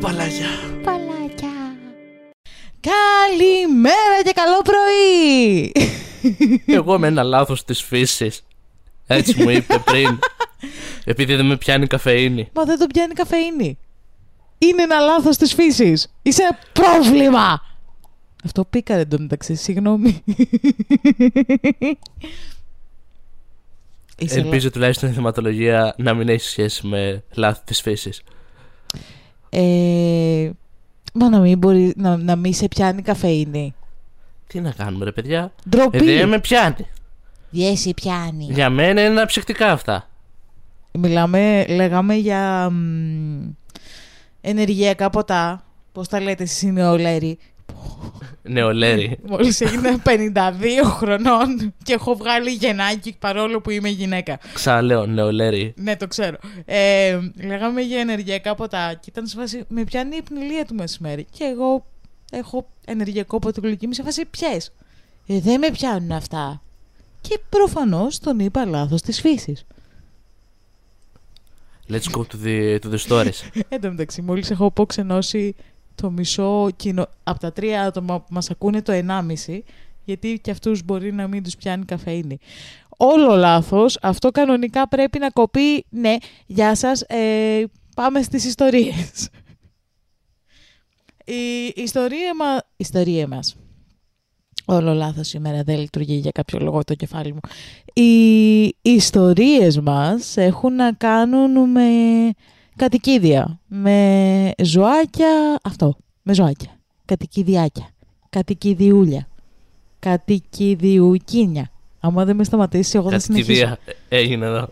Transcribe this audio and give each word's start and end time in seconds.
παλάκια. 0.00 0.48
Παλάκια. 0.82 1.76
Καλημέρα 2.80 4.22
και 4.24 4.32
καλό 4.32 4.62
πρωί. 4.62 5.72
Εγώ 6.66 6.98
με 6.98 7.06
ένα 7.06 7.22
λάθος 7.22 7.64
της 7.64 7.82
φύσης. 7.82 8.42
Έτσι 9.06 9.42
μου 9.42 9.50
είπε 9.50 9.78
πριν. 9.84 10.18
Επειδή 11.04 11.34
δεν 11.34 11.46
με 11.46 11.56
πιάνει 11.56 11.86
καφεΐνη. 11.86 12.48
Μα 12.52 12.64
δεν 12.64 12.78
το 12.78 12.86
πιάνει 12.86 13.14
καφεΐνη. 13.14 13.78
Είναι 14.58 14.82
ένα 14.82 14.98
λάθος 14.98 15.36
της 15.36 15.54
φύσης. 15.54 16.12
Είσαι 16.22 16.42
ένα 16.42 16.58
πρόβλημα. 16.72 17.62
Αυτό 18.44 18.64
πήκαρε 18.64 19.00
εντωμεταξύ, 19.00 19.54
συγγνώμη. 19.54 20.22
Είσαι 24.18 24.38
Ελπίζω 24.38 24.70
τουλάχιστον 24.70 25.10
η 25.10 25.12
θεματολογία 25.12 25.94
να 25.98 26.14
μην 26.14 26.28
έχει 26.28 26.44
σχέση 26.44 26.86
με 26.86 27.24
λάθη 27.34 27.60
της 27.64 27.80
φύσης. 27.80 28.22
Ε, 29.50 30.50
μα 31.12 31.28
να 31.28 31.38
μην, 31.38 31.58
μπορεί, 31.58 31.92
να, 31.96 32.16
να 32.16 32.36
μην 32.36 32.54
σε 32.54 32.68
πιάνει 32.68 33.02
καφεΐνη. 33.02 33.74
Τι 34.46 34.60
να 34.60 34.70
κάνουμε 34.70 35.04
ρε 35.04 35.12
παιδιά; 35.12 35.52
Ντροπή. 35.68 35.96
Ε, 35.96 36.18
δεν 36.18 36.28
με 36.28 36.38
πιάνει. 36.40 36.86
Δεν 37.50 37.76
σε 37.76 37.94
πιάνει. 37.94 38.44
Για 38.50 38.70
μένα 38.70 39.04
είναι 39.04 39.26
ψυχτικά 39.26 39.72
αυτά. 39.72 40.08
Μιλάμε, 40.92 41.64
λέγαμε 41.68 42.14
για 42.14 42.70
μ, 42.70 43.54
ενεργειακά 44.40 45.10
ποτά. 45.10 45.62
Πώς 45.92 46.08
τα 46.08 46.20
λέτε 46.20 46.42
εσείς 46.42 46.62
οι 46.62 46.72
νεολαίροι; 46.72 47.38
Νεολέρη. 48.42 49.18
Μόλις 49.26 49.60
έγινε 49.60 50.02
52 50.04 50.32
χρονών 50.84 51.74
και 51.82 51.92
έχω 51.92 52.16
βγάλει 52.16 52.50
γεννάκι 52.50 53.16
παρόλο 53.18 53.60
που 53.60 53.70
είμαι 53.70 53.88
γυναίκα. 53.88 54.38
Ξαναλέω, 54.54 55.06
νεολέρη. 55.06 55.74
Ναι, 55.76 55.96
το 55.96 56.06
ξέρω. 56.06 56.36
Ε, 56.64 57.18
λέγαμε 57.44 57.80
για 57.80 58.00
ενεργειακά 58.00 58.54
ποτά 58.54 58.94
και 58.94 59.06
ήταν 59.10 59.26
σε 59.26 59.36
φάση 59.36 59.64
με 59.68 59.84
πιάνει 59.84 60.16
η 60.16 60.22
πνηλία 60.22 60.64
του 60.64 60.74
μεσημέρι. 60.74 61.26
Και 61.30 61.44
εγώ 61.44 61.86
έχω 62.30 62.68
ενεργειακό 62.84 63.38
ποτέ 63.38 63.60
μου 63.86 63.92
σε 63.92 64.02
φάση 64.02 64.24
ποιες; 64.24 64.72
Ε, 65.26 65.40
δεν 65.40 65.58
με 65.58 65.70
πιάνουν 65.70 66.12
αυτά. 66.12 66.62
Και 67.20 67.38
προφανώς 67.48 68.18
τον 68.18 68.38
είπα 68.38 68.64
λάθος 68.64 69.02
της 69.02 69.20
φύσης. 69.20 69.64
Let's 71.90 72.10
go 72.16 72.20
to 72.20 72.36
the, 72.44 72.78
to 72.82 72.90
the 72.90 72.98
stories. 73.08 73.62
Εν 73.68 73.80
τω 73.80 73.88
μεταξύ, 73.88 74.22
μόλις 74.22 74.50
έχω 74.50 74.64
αποξενώσει 74.64 75.54
το 76.00 76.10
μισό 76.10 76.68
κοινό. 76.76 77.06
Από 77.22 77.38
τα 77.38 77.52
τρία 77.52 77.82
άτομα 77.82 78.20
που 78.20 78.26
μας 78.30 78.50
ακούνε 78.50 78.82
το 78.82 78.92
1,5, 79.46 79.58
γιατί 80.04 80.40
και 80.42 80.50
αυτούς 80.50 80.84
μπορεί 80.84 81.12
να 81.12 81.28
μην 81.28 81.42
τους 81.42 81.56
πιάνει 81.56 81.84
καφέινη. 81.84 82.38
Όλο 82.96 83.36
λάθος. 83.36 83.98
Αυτό 84.02 84.30
κανονικά 84.30 84.88
πρέπει 84.88 85.18
να 85.18 85.30
κοπεί. 85.30 85.84
Ναι, 85.88 86.16
γεια 86.46 86.74
σας. 86.74 87.00
Ε, 87.00 87.64
πάμε 87.94 88.22
στις 88.22 88.44
ιστορίες. 88.44 89.28
Η 91.24 91.72
ιστορία, 91.74 92.34
μα... 92.34 92.62
ιστορία 92.76 93.26
μας. 93.26 93.56
Όλο 94.64 94.92
λάθος 94.92 95.28
σήμερα 95.28 95.62
δεν 95.62 95.78
λειτουργεί 95.78 96.14
για 96.14 96.30
κάποιο 96.30 96.58
λόγο 96.58 96.84
το 96.84 96.94
κεφάλι 96.94 97.32
μου. 97.32 97.40
Οι 97.92 98.74
ιστορίες 98.82 99.80
μας 99.80 100.36
έχουν 100.36 100.74
να 100.74 100.92
κάνουν 100.92 101.70
με 101.70 101.82
κατοικίδια, 102.78 103.60
με 103.66 104.50
ζωάκια, 104.62 105.58
αυτό, 105.62 105.96
με 106.22 106.34
ζωάκια, 106.34 106.78
κατοικιδιάκια, 107.04 107.88
κατοικιδιούλια, 108.30 109.28
κατοικιδιουκίνια. 109.98 111.70
Άμα 112.00 112.24
δεν 112.24 112.36
με 112.36 112.44
σταματήσει, 112.44 112.96
εγώ 112.96 113.10
θα 113.10 113.18
συνεχίσω. 113.18 113.64
Κατηδία 113.64 113.78
έγινε 114.08 114.46
εδώ. 114.46 114.68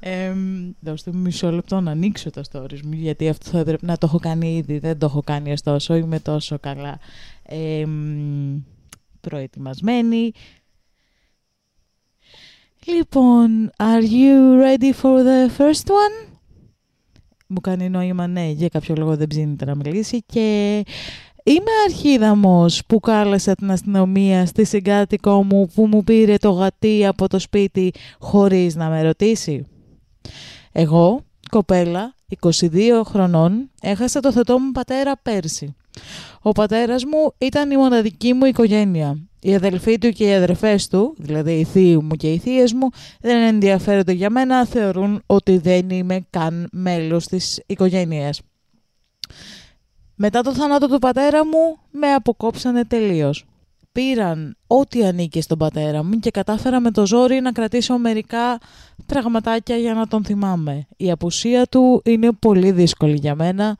Ε, 0.00 0.32
δώστε 0.80 1.10
μου 1.12 1.18
μισό 1.18 1.50
λεπτό 1.50 1.80
να 1.80 1.90
ανοίξω 1.90 2.30
τα 2.30 2.42
stories 2.52 2.80
μου, 2.84 2.92
γιατί 2.92 3.28
αυτό 3.28 3.50
θα 3.50 3.58
έπρεπε 3.58 3.86
να 3.86 3.98
το 3.98 4.06
έχω 4.06 4.18
κάνει 4.18 4.56
ήδη. 4.56 4.78
Δεν 4.78 4.98
το 4.98 5.06
έχω 5.06 5.22
κάνει 5.22 5.52
ωστόσο, 5.52 5.94
είμαι 5.94 6.20
τόσο 6.20 6.58
καλά 6.58 6.98
ε, 7.42 7.84
μ, 7.86 8.56
προετοιμασμένη. 9.20 10.32
Λοιπόν, 12.86 13.70
are 13.78 14.02
you 14.02 14.62
ready 14.62 14.92
for 15.02 15.22
the 15.22 15.58
first 15.58 15.88
one? 15.88 16.38
Μου 17.46 17.60
κάνει 17.60 17.88
νόημα 17.88 18.26
ναι, 18.26 18.48
για 18.48 18.68
κάποιο 18.68 18.94
λόγο 18.98 19.16
δεν 19.16 19.26
ψήνεται 19.26 19.64
να 19.64 19.74
μιλήσει 19.74 20.22
και 20.26 20.74
είμαι 21.44 21.70
αρχίδαμος 21.88 22.82
που 22.86 23.00
κάλεσα 23.00 23.54
την 23.54 23.70
αστυνομία 23.70 24.46
στη 24.46 24.64
συγκάτοικό 24.64 25.44
μου 25.44 25.68
που 25.74 25.86
μου 25.86 26.04
πήρε 26.04 26.36
το 26.36 26.50
γατί 26.50 27.06
από 27.06 27.28
το 27.28 27.38
σπίτι 27.38 27.92
χωρίς 28.18 28.74
να 28.74 28.88
με 28.88 29.02
ρωτήσει. 29.02 29.66
Εγώ, 30.72 31.20
κοπέλα, 31.50 32.14
22 32.40 33.02
χρονών, 33.04 33.70
έχασα 33.82 34.20
το 34.20 34.32
θετό 34.32 34.58
μου 34.58 34.72
πατέρα 34.72 35.16
πέρσι. 35.22 35.74
Ο 36.40 36.52
πατέρας 36.52 37.04
μου 37.04 37.32
ήταν 37.38 37.70
η 37.70 37.76
μοναδική 37.76 38.32
μου 38.32 38.44
οικογένεια. 38.44 39.18
Οι 39.46 39.54
αδελφοί 39.54 39.98
του 39.98 40.10
και 40.10 40.24
οι 40.24 40.34
αδερφές 40.34 40.88
του, 40.88 41.14
δηλαδή 41.18 41.52
οι 41.52 41.64
θείοι 41.64 41.98
μου 42.02 42.16
και 42.16 42.32
οι 42.32 42.38
θείες 42.38 42.72
μου, 42.72 42.88
δεν 43.20 43.42
ενδιαφέρονται 43.42 44.12
για 44.12 44.30
μένα, 44.30 44.66
θεωρούν 44.66 45.22
ότι 45.26 45.58
δεν 45.58 45.90
είμαι 45.90 46.26
καν 46.30 46.68
μέλος 46.72 47.26
της 47.26 47.62
οικογένειας. 47.66 48.40
Μετά 50.14 50.40
το 50.40 50.54
θάνατο 50.54 50.88
του 50.88 50.98
πατέρα 50.98 51.46
μου, 51.46 51.78
με 51.90 52.12
αποκόψανε 52.12 52.84
τελείως. 52.84 53.44
Πήραν 53.92 54.56
ό,τι 54.66 55.06
ανήκε 55.06 55.40
στον 55.40 55.58
πατέρα 55.58 56.04
μου 56.04 56.18
και 56.18 56.30
κατάφερα 56.30 56.80
με 56.80 56.90
το 56.90 57.06
ζόρι 57.06 57.40
να 57.40 57.52
κρατήσω 57.52 57.98
μερικά 57.98 58.58
πραγματάκια 59.06 59.76
για 59.76 59.94
να 59.94 60.06
τον 60.06 60.24
θυμάμαι. 60.24 60.86
Η 60.96 61.10
απουσία 61.10 61.66
του 61.66 62.02
είναι 62.04 62.32
πολύ 62.32 62.70
δύσκολη 62.70 63.16
για 63.16 63.34
μένα, 63.34 63.76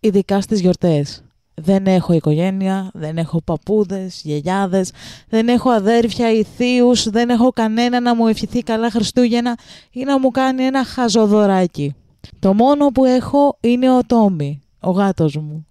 ειδικά 0.00 0.40
στις 0.40 0.60
γιορτές. 0.60 1.25
Δεν 1.62 1.86
έχω 1.86 2.12
οικογένεια, 2.12 2.90
δεν 2.94 3.18
έχω 3.18 3.42
παππούδες, 3.42 4.20
γιαγιάδες, 4.24 4.92
δεν 5.28 5.48
έχω 5.48 5.70
αδέρφια 5.70 6.32
ή 6.32 6.42
θείους, 6.56 7.10
δεν 7.10 7.28
έχω 7.28 7.50
κανένα 7.50 8.00
να 8.00 8.14
μου 8.14 8.26
ευχηθεί 8.26 8.62
καλά 8.62 8.90
Χριστούγεννα 8.90 9.58
ή 9.90 10.04
να 10.04 10.18
μου 10.18 10.30
κάνει 10.30 10.64
ένα 10.64 10.84
χαζοδωράκι. 10.84 11.94
Το 12.38 12.54
μόνο 12.54 12.86
που 12.86 13.04
έχω 13.04 13.56
είναι 13.60 13.90
ο 13.90 14.00
Τόμι, 14.06 14.60
ο 14.80 14.90
γάτος 14.90 15.36
μου. 15.36 15.66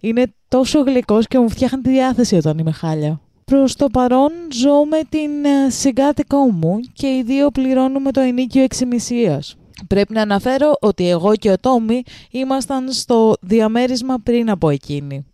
Είναι 0.00 0.34
τόσο 0.48 0.80
γλυκός 0.80 1.26
και 1.26 1.38
μου 1.38 1.48
φτιάχνει 1.48 1.80
τη 1.80 1.90
διάθεση 1.90 2.36
όταν 2.36 2.58
είμαι 2.58 2.72
χάλια. 2.72 3.20
Προς 3.44 3.76
το 3.76 3.86
παρόν 3.86 4.30
ζω 4.52 4.84
με 4.84 5.00
την 5.08 5.44
ε, 5.44 5.70
συγκάτοικό 5.70 6.38
μου 6.38 6.80
και 6.92 7.06
οι 7.06 7.22
δύο 7.22 7.50
πληρώνουμε 7.50 8.12
το 8.12 8.20
ενίκιο 8.20 8.62
εξημισίας. 8.62 9.56
Πρέπει 9.86 10.12
να 10.12 10.22
αναφέρω 10.22 10.76
ότι 10.80 11.08
εγώ 11.08 11.36
και 11.36 11.50
ο 11.50 11.58
Τόμι 11.58 12.02
ήμασταν 12.30 12.92
στο 12.92 13.34
διαμέρισμα 13.40 14.18
πριν 14.22 14.50
από 14.50 14.68
εκείνη. 14.68 15.26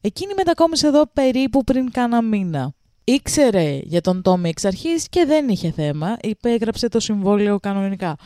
Εκείνη 0.00 0.34
μετακόμισε 0.34 0.86
εδώ 0.86 1.06
περίπου 1.12 1.64
πριν 1.64 1.90
κάνα 1.90 2.22
μήνα. 2.22 2.72
Ήξερε 3.04 3.80
για 3.82 4.00
τον 4.00 4.22
Τόμι 4.22 4.48
εξ 4.48 4.64
αρχής 4.64 5.08
και 5.08 5.24
δεν 5.24 5.48
είχε 5.48 5.70
θέμα, 5.70 6.16
υπέγραψε 6.22 6.88
το 6.88 7.00
συμβόλαιο 7.00 7.58
κανονικά. 7.60 8.16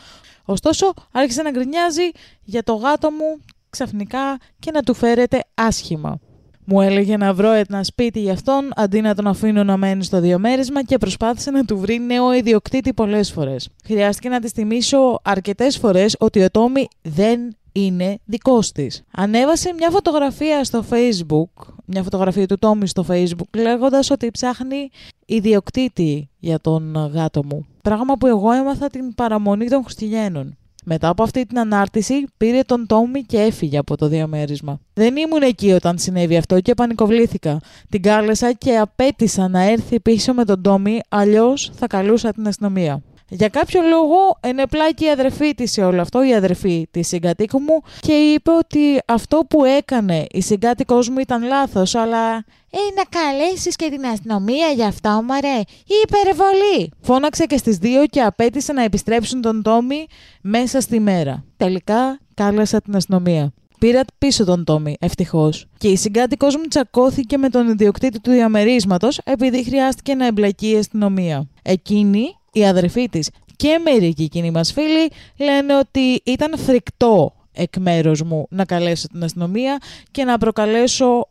Ωστόσο 0.45 0.93
άρχισε 1.11 1.41
να 1.41 1.51
γκρινιάζει 1.51 2.09
για 2.43 2.63
το 2.63 2.73
γάτο 2.73 3.11
μου 3.11 3.39
ξαφνικά 3.69 4.37
και 4.59 4.71
να 4.71 4.81
του 4.81 4.93
φέρεται 4.93 5.43
άσχημα. 5.53 6.19
Μου 6.65 6.81
έλεγε 6.81 7.17
να 7.17 7.33
βρω 7.33 7.51
ένα 7.51 7.83
σπίτι 7.83 8.19
για 8.19 8.33
αυτόν 8.33 8.69
αντί 8.75 9.01
να 9.01 9.15
τον 9.15 9.27
αφήνω 9.27 9.63
να 9.63 9.77
μένει 9.77 10.03
στο 10.03 10.19
διαμέρισμα 10.19 10.83
και 10.83 10.97
προσπάθησε 10.97 11.51
να 11.51 11.65
του 11.65 11.77
βρει 11.77 11.99
νέο 11.99 12.33
ιδιοκτήτη 12.33 12.93
πολλές 12.93 13.31
φορές. 13.31 13.69
Χρειάστηκε 13.85 14.29
να 14.29 14.39
τη 14.39 14.49
θυμίσω 14.49 15.19
αρκετές 15.23 15.77
φορές 15.77 16.15
ότι 16.19 16.43
ο 16.43 16.49
Τόμι 16.49 16.87
δεν 17.01 17.55
είναι 17.71 18.17
δικός 18.25 18.71
της. 18.71 19.03
Ανέβασε 19.11 19.73
μια 19.77 19.89
φωτογραφία 19.89 20.63
στο 20.63 20.83
Facebook, 20.89 21.73
μια 21.85 22.03
φωτογραφία 22.03 22.47
του 22.47 22.57
Τόμι 22.59 22.87
στο 22.87 23.05
Facebook, 23.09 23.57
λέγοντας 23.57 24.09
ότι 24.09 24.31
ψάχνει 24.31 24.89
ιδιοκτήτη 25.25 26.29
για 26.39 26.59
τον 26.59 27.11
γάτο 27.13 27.43
μου. 27.45 27.65
Πράγμα 27.81 28.13
που 28.13 28.27
εγώ 28.27 28.51
έμαθα 28.51 28.87
την 28.87 29.13
παραμονή 29.15 29.67
των 29.67 29.83
Χριστουγέννων. 29.83 30.57
Μετά 30.83 31.07
από 31.09 31.23
αυτή 31.23 31.45
την 31.45 31.59
ανάρτηση, 31.59 32.25
πήρε 32.37 32.61
τον 32.61 32.87
Τόμι 32.87 33.21
και 33.21 33.37
έφυγε 33.37 33.77
από 33.77 33.97
το 33.97 34.07
διαμέρισμα. 34.07 34.79
Δεν 34.93 35.15
ήμουν 35.17 35.41
εκεί 35.41 35.71
όταν 35.71 35.97
συνέβη 35.97 36.37
αυτό 36.37 36.59
και 36.59 36.73
πανικοβλήθηκα. 36.73 37.59
Την 37.89 38.01
κάλεσα 38.01 38.51
και 38.51 38.77
απέτησα 38.77 39.47
να 39.47 39.61
έρθει 39.61 39.99
πίσω 39.99 40.33
με 40.33 40.45
τον 40.45 40.61
Τόμι, 40.61 40.99
αλλιώς 41.09 41.71
θα 41.75 41.87
καλούσα 41.87 42.33
την 42.33 42.47
αστυνομία. 42.47 43.01
Για 43.33 43.49
κάποιο 43.49 43.81
λόγο 43.81 44.37
ενεπλάκη 44.39 45.05
η 45.05 45.09
αδερφή 45.09 45.53
της 45.55 45.71
σε 45.71 45.83
όλο 45.83 46.01
αυτό, 46.01 46.23
η 46.23 46.35
αδερφή 46.35 46.87
της 46.91 47.07
συγκατοίκου 47.07 47.59
μου 47.59 47.81
και 47.99 48.13
είπε 48.13 48.51
ότι 48.51 48.99
αυτό 49.05 49.45
που 49.49 49.63
έκανε 49.63 50.25
η 50.31 50.41
συγκάτοικός 50.41 51.09
μου 51.09 51.19
ήταν 51.19 51.43
λάθος, 51.43 51.95
αλλά 51.95 52.35
«Ε, 52.69 52.77
να 52.95 53.03
καλέσεις 53.09 53.75
και 53.75 53.89
την 53.89 54.05
αστυνομία 54.05 54.67
γι' 54.67 54.83
αυτό, 54.83 55.09
μωρέ, 55.09 55.59
η 55.85 55.95
υπερβολή». 56.07 56.91
Φώναξε 57.01 57.45
και 57.45 57.57
στις 57.57 57.77
δύο 57.77 58.05
και 58.05 58.21
απέτησε 58.21 58.73
να 58.73 58.83
επιστρέψουν 58.83 59.41
τον 59.41 59.61
Τόμι 59.61 60.05
μέσα 60.41 60.81
στη 60.81 60.99
μέρα. 60.99 61.43
Τελικά 61.57 62.19
κάλεσα 62.33 62.81
την 62.81 62.95
αστυνομία. 62.95 63.53
Πήρα 63.79 64.01
πίσω 64.17 64.45
τον 64.45 64.63
Τόμι, 64.63 64.95
ευτυχώς. 64.99 65.65
Και 65.77 65.87
η 65.87 65.95
συγκάτοικός 65.95 66.55
μου 66.55 66.63
τσακώθηκε 66.69 67.37
με 67.37 67.49
τον 67.49 67.67
ιδιοκτήτη 67.67 68.19
του 68.19 68.31
διαμερίσματος 68.31 69.17
επειδή 69.23 69.63
χρειάστηκε 69.63 70.15
να 70.15 70.25
εμπλακεί 70.25 70.69
η 70.69 70.77
αστυνομία. 70.77 71.47
Εκείνη 71.61 72.37
η 72.53 72.65
αδερφή 72.65 73.09
της 73.09 73.29
και 73.55 73.79
μερικοί 73.83 74.23
εκείνοι 74.23 74.51
μας 74.51 74.71
φίλοι 74.71 75.11
λένε 75.37 75.77
ότι 75.77 76.21
ήταν 76.23 76.57
φρικτό 76.57 77.33
εκ 77.51 77.77
μέρους 77.77 78.21
μου 78.21 78.47
να 78.49 78.65
καλέσω 78.65 79.07
την 79.07 79.23
αστυνομία 79.23 79.77
και 80.11 80.23
να 80.23 80.37
προκαλέσω 80.37 81.27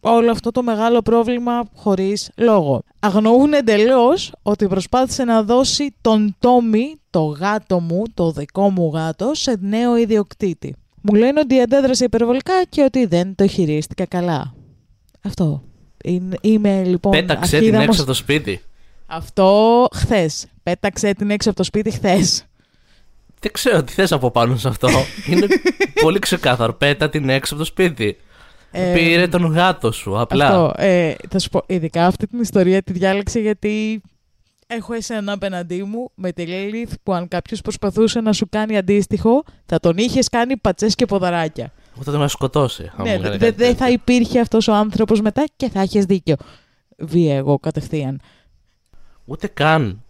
όλο 0.00 0.30
αυτό 0.30 0.50
το 0.50 0.62
μεγάλο 0.62 1.02
πρόβλημα 1.02 1.68
χωρίς 1.74 2.30
λόγο. 2.36 2.82
Αγνοούν 2.98 3.52
εντελώς 3.52 4.32
ότι 4.42 4.66
προσπάθησε 4.66 5.24
να 5.24 5.42
δώσει 5.42 5.94
τον 6.00 6.36
Τόμι, 6.38 7.00
το 7.10 7.24
γάτο 7.24 7.80
μου, 7.80 8.02
το 8.14 8.30
δικό 8.30 8.70
μου 8.70 8.90
γάτο, 8.94 9.30
σε 9.34 9.56
νέο 9.60 9.96
ιδιοκτήτη. 9.96 10.74
Μου 11.00 11.14
λένε 11.14 11.40
ότι 11.40 11.60
αντέδρασε 11.60 12.04
υπερβολικά 12.04 12.64
και 12.68 12.82
ότι 12.82 13.06
δεν 13.06 13.34
το 13.34 13.46
χειρίστηκα 13.46 14.06
καλά. 14.06 14.54
Αυτό. 15.22 15.62
Είμαι 16.40 16.82
λοιπόν. 16.84 17.12
Πέταξε 17.12 17.58
την 17.58 17.74
έξω 17.74 18.00
από 18.00 18.10
το 18.10 18.14
σπίτι. 18.14 18.60
Αυτό 19.06 19.88
χθες. 19.94 20.46
Πέταξε 20.62 21.12
την 21.12 21.30
έξω 21.30 21.48
από 21.48 21.58
το 21.58 21.64
σπίτι 21.64 21.90
χθες. 21.90 22.44
Δεν 23.40 23.52
ξέρω 23.52 23.82
τι 23.84 23.92
θες 23.92 24.12
από 24.12 24.30
πάνω 24.30 24.56
σε 24.56 24.68
αυτό. 24.68 24.88
Είναι 25.28 25.46
πολύ 26.02 26.18
ξεκάθαρο. 26.18 26.72
Πέτα 26.72 27.08
την 27.08 27.28
έξω 27.28 27.54
από 27.54 27.62
το 27.62 27.68
σπίτι. 27.68 28.16
Ε, 28.70 28.92
Πήρε 28.92 29.28
τον 29.28 29.44
γάτο 29.44 29.92
σου, 29.92 30.20
απλά. 30.20 30.46
Αυτό, 30.46 30.82
ε, 30.82 31.14
θα 31.30 31.38
σου 31.38 31.48
πω, 31.48 31.62
ειδικά 31.66 32.06
αυτή 32.06 32.26
την 32.26 32.40
ιστορία 32.40 32.82
τη 32.82 32.92
διάλεξε 32.92 33.40
γιατί 33.40 34.02
έχω 34.66 34.94
εσένα 34.94 35.32
απέναντί 35.32 35.82
μου 35.82 36.10
με 36.14 36.32
τη 36.32 36.46
Λίλιθ 36.46 36.92
που 37.02 37.12
αν 37.12 37.28
κάποιος 37.28 37.60
προσπαθούσε 37.60 38.20
να 38.20 38.32
σου 38.32 38.48
κάνει 38.48 38.76
αντίστοιχο, 38.76 39.42
θα 39.66 39.78
τον 39.80 39.96
είχες 39.96 40.28
κάνει 40.28 40.56
πατσές 40.56 40.94
και 40.94 41.06
ποδαράκια. 41.06 41.72
Θα 42.00 42.12
τον 42.12 42.28
σκοτώσει. 42.28 42.90
Ναι, 43.02 43.18
δεν 43.50 43.76
θα 43.76 43.90
υπήρχε 43.90 44.40
αυτός 44.40 44.68
ο 44.68 44.74
άνθρωπος 44.74 45.20
μετά 45.20 45.44
και 45.56 45.68
θα 45.68 45.80
έχεις 45.80 46.04
δίκιο. 46.04 46.36
Βία 46.98 47.36
εγώ 47.36 47.58
κατευθείαν. 47.58 48.20
Ούτε 49.26 49.46
καν. 49.46 50.02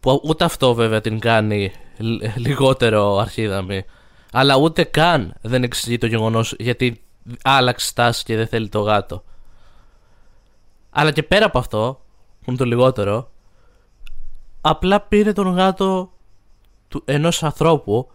Που 0.00 0.20
ούτε 0.24 0.44
αυτό 0.44 0.74
βέβαια 0.74 1.00
την 1.00 1.18
κάνει 1.18 1.72
λιγότερο 2.36 3.16
αρχίδαμη. 3.16 3.84
Αλλά 4.32 4.56
ούτε 4.56 4.84
καν 4.84 5.34
δεν 5.40 5.62
εξηγεί 5.62 5.98
το 5.98 6.06
γεγονός 6.06 6.54
γιατί 6.58 7.02
άλλαξε 7.42 7.86
στάση 7.86 8.24
και 8.24 8.36
δεν 8.36 8.46
θέλει 8.46 8.68
το 8.68 8.80
γάτο. 8.80 9.24
Αλλά 10.90 11.10
και 11.10 11.22
πέρα 11.22 11.46
από 11.46 11.58
αυτό, 11.58 12.00
που 12.40 12.44
είναι 12.50 12.56
το 12.56 12.64
λιγότερο, 12.64 13.30
απλά 14.60 15.00
πήρε 15.00 15.32
τον 15.32 15.54
γάτο 15.54 16.12
του 16.88 17.02
ενός 17.04 17.42
ανθρώπου, 17.42 18.10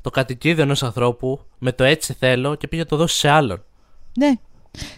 το 0.00 0.10
κατοικίδιο 0.10 0.62
ενός 0.62 0.82
ανθρώπου, 0.82 1.40
με 1.58 1.72
το 1.72 1.84
έτσι 1.84 2.12
θέλω 2.12 2.54
και 2.54 2.68
πήγε 2.68 2.82
να 2.82 2.88
το 2.88 2.96
δώσει 2.96 3.18
σε 3.18 3.28
άλλον. 3.28 3.64
Ναι. 4.18 4.32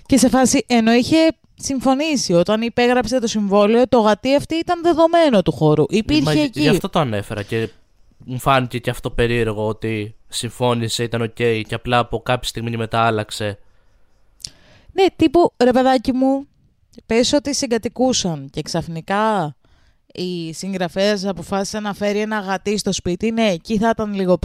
Και 0.07 0.17
σε 0.17 0.29
φάση, 0.29 0.65
ενώ 0.69 0.93
είχε 0.93 1.17
συμφωνήσει 1.55 2.33
όταν 2.33 2.63
υπέγραψε 2.63 3.21
το 3.21 3.27
συμβόλαιο, 3.27 3.89
το 3.89 4.01
γατί 4.01 4.35
αυτή 4.35 4.55
ήταν 4.55 4.83
δεδομένο 4.83 5.43
του 5.43 5.53
χώρου. 5.53 5.85
Υπήρχε 5.89 6.41
εκεί. 6.41 6.61
Γι' 6.61 6.69
αυτό 6.69 6.89
το 6.89 6.99
ανέφερα 6.99 7.43
και 7.43 7.69
μου 8.25 8.39
φάνηκε 8.39 8.79
και 8.79 8.91
αυτό 8.91 9.11
περίεργο 9.11 9.67
ότι 9.67 10.15
συμφώνησε, 10.29 11.03
ήταν 11.03 11.23
οκ 11.23 11.35
και 11.35 11.67
απλά 11.71 11.99
από 11.99 12.21
κάποια 12.21 12.49
στιγμή 12.49 12.77
μετά 12.77 13.01
άλλαξε. 13.01 13.59
Ναι, 14.93 15.07
τύπου 15.17 15.53
ρε 15.65 15.71
παιδάκι 15.71 16.13
μου, 16.13 16.47
πες 17.07 17.33
ότι 17.33 17.55
συγκατοικούσαν 17.55 18.49
και 18.51 18.63
ξαφνικά 18.63 19.57
η 20.07 20.53
συγγραφέας 20.53 21.25
αποφάσισε 21.25 21.83
να 21.83 21.95
φέρει 21.95 22.21
ένα 22.21 22.39
γατί 22.39 22.79
στο 22.79 22.93
σπίτι. 22.93 23.31
Ναι, 23.31 23.51
εκεί 23.51 23.79
θα 23.79 23.89
ήταν 23.89 24.15
λίγο 24.15 24.39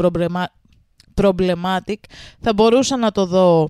problematic. 1.15 1.99
Θα 2.39 2.53
μπορούσα 2.53 2.97
να 2.97 3.11
το 3.11 3.25
δω 3.25 3.69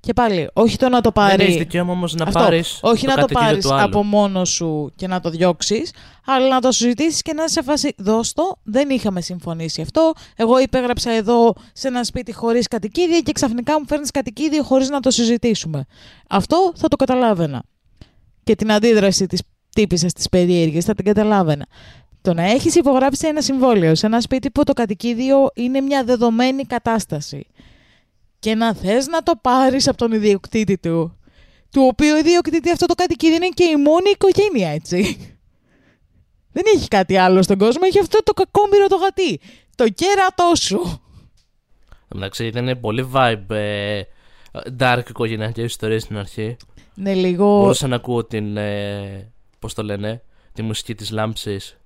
και 0.00 0.12
πάλι, 0.12 0.48
όχι 0.52 0.76
το 0.76 0.88
να 0.88 1.00
το 1.00 1.12
πάρει. 1.12 1.36
Δεν 1.36 1.46
έχεις 1.46 1.58
δικαίωμα 1.58 1.92
όμως 1.92 2.14
να 2.14 2.26
πάρεις. 2.26 2.78
Όχι 2.82 3.06
το 3.06 3.14
να 3.14 3.20
το 3.20 3.26
πάρεις 3.32 3.70
από 3.70 4.02
μόνος 4.02 4.50
σου 4.50 4.92
και 4.96 5.06
να 5.06 5.20
το 5.20 5.30
διώξεις, 5.30 5.92
αλλά 6.26 6.48
να 6.48 6.60
το 6.60 6.72
συζητήσεις 6.72 7.22
και 7.22 7.32
να 7.32 7.44
είσαι 7.44 7.52
σε 7.52 7.62
φάση. 7.62 7.94
Δώστο, 7.98 8.56
δεν 8.62 8.90
είχαμε 8.90 9.20
συμφωνήσει 9.20 9.80
αυτό. 9.80 10.12
Εγώ 10.36 10.58
υπέγραψα 10.58 11.10
εδώ 11.10 11.54
σε 11.72 11.88
ένα 11.88 12.04
σπίτι 12.04 12.32
χωρίς 12.32 12.68
κατοικίδια 12.68 13.20
και 13.20 13.32
ξαφνικά 13.32 13.80
μου 13.80 13.86
φέρνεις 13.86 14.10
κατοικίδιο 14.10 14.62
χωρίς 14.62 14.88
να 14.88 15.00
το 15.00 15.10
συζητήσουμε. 15.10 15.84
Αυτό 16.28 16.72
θα 16.76 16.88
το 16.88 16.96
καταλάβαινα. 16.96 17.62
Και 18.44 18.54
την 18.54 18.72
αντίδραση 18.72 19.26
της 19.26 19.42
τύπησας 19.74 20.12
της 20.12 20.28
περίεργης 20.28 20.84
θα 20.84 20.94
την 20.94 21.04
καταλάβαινα. 21.04 21.66
Το 22.20 22.34
να 22.34 22.42
έχεις 22.42 22.74
υπογράψει 22.74 23.26
ένα 23.26 23.40
συμβόλαιο 23.40 23.94
σε 23.94 24.06
ένα 24.06 24.20
σπίτι 24.20 24.50
που 24.50 24.64
το 24.64 24.72
κατοικίδιο 24.72 25.50
είναι 25.54 25.80
μια 25.80 26.04
δεδομένη 26.04 26.64
κατάσταση 26.64 27.46
και 28.38 28.54
να 28.54 28.74
θες 28.74 29.06
να 29.06 29.22
το 29.22 29.32
πάρεις 29.40 29.88
από 29.88 29.96
τον 29.96 30.12
ιδιοκτήτη 30.12 30.78
του, 30.78 31.18
του 31.70 31.82
οποίου 31.92 32.14
ο 32.14 32.18
ιδιοκτήτη 32.18 32.70
αυτό 32.70 32.86
το 32.86 32.94
κατοικίδι 32.94 33.34
είναι 33.34 33.48
και 33.48 33.64
η 33.64 33.76
μόνη 33.76 34.10
οικογένεια, 34.10 34.68
έτσι. 34.68 35.16
Δεν 36.52 36.64
έχει 36.74 36.88
κάτι 36.88 37.16
άλλο 37.16 37.42
στον 37.42 37.58
κόσμο, 37.58 37.82
έχει 37.84 38.00
αυτό 38.00 38.22
το 38.22 38.32
κακόμοιρο 38.32 38.86
το 38.86 38.96
γατί. 38.96 39.40
Το 39.74 39.88
κέρατό 39.88 40.52
σου. 40.54 41.02
Εντάξει, 42.14 42.46
ήταν 42.46 42.78
πολύ 42.80 43.10
vibe 43.12 43.50
ε, 43.50 44.02
dark 44.78 45.02
οικογενειακή 45.08 45.62
ιστορία 45.62 46.00
στην 46.00 46.16
αρχή. 46.16 46.56
Ναι, 46.94 47.14
λίγο. 47.14 47.60
Μπορούσα 47.60 47.86
να 47.86 47.96
ακούω 47.96 48.24
την. 48.24 48.56
Ε, 48.56 49.32
Πώς 49.58 49.74
το 49.74 49.82
λένε, 49.82 50.22
τη 50.52 50.62
μουσική 50.62 50.94
της 50.94 51.10
λάμψης. 51.10 51.76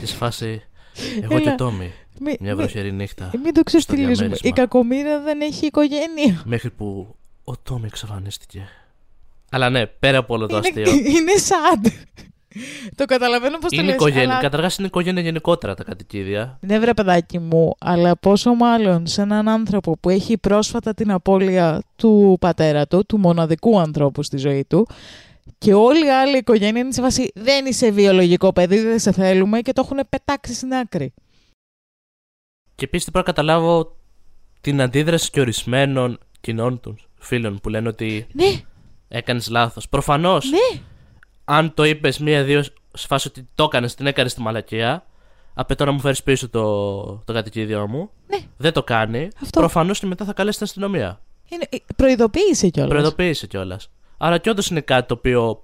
Της 0.00 0.12
φάση. 0.12 0.62
Εγώ 1.22 1.40
και 1.40 1.50
Τόμι. 1.50 1.92
Μη, 2.24 2.36
Μια 2.40 2.56
βροχερή 2.56 2.92
νύχτα. 2.92 3.30
Μην 3.44 3.54
το 3.54 3.62
ξεστηλίζουμε. 3.62 4.36
Η 4.42 4.50
κακομήρα 4.50 5.20
δεν 5.20 5.40
έχει 5.40 5.66
οικογένεια. 5.66 6.42
Μέχρι 6.44 6.70
που 6.70 7.14
ο 7.44 7.56
Τόμι 7.56 7.86
εξαφανίστηκε. 7.86 8.68
Αλλά 9.50 9.70
ναι, 9.70 9.86
πέρα 9.86 10.18
από 10.18 10.34
όλο 10.34 10.46
το 10.46 10.56
είναι, 10.56 10.82
αστείο. 10.82 11.00
Είναι 11.16 11.32
sad. 11.48 11.90
το 12.96 13.04
καταλαβαίνω 13.04 13.58
πώς 13.58 13.70
το 13.70 13.82
λες. 13.82 13.94
Οικογένεια. 13.94 14.30
Αλλά... 14.30 14.40
Καταρχάς 14.40 14.78
είναι 14.78 14.86
οικογένεια 14.86 15.22
γενικότερα 15.22 15.74
τα 15.74 15.84
κατοικίδια. 15.84 16.58
Ναι, 16.60 16.78
βρε 16.78 16.94
παιδάκι 16.94 17.38
μου, 17.38 17.74
αλλά 17.78 18.16
πόσο 18.16 18.54
μάλλον 18.54 19.06
σε 19.06 19.22
έναν 19.22 19.48
άνθρωπο 19.48 19.96
που 20.00 20.08
έχει 20.08 20.38
πρόσφατα 20.38 20.94
την 20.94 21.10
απώλεια 21.10 21.82
του 21.96 22.36
πατέρα 22.40 22.86
του, 22.86 23.06
του 23.06 23.18
μοναδικού 23.18 23.80
ανθρώπου 23.80 24.22
στη 24.22 24.36
ζωή 24.36 24.64
του, 24.68 24.86
και 25.58 25.74
όλη 25.74 26.06
η 26.06 26.10
άλλη 26.10 26.36
οικογένεια 26.36 26.80
είναι 26.80 26.92
σε 26.92 27.02
βάση 27.02 27.30
δεν 27.34 27.66
είσαι 27.66 27.90
βιολογικό 27.90 28.52
παιδί, 28.52 28.78
δεν 28.78 28.98
σε 28.98 29.12
θέλουμε 29.12 29.60
και 29.60 29.72
το 29.72 29.82
έχουν 29.84 30.00
πετάξει 30.08 30.54
στην 30.54 30.74
άκρη. 30.74 31.12
Και 32.74 32.84
επίσης 32.84 33.10
πρέπει 33.10 33.26
να 33.26 33.32
καταλάβω 33.32 33.96
την 34.60 34.80
αντίδραση 34.80 35.30
και 35.30 35.40
ορισμένων 35.40 36.18
κοινών 36.40 36.80
των 36.80 36.98
φίλων 37.18 37.60
που 37.60 37.68
λένε 37.68 37.88
ότι 37.88 38.26
ναι. 38.32 38.60
έκανες 39.08 39.48
λάθος. 39.48 39.88
Προφανώς, 39.88 40.50
ναι. 40.50 40.80
αν 41.44 41.74
το 41.74 41.84
είπες 41.84 42.18
μία-δύο 42.18 42.64
σφάσεις 42.92 43.30
ότι 43.30 43.48
το 43.54 43.64
έκανες, 43.64 43.94
την 43.94 44.06
έκανες 44.06 44.32
στη 44.32 44.40
μαλακία, 44.40 45.06
απαιτώ 45.54 45.84
να 45.84 45.90
μου 45.90 46.00
φέρεις 46.00 46.22
πίσω 46.22 46.48
το, 46.48 47.02
το 47.24 47.32
κατοικίδιό 47.32 47.88
μου. 47.88 48.10
Ναι. 48.26 48.38
Δεν 48.56 48.72
το 48.72 48.82
κάνει. 48.82 49.28
Προφανώς 49.52 49.98
και 49.98 50.06
μετά 50.06 50.24
θα 50.24 50.32
καλέσει 50.32 50.56
την 50.56 50.66
αστυνομία. 50.66 51.20
Είναι, 51.48 51.66
ε, 51.70 51.76
προειδοποίησε 51.96 52.68
κιόλας. 52.68 52.90
Προειδοποίησε 52.90 53.46
κιόλας. 53.46 53.90
Άρα 54.18 54.38
και 54.38 54.50
όντως 54.50 54.70
είναι 54.70 54.80
κάτι 54.80 55.08
το 55.08 55.14
οποίο. 55.14 55.62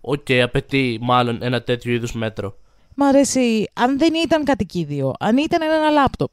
Οk, 0.00 0.24
okay, 0.28 0.38
απαιτεί 0.38 0.98
μάλλον 1.00 1.42
ένα 1.42 1.62
τέτοιο 1.62 1.92
είδους 1.92 2.12
μέτρο. 2.12 2.56
Μ' 3.00 3.02
αρέσει, 3.02 3.70
αν 3.72 3.98
δεν 3.98 4.14
ήταν 4.24 4.44
κατοικίδιο, 4.44 5.12
αν 5.18 5.36
ήταν 5.36 5.62
ένα 5.62 5.90
λάπτοπ. 5.90 6.30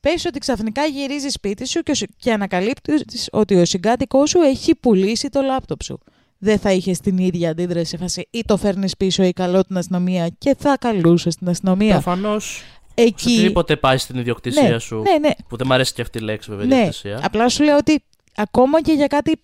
Πες 0.00 0.24
ότι 0.24 0.38
ξαφνικά 0.38 0.84
γυρίζεις 0.84 1.32
σπίτι 1.32 1.66
σου 1.66 1.80
και, 1.82 2.08
και 2.16 2.32
ανακαλύπτεις 2.32 3.28
ότι 3.32 3.54
ο 3.54 3.64
συγκάτοικός 3.64 4.30
σου 4.30 4.40
έχει 4.40 4.74
πουλήσει 4.74 5.28
το 5.28 5.40
λάπτοπ 5.40 5.82
σου. 5.82 5.98
Δεν 6.38 6.58
θα 6.58 6.72
είχες 6.72 7.00
την 7.00 7.18
ίδια 7.18 7.50
αντίδραση 7.50 7.84
σε 7.84 7.96
φάση 7.96 8.28
ή 8.30 8.42
το 8.46 8.56
φέρνεις 8.56 8.96
πίσω 8.96 9.22
ή 9.22 9.32
καλώ 9.32 9.64
την 9.64 9.76
αστυνομία 9.76 10.28
και 10.38 10.54
θα 10.58 10.76
καλούσες 10.80 11.36
την 11.36 11.48
αστυνομία. 11.48 11.92
Προφανώς. 11.92 12.62
Εκεί... 12.94 13.30
Οτιδήποτε 13.30 13.76
πάει 13.76 13.98
στην 13.98 14.18
ιδιοκτησία 14.18 14.70
ναι, 14.70 14.78
σου. 14.78 14.96
Ναι, 14.96 15.18
ναι. 15.18 15.30
Που 15.48 15.56
δεν 15.56 15.66
μου 15.66 15.74
αρέσει 15.74 15.92
και 15.92 16.02
αυτή 16.02 16.18
η 16.18 16.20
λέξη, 16.20 16.50
βέβαια, 16.50 16.66
ναι, 16.66 16.76
ιδιοκτησία. 16.76 17.20
Απλά 17.22 17.48
σου 17.48 17.62
λέω 17.62 17.76
ότι 17.76 18.04
ακόμα 18.36 18.82
και 18.82 18.92
για 18.92 19.06
κάτι 19.06 19.42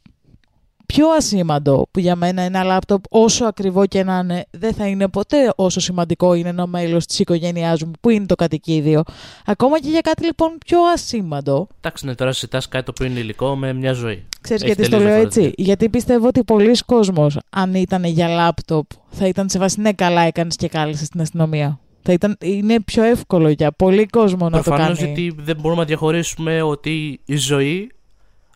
πιο 0.86 1.08
ασήμαντο 1.08 1.86
που 1.90 2.00
για 2.00 2.16
μένα 2.16 2.42
ένα 2.42 2.62
λάπτοπ 2.62 3.04
όσο 3.08 3.44
ακριβό 3.44 3.86
και 3.86 4.04
να 4.04 4.18
είναι 4.18 4.44
δεν 4.50 4.74
θα 4.74 4.86
είναι 4.86 5.08
ποτέ 5.08 5.52
όσο 5.56 5.80
σημαντικό 5.80 6.34
είναι 6.34 6.48
ένα 6.48 6.66
μέλος 6.66 7.06
της 7.06 7.18
οικογένειάς 7.18 7.82
μου 7.82 7.90
που 8.00 8.10
είναι 8.10 8.26
το 8.26 8.34
κατοικίδιο. 8.34 9.02
Ακόμα 9.46 9.80
και 9.80 9.88
για 9.88 10.00
κάτι 10.00 10.24
λοιπόν 10.24 10.58
πιο 10.66 10.78
ασήμαντο. 10.94 11.68
Εντάξει, 11.80 12.06
ναι, 12.06 12.14
τώρα 12.14 12.32
συζητάς 12.32 12.68
κάτι 12.68 12.84
το 12.84 12.92
οποίο 12.94 13.06
είναι 13.06 13.20
υλικό 13.20 13.56
με 13.56 13.72
μια 13.72 13.92
ζωή. 13.92 14.24
Ξέρεις 14.40 14.62
γιατί 14.62 14.88
το 14.88 14.98
λέω 14.98 15.14
έτσι; 15.14 15.52
Γιατί 15.56 15.88
πιστεύω 15.88 16.26
ότι 16.26 16.44
πολλοί 16.44 16.78
κόσμος 16.86 17.38
αν 17.50 17.74
ήταν 17.74 18.04
για 18.04 18.28
λάπτοπ 18.28 18.86
θα 19.08 19.26
ήταν 19.26 19.48
σε 19.48 19.58
βάση 19.58 19.80
ναι 19.80 19.92
καλά 19.92 20.20
έκανες 20.20 20.56
και 20.56 20.68
κάλεσες 20.68 21.06
στην 21.06 21.20
αστυνομία. 21.20 21.78
Θα 22.02 22.12
ήταν, 22.12 22.36
είναι 22.40 22.80
πιο 22.80 23.02
εύκολο 23.02 23.48
για 23.48 23.72
πολύ 23.72 24.06
κόσμο 24.06 24.48
να 24.48 24.62
το 24.62 24.70
κάνει. 24.70 24.84
Προφανώ 24.84 25.12
γιατί 25.12 25.34
δεν 25.38 25.56
μπορούμε 25.60 25.80
να 25.80 25.86
διαχωρίσουμε 25.86 26.62
ότι 26.62 27.20
η 27.24 27.36
ζωή 27.36 27.90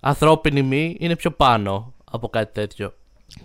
ανθρώπινη 0.00 0.62
μη 0.62 0.96
είναι 0.98 1.16
πιο 1.16 1.30
πάνω 1.30 1.92
από 2.10 2.28
κάτι 2.28 2.52
τέτοιο. 2.52 2.94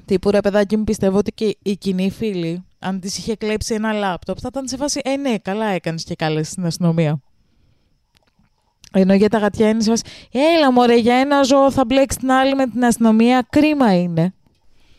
Τύπου 0.05 0.32
ρε 0.32 0.39
παιδάκι 0.39 0.77
μου 0.77 0.84
πιστεύω 0.84 1.17
ότι 1.17 1.32
και 1.32 1.58
η 1.62 1.77
κοινή 1.77 2.12
φίλη, 2.12 2.65
αν 2.79 3.00
τη 3.00 3.08
είχε 3.08 3.36
κλέψει 3.36 3.74
ένα 3.74 3.93
λάπτοπ, 3.93 4.38
θα 4.41 4.48
ήταν 4.51 4.67
σε 4.67 4.77
φάση 4.77 5.01
Ε, 5.03 5.15
ναι, 5.15 5.38
καλά 5.38 5.65
έκανες 5.65 6.03
και 6.03 6.15
κάλεσε 6.15 6.51
στην 6.51 6.65
αστυνομία. 6.65 7.20
Ενώ 8.96 9.13
για 9.13 9.29
τα 9.29 9.38
γατιά 9.38 9.70
είναι 9.70 9.82
σε 9.82 9.89
φάση 9.89 10.03
Έλα 10.32 10.72
μωρέ, 10.72 10.98
για 10.98 11.15
ένα 11.15 11.43
ζώο 11.43 11.72
θα 11.72 11.86
μπλέξεις 11.86 12.20
την 12.20 12.32
άλλη 12.32 12.55
με 12.55 12.67
την 12.67 12.86
αστυνομία. 12.86 13.48
Κρίμα 13.50 14.01
είναι. 14.01 14.34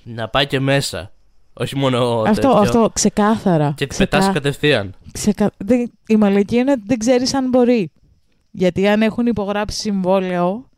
Να 0.03 0.29
πάει 0.29 0.47
και 0.47 0.61
μέσα. 0.61 1.13
Όχι 1.53 1.77
μόνο. 1.77 2.23
Αυτό, 2.27 2.49
τέτοιο. 2.49 2.59
αυτό 2.59 2.91
ξεκάθαρα. 2.93 3.75
Και 3.77 3.87
τη 3.87 3.95
Ξεκά... 3.95 4.19
πετά 4.19 4.33
κατευθείαν. 4.33 4.95
Ξεκα... 5.13 5.51
Η 6.07 6.17
μαλακή 6.17 6.57
είναι 6.57 6.71
ότι 6.71 6.83
δεν 6.87 6.99
ξέρεις 6.99 7.35
αν 7.35 7.49
μπορεί. 7.49 7.93
Γιατί 8.51 8.89
αν 8.89 9.03
έχουν 9.03 9.27
υπογράψει 9.27 9.79
συμβόλαιο. 9.79 10.69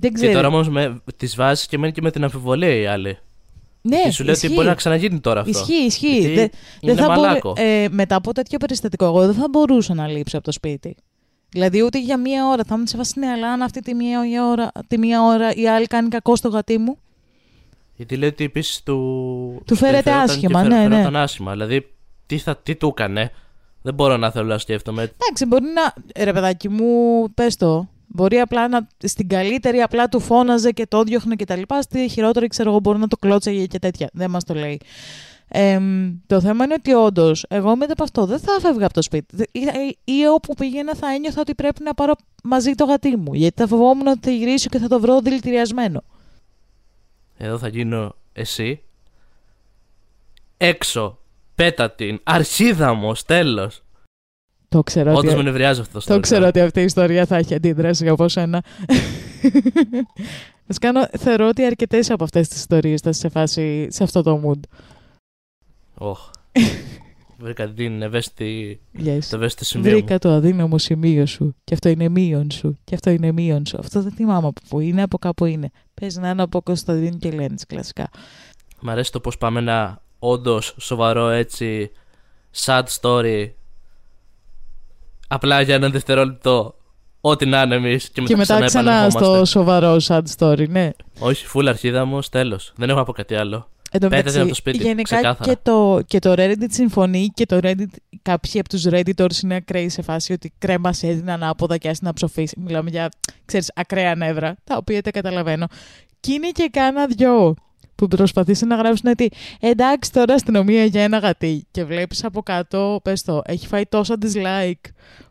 Δεν 0.00 0.10
Και 0.10 0.16
ξέρω. 0.16 0.32
τώρα 0.32 0.46
όμω 0.48 0.64
τις 1.16 1.36
βάζεις 1.36 1.66
και 1.66 1.78
μένει 1.78 1.92
και 1.92 2.02
με 2.02 2.10
την 2.10 2.24
αμφιβολία 2.24 2.74
οι 2.74 2.86
άλλοι. 2.86 3.18
ναι, 3.82 4.02
και 4.02 4.10
σου 4.10 4.24
λέει 4.24 4.34
ότι 4.34 4.42
ισχύει. 4.44 4.54
μπορεί 4.56 4.68
να 4.68 4.74
ξαναγίνει 4.74 5.20
τώρα 5.20 5.40
αυτό. 5.40 5.50
Ισχύει, 5.58 5.84
ισχύει. 5.84 6.18
Γιατί 6.18 6.34
Δεν- 6.34 6.50
είναι 6.80 6.94
δεν 6.94 6.96
θα 6.96 7.14
μπορέ- 7.14 7.20
μαλάκο. 7.28 7.52
ε, 7.56 7.88
μετά 7.90 8.14
από 8.16 8.32
τέτοιο 8.32 8.58
περιστατικό, 8.58 9.04
εγώ 9.04 9.26
δεν 9.26 9.34
θα 9.34 9.46
μπορούσα 9.50 9.94
να 9.94 10.06
λείψω 10.08 10.36
από 10.36 10.46
το 10.46 10.52
σπίτι. 10.52 10.96
Δηλαδή, 11.48 11.82
ούτε 11.82 12.00
για 12.00 12.18
μία 12.18 12.46
ώρα. 12.48 12.62
Θα 12.64 12.74
ήμουν 12.74 12.86
σε 12.86 12.96
φάση, 12.96 13.18
ναι, 13.18 13.26
αλλά 13.26 13.48
αν 13.52 13.62
αυτή 13.62 13.80
τη 13.80 13.94
μία 13.94 14.20
ώρα, 14.50 14.70
τη 14.88 14.98
μία 14.98 15.22
ώρα 15.22 15.54
η 15.54 15.68
άλλη 15.68 15.86
κάνει 15.86 16.08
κακό 16.08 16.36
στο 16.36 16.48
γατί 16.48 16.78
μου. 16.78 16.98
Γιατί 17.96 18.16
λέει 18.16 18.28
ότι 18.28 18.44
επίσης 18.44 18.82
του. 18.82 18.94
Του 19.66 19.76
φέρεται 19.76 20.02
φερόταν 20.02 20.24
άσχημα, 20.24 20.62
και 20.62 20.68
ναι, 20.68 20.76
ναι. 20.86 20.88
φερόταν 20.94 21.16
άσχημα. 21.16 21.52
Δηλαδή, 21.52 21.86
τι, 22.26 22.38
θα, 22.38 22.56
τι 22.56 22.74
του 22.74 22.88
έκανε; 22.96 23.30
Δεν 23.82 23.94
μπορώ 23.94 24.16
να 24.16 24.30
θέλω 24.30 24.46
να 24.46 24.58
σκέφτομαι. 24.58 25.02
Εντάξει, 25.02 25.46
μπορεί 25.46 25.64
να. 25.64 25.92
ε, 26.12 26.24
Ρε 26.24 26.32
παιδάκι 26.32 26.68
μου, 26.68 27.24
πες 27.34 27.56
το. 27.56 27.88
Μπορεί 28.08 28.38
απλά 28.40 28.68
να. 28.68 28.88
Στην 29.04 29.28
καλύτερη 29.28 29.80
απλά 29.80 30.08
του 30.08 30.20
φώναζε 30.20 30.70
και 30.70 30.86
το 30.86 31.02
διώχνε 31.02 31.34
και 31.34 31.44
τα 31.44 31.56
λοιπά. 31.56 31.82
Στη 31.82 32.08
χειρότερη, 32.08 32.46
ξέρω 32.46 32.70
εγώ, 32.70 32.80
μπορεί 32.80 32.98
να 32.98 33.08
το 33.08 33.16
κλώτσαγε 33.16 33.66
και 33.66 33.78
τέτοια. 33.78 34.08
Δεν 34.12 34.30
μας 34.30 34.44
το 34.44 34.54
λέει. 34.54 34.80
Ε, 35.50 35.80
το 36.26 36.40
θέμα 36.40 36.64
είναι 36.64 36.74
ότι 36.74 36.92
όντως, 36.92 37.44
εγώ 37.48 37.76
μετά 37.76 37.92
από 37.92 38.02
αυτό 38.02 38.26
δεν 38.26 38.38
θα 38.38 38.52
έφευγα 38.58 38.84
από 38.84 38.94
το 38.94 39.02
σπίτι. 39.02 39.36
Δε- 39.36 39.44
Ή, 39.52 39.60
ή, 40.04 40.12
ή 40.20 40.26
όπου 40.26 40.54
πήγαινα 40.54 40.94
θα 40.94 41.12
ένιωθα 41.14 41.40
ότι 41.40 41.54
πρέπει 41.54 41.82
να 41.82 41.94
πάρω 41.94 42.14
μαζί 42.42 42.72
το 42.74 42.84
γατί 42.84 43.16
μου. 43.16 43.34
Γιατί 43.34 43.60
θα 43.62 43.66
φοβόμουν 43.68 44.06
ότι 44.06 44.20
θα 44.22 44.30
γυρίσω 44.30 44.68
και 44.68 44.78
θα 44.78 44.88
το 44.88 45.00
βρω 45.00 45.20
δηλητηριασμένο. 45.20 46.02
Εδώ 47.36 47.58
θα 47.58 47.68
γίνω 47.68 48.14
εσύ. 48.32 48.82
Έξω. 50.56 51.18
Πέτα 51.54 51.90
την. 51.90 52.20
Αρχίδα 52.22 52.94
μου, 52.94 53.12
τέλος. 53.26 53.82
Το 54.68 54.82
ξέρω, 54.82 55.10
Όντως 55.10 55.24
με 55.24 55.32
ότι, 55.32 55.42
νευριάζει 55.42 55.80
αυτό 55.80 56.00
το 56.04 56.20
ξέρω 56.20 56.46
ότι 56.46 56.60
αυτή 56.60 56.80
η 56.80 56.84
ιστορία 56.84 57.26
θα 57.26 57.36
έχει 57.36 57.54
αντίδραση 57.54 58.08
από 58.08 58.28
σένα. 58.28 58.64
Θα 60.66 60.78
κάνω, 60.80 61.06
θεωρώ 61.18 61.48
ότι 61.48 61.64
αρκετές 61.64 62.10
από 62.10 62.24
αυτές 62.24 62.48
τις 62.48 62.58
ιστορίες 62.58 63.00
θα 63.00 63.10
είσαι 63.10 63.20
σε 63.20 63.28
φάση 63.28 63.86
σε 63.90 64.02
αυτό 64.02 64.22
το 64.22 64.42
mood. 64.44 64.60
Όχ. 65.94 66.30
Βρήκα 67.38 67.68
την 67.68 68.02
ευαίσθητη, 68.02 68.80
Yes. 68.98 69.18
το 69.30 69.36
ευαίσθητο 69.36 69.64
σημείο 69.64 69.90
μου. 69.90 69.96
Βρήκα 69.96 70.18
το 70.18 70.30
αδύναμο 70.30 70.78
σημείο 70.78 71.26
σου. 71.26 71.56
Και 71.64 71.74
αυτό 71.74 71.88
είναι 71.88 72.08
μείον 72.08 72.50
σου. 72.50 72.78
Και 72.84 72.94
αυτό 72.94 73.10
είναι 73.10 73.32
μείον 73.32 73.66
σου. 73.66 73.76
Αυτό 73.80 74.02
δεν 74.02 74.12
θυμάμαι 74.12 74.46
από 74.46 74.60
πού 74.68 74.80
είναι, 74.80 75.02
από 75.02 75.18
κάπου 75.18 75.44
είναι. 75.44 75.70
Παίζει 76.00 76.20
να 76.20 76.30
είναι 76.30 76.42
από 76.42 76.62
Κωνσταντίνου 76.62 77.16
και 77.18 77.30
Λένης, 77.30 77.66
κλασικά. 77.66 78.08
Μ' 78.80 78.90
αρέσει 78.90 79.12
το 79.12 79.20
πώς 79.20 79.38
πάμε 79.38 79.58
ένα 79.58 80.02
όντως 80.18 80.74
σοβαρό 80.78 81.28
έτσι 81.28 81.90
sad 82.56 82.82
story. 83.00 83.50
Απλά 85.28 85.60
για 85.60 85.74
ένα 85.74 85.88
δευτερόλεπτο, 85.88 86.74
ό,τι 87.20 87.46
να 87.46 87.62
είναι 87.62 87.74
εμείς 87.74 88.08
και 88.08 88.20
μετά, 88.20 88.32
και 88.32 88.38
μετά 88.38 88.66
ξανά 88.66 89.10
στο 89.10 89.18
επανερχόμαστε. 89.18 89.44
σοβαρό 89.44 89.96
sad 90.06 90.22
story, 90.36 90.68
ναι. 90.68 90.90
Όχι, 91.18 91.46
φουλ 91.46 91.68
αρχίδα 91.68 92.04
μου, 92.04 92.18
τέλος. 92.30 92.72
Δεν 92.76 92.88
έχω 92.88 92.98
να 92.98 93.04
πω 93.04 93.12
κάτι 93.12 93.34
άλλο. 93.34 93.68
Εν 93.90 94.00
τω 94.00 94.08
Πέτατε 94.08 94.16
μεταξύ, 94.16 94.38
από 94.38 94.48
το 94.48 94.54
σπίτι, 94.54 94.76
γενικά 94.76 95.16
ξεκάθαρα. 95.16 95.50
και 95.50 95.58
το, 95.62 96.00
και 96.06 96.18
το 96.18 96.34
Reddit 96.36 96.66
συμφωνεί 96.70 97.30
και 97.34 97.46
το 97.46 97.58
Reddit, 97.62 97.86
κάποιοι 98.22 98.60
από 98.60 98.68
τους 98.68 98.86
Redditors 98.90 99.42
είναι 99.42 99.54
ακραίοι 99.54 99.88
σε 99.88 100.02
φάση 100.02 100.32
ότι 100.32 100.52
κρέμα 100.58 100.92
σε 100.92 101.06
έδινε 101.06 101.32
ανάποδα 101.32 101.76
και 101.76 101.88
άσε 101.88 102.00
να 102.04 102.12
ψοφήσει. 102.12 102.60
Μιλάμε 102.60 102.90
για, 102.90 103.08
ξέρεις, 103.44 103.72
ακραία 103.74 104.14
νεύρα, 104.14 104.56
τα 104.64 104.76
οποία 104.76 105.02
τα 105.02 105.10
καταλαβαίνω. 105.10 105.66
Και 106.20 106.32
είναι 106.32 106.48
και 106.48 106.68
κάνα 106.72 107.06
δυο 107.06 107.54
που 107.98 108.08
προσπαθήσαν 108.08 108.68
να 108.68 108.76
γράψουν 108.76 109.10
ότι 109.10 109.30
εντάξει 109.60 110.12
τώρα 110.12 110.34
αστυνομία 110.34 110.84
για 110.84 111.02
ένα 111.02 111.18
γατί 111.18 111.66
και 111.70 111.84
βλέπεις 111.84 112.24
από 112.24 112.42
κάτω, 112.42 113.00
πες 113.04 113.22
το, 113.22 113.42
έχει 113.44 113.66
φάει 113.66 113.86
τόσα 113.86 114.16
dislike 114.22 114.90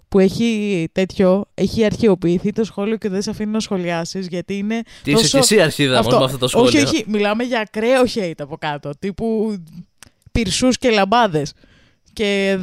που 0.09 0.19
έχει 0.19 0.89
τέτοιο, 0.91 1.45
έχει 1.53 1.85
αρχαιοποιηθεί 1.85 2.51
το 2.51 2.63
σχόλιο 2.63 2.97
και 2.97 3.09
δεν 3.09 3.21
σε 3.21 3.29
αφήνει 3.29 3.51
να 3.51 3.59
σχολιάσεις 3.59 4.27
γιατί 4.27 4.57
είναι 4.57 4.81
Τι 5.03 5.11
είσαι 5.11 5.21
τόσο- 5.21 5.37
και 5.37 5.37
εσύ 5.37 5.61
αρχίδα 5.61 6.03
μου 6.03 6.09
με 6.17 6.23
αυτό 6.25 6.37
το 6.37 6.47
σχόλιο. 6.47 6.67
όχι, 6.81 6.95
όχι. 6.95 7.03
Μιλάμε 7.07 7.43
για 7.43 7.59
ακραίο 7.59 8.01
hate 8.15 8.31
από 8.37 8.57
κάτω. 8.57 8.91
Τύπου 8.99 9.57
πυρσούς 10.31 10.77
και 10.77 10.89
λαμπάδες. 10.89 11.53
Και 12.13 12.59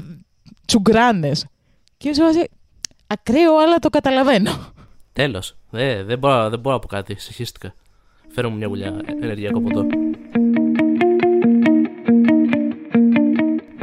τσουγκράνες. 0.65 1.47
Και 1.97 2.09
είμαι 2.09 2.15
σε 2.17 2.23
φάση, 2.23 2.49
ακραίο, 3.07 3.59
αλλά 3.59 3.77
το 3.77 3.89
καταλαβαίνω. 3.91 4.73
Τέλος. 5.13 5.57
Δεν, 5.71 6.07
δεν, 6.07 6.19
μπορώ, 6.19 6.49
δεν 6.51 6.59
μπορώ 6.59 6.75
να 6.75 6.81
πω 6.81 6.87
κάτι. 6.89 7.15
Συγχύστηκα. 7.19 7.75
Φέρω 8.35 8.51
μου 8.51 8.57
μια 8.57 8.67
γουλιά 8.67 9.01
ενεργειακό 9.23 9.61
ποτό. 9.61 9.87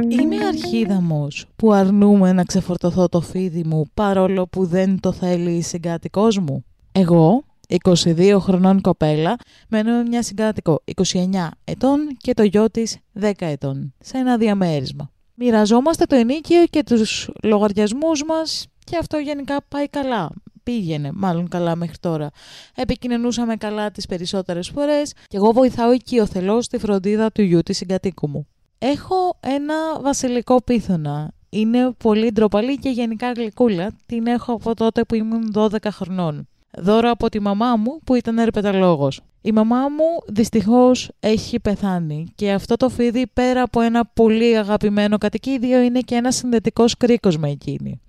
Είμαι 0.08 0.36
αρχίδαμος 0.46 1.46
που 1.56 1.72
αρνούμε 1.72 2.32
να 2.32 2.42
ξεφορτωθώ 2.42 3.08
το 3.08 3.20
φίδι 3.20 3.64
μου 3.64 3.84
παρόλο 3.94 4.46
που 4.46 4.66
δεν 4.66 5.00
το 5.00 5.12
θέλει 5.12 5.50
η 5.50 5.62
συγκάτοικός 5.62 6.38
μου. 6.38 6.64
Εγώ, 6.92 7.44
22 7.84 8.36
χρονών 8.40 8.80
κοπέλα, 8.80 9.36
μένω 9.68 9.96
με 9.96 10.02
μια 10.02 10.22
συγκάτοικο 10.22 10.82
29 11.02 11.48
ετών 11.64 12.16
και 12.16 12.34
το 12.34 12.42
γιο 12.42 12.70
της 12.70 12.98
10 13.20 13.32
ετών, 13.38 13.94
σε 13.98 14.18
ένα 14.18 14.36
διαμέρισμα. 14.36 15.10
Μοιραζόμαστε 15.34 16.04
το 16.04 16.14
ενίκιο 16.14 16.64
και 16.70 16.82
τους 16.82 17.30
λογαριασμούς 17.42 18.24
μας 18.24 18.66
και 18.84 18.96
αυτό 18.96 19.16
γενικά 19.16 19.64
πάει 19.68 19.88
καλά. 19.88 20.30
Πήγαινε 20.62 21.10
μάλλον 21.14 21.48
καλά 21.48 21.76
μέχρι 21.76 21.96
τώρα. 22.00 22.30
Επικοινωνούσαμε 22.74 23.56
καλά 23.56 23.90
τις 23.90 24.06
περισσότερες 24.06 24.68
φορές 24.68 25.12
και 25.12 25.36
εγώ 25.36 25.52
βοηθάω 25.52 25.92
οικειοθελώς 25.92 26.64
στη 26.64 26.78
φροντίδα 26.78 27.32
του 27.32 27.42
γιου 27.42 27.62
της 27.62 27.76
συγκατοίκου 27.76 28.28
μου. 28.28 28.46
Έχω 28.78 29.38
ένα 29.40 29.74
βασιλικό 30.00 30.62
πίθωνα. 30.62 31.32
Είναι 31.48 31.92
πολύ 31.98 32.30
ντροπαλή 32.32 32.78
και 32.78 32.88
γενικά 32.88 33.32
γλυκούλα. 33.32 33.90
Την 34.06 34.26
έχω 34.26 34.52
από 34.52 34.74
τότε 34.74 35.04
που 35.04 35.14
ήμουν 35.14 35.52
12 35.54 35.76
χρονών. 35.90 36.48
Δώρο 36.78 37.10
από 37.10 37.28
τη 37.28 37.40
μαμά 37.40 37.76
μου 37.76 37.98
που 38.04 38.14
ήταν 38.14 38.38
ερπεταλόγος. 38.38 39.20
Η 39.40 39.52
μαμά 39.52 39.80
μου 39.88 40.34
δυστυχώς 40.34 41.10
έχει 41.20 41.60
πεθάνει 41.60 42.26
και 42.34 42.52
αυτό 42.52 42.76
το 42.76 42.88
φίδι 42.88 43.26
πέρα 43.32 43.62
από 43.62 43.80
ένα 43.80 44.04
πολύ 44.04 44.56
αγαπημένο 44.56 45.18
κατοικίδιο 45.18 45.80
είναι 45.80 46.00
και 46.00 46.14
ένας 46.14 46.36
συνδετικός 46.36 46.96
κρίκος 46.96 47.36
με 47.38 47.50
εκείνη. 47.50 48.00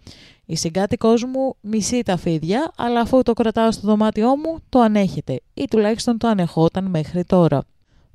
Η 0.46 0.56
συγκάτοικός 0.56 1.24
μου 1.24 1.56
μισεί 1.62 2.04
τα 2.04 2.18
φίδια, 2.18 2.72
αλλά 2.78 3.00
αφού 3.00 3.24
το 3.24 3.34
κρατάω 3.34 3.72
στο 3.72 3.88
δωμάτιό 3.88 4.38
μου, 4.38 4.58
το 4.70 4.80
ανέχεται 4.80 5.42
ή 5.54 5.66
τουλάχιστον 5.70 6.18
το 6.18 6.28
ανεχόταν 6.28 6.86
μέχρι 6.86 7.24
τώρα. 7.24 7.64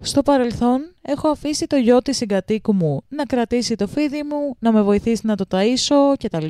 Στο 0.01 0.23
παρελθόν 0.23 0.81
έχω 1.03 1.29
αφήσει 1.29 1.67
το 1.67 1.77
γιο 1.77 2.03
της 2.03 2.17
συγκατοίκου 2.17 2.75
μου 2.75 3.01
να 3.09 3.25
κρατήσει 3.25 3.75
το 3.75 3.87
φίδι 3.87 4.23
μου, 4.23 4.57
να 4.59 4.73
με 4.73 4.83
βοηθήσει 4.83 5.27
να 5.27 5.37
το 5.37 5.45
ταΐσω 5.51 6.15
κτλ. 6.19 6.47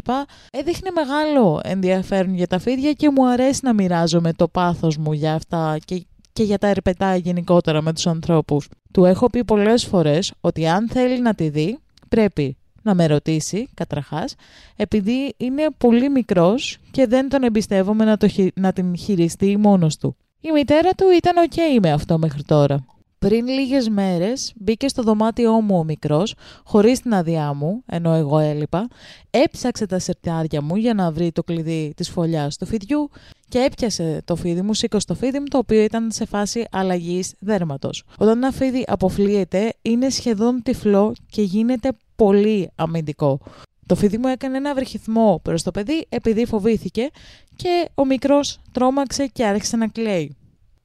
Έδειχνε 0.50 0.90
μεγάλο 0.90 1.60
ενδιαφέρον 1.64 2.34
για 2.34 2.46
τα 2.46 2.58
φίδια 2.58 2.92
και 2.92 3.10
μου 3.10 3.28
αρέσει 3.28 3.60
να 3.62 3.72
μοιράζομαι 3.72 4.32
το 4.32 4.48
πάθος 4.48 4.96
μου 4.96 5.12
για 5.12 5.34
αυτά 5.34 5.76
και, 5.84 6.06
και 6.32 6.42
για 6.42 6.58
τα 6.58 6.66
ερπετά 6.66 7.16
γενικότερα 7.16 7.82
με 7.82 7.92
τους 7.92 8.06
ανθρώπους. 8.06 8.68
Του 8.92 9.04
έχω 9.04 9.26
πει 9.26 9.44
πολλές 9.44 9.84
φορές 9.84 10.32
ότι 10.40 10.68
αν 10.68 10.88
θέλει 10.88 11.20
να 11.20 11.34
τη 11.34 11.48
δει 11.48 11.78
πρέπει 12.08 12.56
να 12.88 12.94
με 12.94 13.06
ρωτήσει 13.06 13.68
καταρχάς 13.74 14.34
επειδή 14.76 15.34
είναι 15.36 15.66
πολύ 15.78 16.10
μικρός 16.10 16.78
και 16.90 17.06
δεν 17.06 17.28
τον 17.28 17.42
εμπιστεύομαι 17.42 18.04
να, 18.04 18.16
το, 18.16 18.28
χει- 18.28 18.58
να 18.58 18.72
την 18.72 18.96
χειριστεί 18.96 19.56
μόνος 19.56 19.96
του. 19.96 20.16
Η 20.40 20.50
μητέρα 20.52 20.90
του 20.90 21.04
ήταν 21.16 21.34
ok 21.50 21.78
με 21.82 21.92
αυτό 21.92 22.18
μέχρι 22.18 22.42
τώρα. 22.42 22.84
Πριν 23.18 23.46
λίγες 23.46 23.88
μέρες 23.88 24.52
μπήκε 24.56 24.88
στο 24.88 25.02
δωμάτιό 25.02 25.60
μου 25.60 25.78
ο 25.78 25.84
μικρός, 25.84 26.34
χωρίς 26.64 27.00
την 27.00 27.14
αδειά 27.14 27.52
μου, 27.54 27.82
ενώ 27.86 28.12
εγώ 28.12 28.38
έλειπα, 28.38 28.88
έψαξε 29.30 29.86
τα 29.86 29.98
σερτιάρια 29.98 30.62
μου 30.62 30.76
για 30.76 30.94
να 30.94 31.12
βρει 31.12 31.32
το 31.32 31.42
κλειδί 31.42 31.92
της 31.96 32.08
φωλιάς 32.10 32.56
του 32.56 32.66
φιδιού 32.66 33.10
και 33.48 33.58
έπιασε 33.58 34.22
το 34.24 34.36
φίδι 34.36 34.62
μου, 34.62 34.74
σήκωσε 34.74 35.06
το 35.06 35.14
φίδι 35.14 35.38
μου, 35.38 35.46
το 35.50 35.58
οποίο 35.58 35.82
ήταν 35.82 36.10
σε 36.10 36.24
φάση 36.24 36.64
αλλαγής 36.70 37.34
δέρματος. 37.38 38.04
Όταν 38.18 38.36
ένα 38.36 38.50
φίδι 38.52 38.84
αποφλείεται, 38.86 39.72
είναι 39.82 40.10
σχεδόν 40.10 40.62
τυφλό 40.62 41.14
και 41.30 41.42
γίνεται 41.42 41.90
πολύ 42.16 42.70
αμυντικό. 42.74 43.40
Το 43.86 43.94
φίδι 43.94 44.18
μου 44.18 44.28
έκανε 44.28 44.56
ένα 44.56 44.74
βρυχυθμό 44.74 45.40
προς 45.42 45.62
το 45.62 45.70
παιδί 45.70 46.06
επειδή 46.08 46.46
φοβήθηκε 46.46 47.10
και 47.56 47.88
ο 47.94 48.04
μικρός 48.04 48.60
τρόμαξε 48.72 49.26
και 49.26 49.44
άρχισε 49.44 49.76
να 49.76 49.86
κλαίει. 49.86 50.36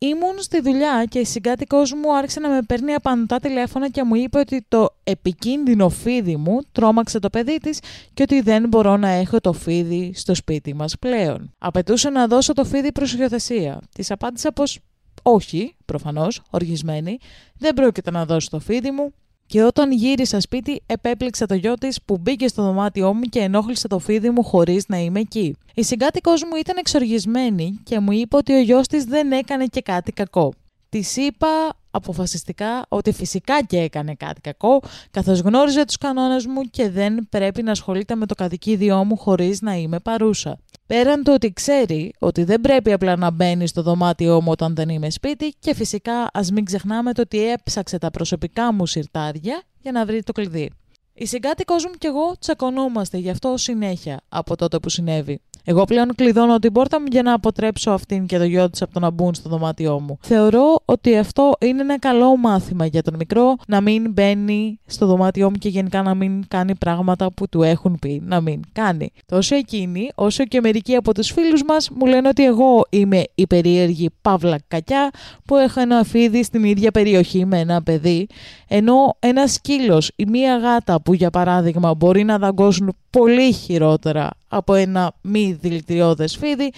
Ήμουν 0.04 0.40
στη 0.40 0.62
δουλειά 0.62 1.06
και 1.10 1.20
η 1.20 1.26
συγκάτοικός 1.26 1.94
μου 1.94 2.16
άρχισε 2.16 2.40
να 2.40 2.50
με 2.50 2.62
παίρνει 2.62 2.94
απαντά 2.94 3.40
τηλέφωνα 3.40 3.90
και 3.90 4.04
μου 4.04 4.16
είπε 4.16 4.40
ότι 4.40 4.66
το 4.68 4.90
επικίνδυνο 5.04 5.90
φίδι 5.90 6.36
μου 6.36 6.60
τρόμαξε 6.72 7.20
το 7.20 7.30
παιδί 7.30 7.58
της 7.58 7.80
και 8.14 8.24
ότι 8.24 8.42
δεν 8.42 8.68
μπορώ 8.68 8.98
να 8.98 9.10
έχω 9.10 9.40
το 9.40 9.54
φίδι 9.54 10.12
στο 10.16 10.36
σπίτι 10.36 10.74
μας 10.74 10.96
πλέον. 11.00 11.54
Απαιτούσε 11.58 12.10
να 12.10 12.28
δώσω 12.28 12.54
το 12.54 12.66
φίδι 12.66 12.92
προς 12.92 13.14
υιοθεσία. 13.14 13.82
Της 13.96 14.12
απάντησα 14.12 14.52
πως 14.52 14.80
όχι, 15.24 15.76
προφανώς, 15.86 16.42
οργισμένη, 16.50 17.18
δεν 17.58 17.74
πρόκειται 17.74 18.12
να 18.12 18.26
δώσω 18.26 18.50
το 18.50 18.60
φίδι 18.60 18.92
μου 18.92 19.14
και 19.46 19.64
όταν 19.64 19.92
γύρισα 19.92 20.40
σπίτι, 20.40 20.82
επέπληξα 20.86 21.46
το 21.46 21.54
γιο 21.54 21.74
της 21.74 22.02
που 22.06 22.18
μπήκε 22.18 22.48
στο 22.48 22.64
δωμάτιό 22.64 23.14
μου 23.14 23.22
και 23.22 23.40
ενόχλησε 23.40 23.88
το 23.88 24.00
φίδι 24.00 24.30
μου 24.30 24.44
χωρίς 24.44 24.88
να 24.88 24.98
είμαι 24.98 25.20
εκεί. 25.20 25.56
Η 25.74 25.84
συγκάτοικός 25.84 26.44
μου 26.44 26.56
ήταν 26.56 26.78
εξοργισμένη 26.78 27.80
και 27.84 28.00
μου 28.00 28.12
είπε 28.12 28.36
ότι 28.36 28.54
ο 28.54 28.60
γιος 28.60 28.88
της 28.88 29.04
δεν 29.04 29.32
έκανε 29.32 29.66
και 29.66 29.82
κάτι 29.82 30.12
κακό. 30.12 30.54
Της 30.94 31.16
είπα 31.16 31.78
αποφασιστικά 31.92 32.86
ότι 32.90 33.12
φυσικά 33.12 33.64
και 33.64 33.78
έκανε 33.78 34.16
κάτι 34.16 34.42
κακό, 34.42 34.82
καθώς 35.12 35.40
γνώριζε 35.40 35.86
τους 35.86 35.98
κανόνες 35.98 36.46
μου 36.46 36.62
και 36.62 36.90
δεν 36.90 37.28
πρέπει 37.30 37.64
να 37.64 37.72
ασχολείται 37.72 38.16
με 38.16 38.26
το 38.26 38.36
κατοικίδιό 38.36 39.04
μου 39.04 39.18
χωρίς 39.18 39.62
να 39.62 39.74
είμαι 39.76 40.00
παρούσα. 40.00 40.58
Πέραν 40.88 41.24
το 41.24 41.34
ότι 41.34 41.54
ξέρει 41.54 42.14
ότι 42.20 42.44
δεν 42.44 42.62
πρέπει 42.62 42.92
απλά 42.92 43.16
να 43.16 43.32
μπαίνει 43.32 43.68
στο 43.68 43.82
δωμάτιό 43.82 44.42
μου 44.42 44.52
όταν 44.52 44.76
δεν 44.76 44.90
είμαι 44.90 45.10
σπίτι 45.10 45.56
και 45.60 45.76
φυσικά 45.76 46.30
ας 46.34 46.52
μην 46.52 46.66
ξεχνάμε 46.66 47.14
το 47.14 47.22
ότι 47.22 47.52
έψαξε 47.52 47.98
τα 47.98 48.12
προσωπικά 48.12 48.74
μου 48.74 48.86
συρτάρια 48.86 49.62
για 49.80 49.92
να 49.92 50.06
βρει 50.06 50.24
το 50.24 50.32
κλειδί. 50.32 50.72
Η 51.14 51.26
συγκάτοικός 51.26 51.86
μου 51.86 51.94
και 51.98 52.08
εγώ 52.08 52.36
τσακωνόμαστε 52.40 53.18
γι' 53.18 53.30
αυτό 53.30 53.58
συνέχεια 53.58 54.22
από 54.30 54.56
τότε 54.56 54.80
που 54.80 54.90
συνέβη. 54.90 55.42
Εγώ 55.66 55.84
πλέον 55.84 56.16
κλειδώνω 56.16 56.60
την 56.60 56.72
πόρτα 56.72 57.00
μου 57.00 57.06
για 57.12 57.22
να 57.22 57.34
αποτρέψω 57.34 57.92
αυτήν 57.92 58.26
και 58.26 58.38
το 58.38 58.44
γιο 58.44 58.70
της 58.70 58.82
από 58.82 58.94
το 58.94 59.00
να 59.00 59.10
μπουν 59.10 59.34
στο 59.34 59.50
δωμάτιό 59.50 60.00
μου. 60.00 60.18
Θεωρώ 60.22 60.82
ότι 60.86 61.18
αυτό 61.18 61.52
είναι 61.60 61.82
ένα 61.82 62.00
καλό 62.00 62.38
μάθημα 62.38 62.86
για 62.86 63.02
τον 63.02 63.16
μικρό 63.18 63.56
να 63.68 63.82
μην 63.82 64.12
μπαίνει 64.12 64.80
στο 64.86 65.06
δωμάτιό 65.06 65.50
μου 65.50 65.56
και 65.58 65.70
γενικά 65.70 66.02
να 66.02 66.16
μην 66.16 66.48
κάνει 66.48 66.76
πράγματα 66.76 67.32
που 67.32 67.50
του 67.50 67.64
έχουν 67.64 68.00
πει 68.00 68.22
να 68.26 68.42
μην 68.42 68.62
κάνει. 68.72 69.12
Τόσο 69.26 69.56
εκείνοι, 69.56 70.10
όσο 70.16 70.46
και 70.46 70.62
μερικοί 70.62 70.96
από 70.96 71.14
τους 71.14 71.32
φίλους 71.32 71.64
μας 71.64 71.90
μου 71.90 72.06
λένε 72.06 72.28
ότι 72.28 72.46
εγώ 72.46 72.86
είμαι 72.90 73.24
η 73.36 73.48
περίεργη 73.48 74.10
παύλα 74.22 74.60
κακιά 74.68 75.10
που 75.46 75.56
έχω 75.56 75.80
ένα 75.80 75.98
αφίδι 75.98 76.44
στην 76.44 76.64
ίδια 76.64 76.92
περιοχή 76.92 77.46
με 77.46 77.60
ένα 77.60 77.84
παιδί, 77.84 78.28
ενώ 78.68 79.16
ένας 79.20 79.54
σκύλος 79.54 80.12
ή 80.16 80.26
μία 80.26 80.58
γάτα 80.58 81.02
που 81.02 81.14
για 81.14 81.30
παράδειγμα 81.30 81.94
μπορεί 81.94 82.24
να 82.24 82.38
δαγκώσουν 82.38 82.96
πολύ 83.14 83.54
χειρότερα 83.54 84.30
από 84.48 84.74
ένα 84.74 85.14
μη 85.22 85.58
δηλητηριώδες 85.62 86.38
φίδι 86.38 86.72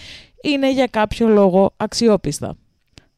είναι 0.44 0.72
για 0.72 0.88
κάποιο 0.88 1.28
λόγο 1.28 1.74
αξιόπιστα. 1.78 2.56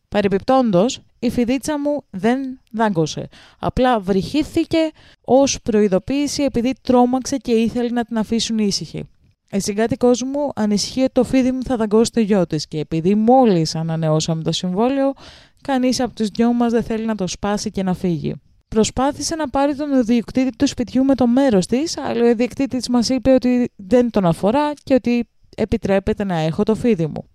Παρεπιπτόντος, 0.10 1.02
η 1.20 1.30
φιδίτσα 1.30 1.80
μου 1.80 2.04
δεν 2.10 2.60
δάγκωσε. 2.72 3.28
Απλά 3.60 4.00
βρυχήθηκε 4.00 4.78
ως 5.26 5.62
προειδοποίηση 5.62 6.44
επειδή 6.44 6.74
τρόμαξε 6.82 7.38
και 7.38 7.52
ήθελε 7.52 7.90
να 7.90 8.04
την 8.04 8.18
αφήσουν 8.18 8.58
ήσυχη. 8.58 9.04
Η 9.52 9.60
συγκάτοικός 9.60 10.24
μου 10.24 10.52
ανησυχεί 10.56 11.02
ότι 11.02 11.12
το 11.12 11.24
φίδι 11.24 11.52
μου 11.52 11.64
θα 11.64 11.76
δαγκώσει 11.76 12.12
το 12.12 12.20
γιο 12.20 12.48
της 12.48 12.68
και 12.68 12.80
επειδή 12.80 13.16
μόλις 13.16 13.76
ανανεώσαμε 13.76 14.44
το 14.44 14.52
συμβόλαιο, 14.52 15.14
κανείς 15.62 16.00
από 16.00 16.14
τους 16.14 16.28
δυο 16.28 16.54
μας 16.54 16.72
δεν 16.72 16.84
θέλει 16.84 17.06
να 17.06 17.16
το 17.16 17.28
σπάσει 17.28 17.72
και 17.72 17.84
να 17.84 17.94
φύγει. 17.94 18.36
Προσπάθησε 18.68 19.36
να 19.36 19.50
πάρει 19.50 19.76
τον 19.76 19.92
ιδιοκτήτη 19.92 20.56
του 20.58 20.68
σπιτιού 20.68 21.04
με 21.04 21.16
το 21.16 21.28
μέρος 21.28 21.66
της, 21.66 21.98
αλλά 21.98 22.24
ο 22.24 22.28
ιδιοκτήτης 22.28 22.90
μας 22.90 23.10
είπε 23.10 23.34
ότι 23.34 23.72
δεν 23.76 24.12
τον 24.12 24.26
αφορά 24.26 24.74
και 24.84 24.94
ότι 24.94 25.30
επιτρέπεται 25.56 26.24
να 26.24 26.36
έχω 26.36 26.64
το 26.64 26.76
φίδι 26.76 27.08
μου. 27.08 27.30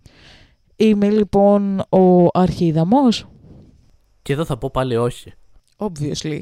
Είμαι 0.77 1.11
λοιπόν 1.11 1.79
ο 1.79 2.27
αρχίδαμος. 2.33 3.27
Και 4.23 4.33
εδώ 4.33 4.45
θα 4.45 4.57
πω 4.59 4.71
πάλι 4.73 4.97
όχι. 4.97 5.33
Obviously. 5.77 6.41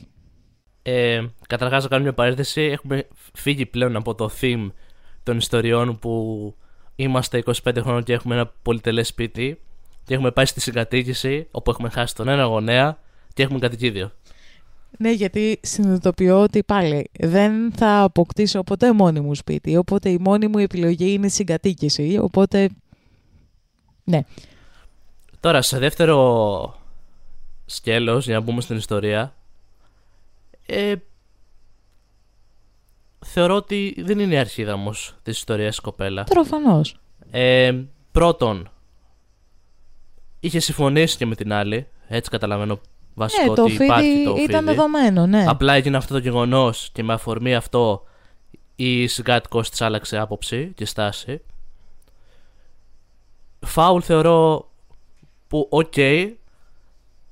Ε, 0.82 1.25
καταρχάς 1.47 1.82
να 1.82 1.88
κάνω 1.88 2.02
μια 2.02 2.14
παρένθεση. 2.14 2.61
Έχουμε 2.61 3.09
φύγει 3.35 3.66
πλέον 3.66 3.97
από 3.97 4.14
το 4.14 4.30
theme 4.40 4.70
των 5.23 5.37
ιστοριών 5.37 5.99
που 5.99 6.54
είμαστε 6.97 7.42
25 7.47 7.52
χρόνια 7.80 8.00
και 8.00 8.12
έχουμε 8.12 8.35
ένα 8.35 8.52
πολυτελές 8.62 9.09
σπίτι 9.09 9.61
και 10.04 10.14
έχουμε 10.14 10.30
πάει 10.30 10.47
στη 10.47 10.61
συγκατοίκηση 10.61 11.49
όπου 11.50 11.70
έχουμε 11.70 11.88
χάσει 11.88 12.14
τον 12.14 12.28
ένα 12.28 12.44
γονέα 12.44 12.99
και 13.35 13.42
έχουμε 13.42 13.59
κατοικίδιο. 13.59 14.12
Ναι, 14.99 15.11
γιατί 15.11 15.61
συνειδητοποιώ 15.62 16.40
ότι 16.40 16.62
πάλι 16.62 17.11
δεν 17.20 17.73
θα 17.73 18.02
αποκτήσω 18.02 18.62
ποτέ 18.62 18.92
μόνη 18.92 19.20
μου 19.20 19.35
σπίτι. 19.35 19.76
Οπότε 19.76 20.11
η 20.11 20.18
μόνη 20.20 20.47
μου 20.47 20.59
επιλογή 20.59 21.12
είναι 21.12 21.28
συγκατοίκηση. 21.28 22.18
Οπότε. 22.23 22.68
Ναι. 24.04 24.20
Τώρα, 25.40 25.62
σε 25.62 25.78
δεύτερο 25.78 26.78
σκέλος, 27.66 28.25
για 28.25 28.35
να 28.35 28.40
μπούμε 28.40 28.61
στην 28.61 28.76
ιστορία, 28.76 29.35
ε, 30.66 30.94
θεωρώ 33.25 33.54
ότι 33.54 33.94
δεν 33.99 34.18
είναι 34.18 34.35
η 34.35 34.38
αρχίδαμος 34.38 35.14
της 35.23 35.37
ιστορίας 35.37 35.76
η 35.76 35.80
κοπέλα. 35.80 36.25
Προφανώς. 36.25 37.00
Ε, 37.30 37.75
πρώτον, 38.12 38.71
είχε 40.41 40.58
συμφωνήσει 40.58 41.17
και 41.17 41.26
με 41.26 41.34
την 41.34 41.52
άλλη, 41.52 41.86
έτσι 42.08 42.30
καταλαβαίνω 42.30 42.80
βασικό 43.14 43.49
ναι, 43.49 43.54
το 43.54 43.62
ότι 43.62 43.73
υπάρχει 43.73 44.08
φίδι 44.08 44.25
το 44.25 44.34
φίδι. 44.34 44.44
ήταν 44.44 44.64
δεδομένο, 44.64 45.26
ναι. 45.26 45.44
Απλά 45.49 45.75
έγινε 45.75 45.96
αυτό 45.96 46.14
το 46.14 46.20
γεγονός 46.20 46.90
και 46.92 47.02
με 47.02 47.12
αφορμή 47.12 47.54
αυτό 47.54 48.04
η 48.76 49.06
συγκάτοικός 49.06 49.60
της 49.60 49.84
άλλαξε 49.84 50.18
άποψη 50.18 50.73
και 50.75 50.84
στάση. 50.84 51.40
Φάουλ 53.60 54.00
θεωρώ 54.04 54.70
που 55.49 55.66
οκ, 55.70 55.96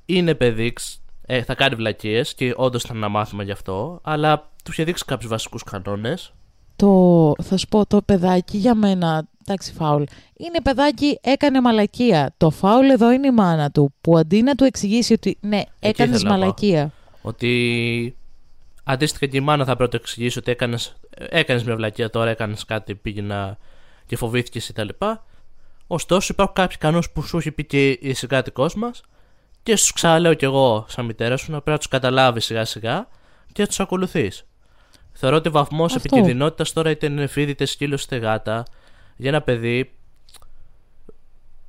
είναι 0.07 0.35
παιδί, 0.35 0.73
ε, 1.27 1.43
θα 1.43 1.55
κάνει 1.55 1.75
βλακίες 1.75 2.35
και 2.35 2.53
όντως 2.57 2.83
ήταν 2.83 2.97
ένα 2.97 3.09
μάθημα 3.09 3.43
γι' 3.43 3.51
αυτό, 3.51 4.01
αλλά 4.03 4.51
του 4.65 4.71
είχε 4.71 4.85
δείξει 4.85 5.05
κάποιους 5.05 5.31
βασικούς 5.31 5.63
κανόνες. 5.63 6.33
Το, 6.79 7.35
θα 7.43 7.57
σου 7.57 7.67
πω, 7.69 7.87
το 7.87 8.03
παιδάκι 8.03 8.57
για 8.57 8.75
μένα, 8.75 9.29
εντάξει 9.45 9.73
φάουλ, 9.73 10.03
είναι 10.37 10.61
παιδάκι, 10.63 11.19
έκανε 11.23 11.61
μαλακία. 11.61 12.35
Το 12.37 12.51
φάουλ 12.51 12.91
εδώ 12.91 13.13
είναι 13.13 13.27
η 13.27 13.33
μάνα 13.33 13.71
του, 13.71 13.95
που 14.01 14.19
αντί 14.19 14.43
να 14.43 14.55
του 14.55 14.65
εξηγήσει 14.65 15.13
ότι 15.13 15.39
ναι, 15.41 15.63
έκανες 15.81 16.17
ήθελα 16.17 16.23
να 16.23 16.29
πάω. 16.29 16.39
μαλακία. 16.39 16.93
Ότι 17.23 18.17
αντίστοιχα 18.85 19.27
και 19.27 19.37
η 19.37 19.41
μάνα 19.41 19.65
θα 19.65 19.77
πρέπει 19.77 19.83
να 19.83 19.89
του 19.89 19.97
εξηγήσει 19.97 20.39
ότι 20.39 20.51
έκανες 20.51 20.97
έκανες 21.19 21.65
μια 21.65 21.77
βλακεία 21.77 22.11
τώρα, 22.11 22.31
έκανες 22.31 22.65
κάτι, 22.65 22.95
πήγαινα 22.95 23.59
και 24.07 24.17
φοβήθηκες 24.17 24.73
κτλ. 24.75 24.89
Ωστόσο, 25.87 26.33
υπάρχουν 26.33 26.55
κάποιοι 26.55 26.77
κανόνες 26.77 27.11
που 27.11 27.23
σου 27.23 27.37
έχει 27.37 27.51
πει 27.51 27.65
και 27.65 27.91
η 27.91 28.15
συγκάτοικός 28.15 28.75
μας 28.75 29.01
και 29.63 29.77
σου 29.77 29.93
ξαναλέω 29.93 30.35
κι 30.35 30.45
εγώ, 30.45 30.87
σαν 30.89 31.05
μητέρα 31.05 31.37
σου, 31.37 31.51
να 31.51 31.57
πρέπει 31.57 31.71
να 31.71 31.77
τους 31.79 31.89
καταλάβεις 31.89 32.45
σιγά 32.45 32.65
σιγά 32.65 33.09
και 33.53 33.63
να 33.63 33.69
τους 33.69 33.81
ακολουθείς. 33.81 34.47
Θεωρώ 35.21 35.37
ότι 35.37 35.49
ο 35.49 35.51
βαθμός 35.51 35.95
Αυτό. 35.95 36.09
επικινδυνότητας 36.09 36.73
τώρα 36.73 36.91
είτε 36.91 37.07
είναι 37.07 37.27
φίδι, 37.27 37.51
είτε 37.51 37.65
σκύλος, 37.65 38.05
είτε 38.05 38.17
γάτα 38.17 38.63
για 39.17 39.29
ένα 39.29 39.43
παιδί. 39.43 39.91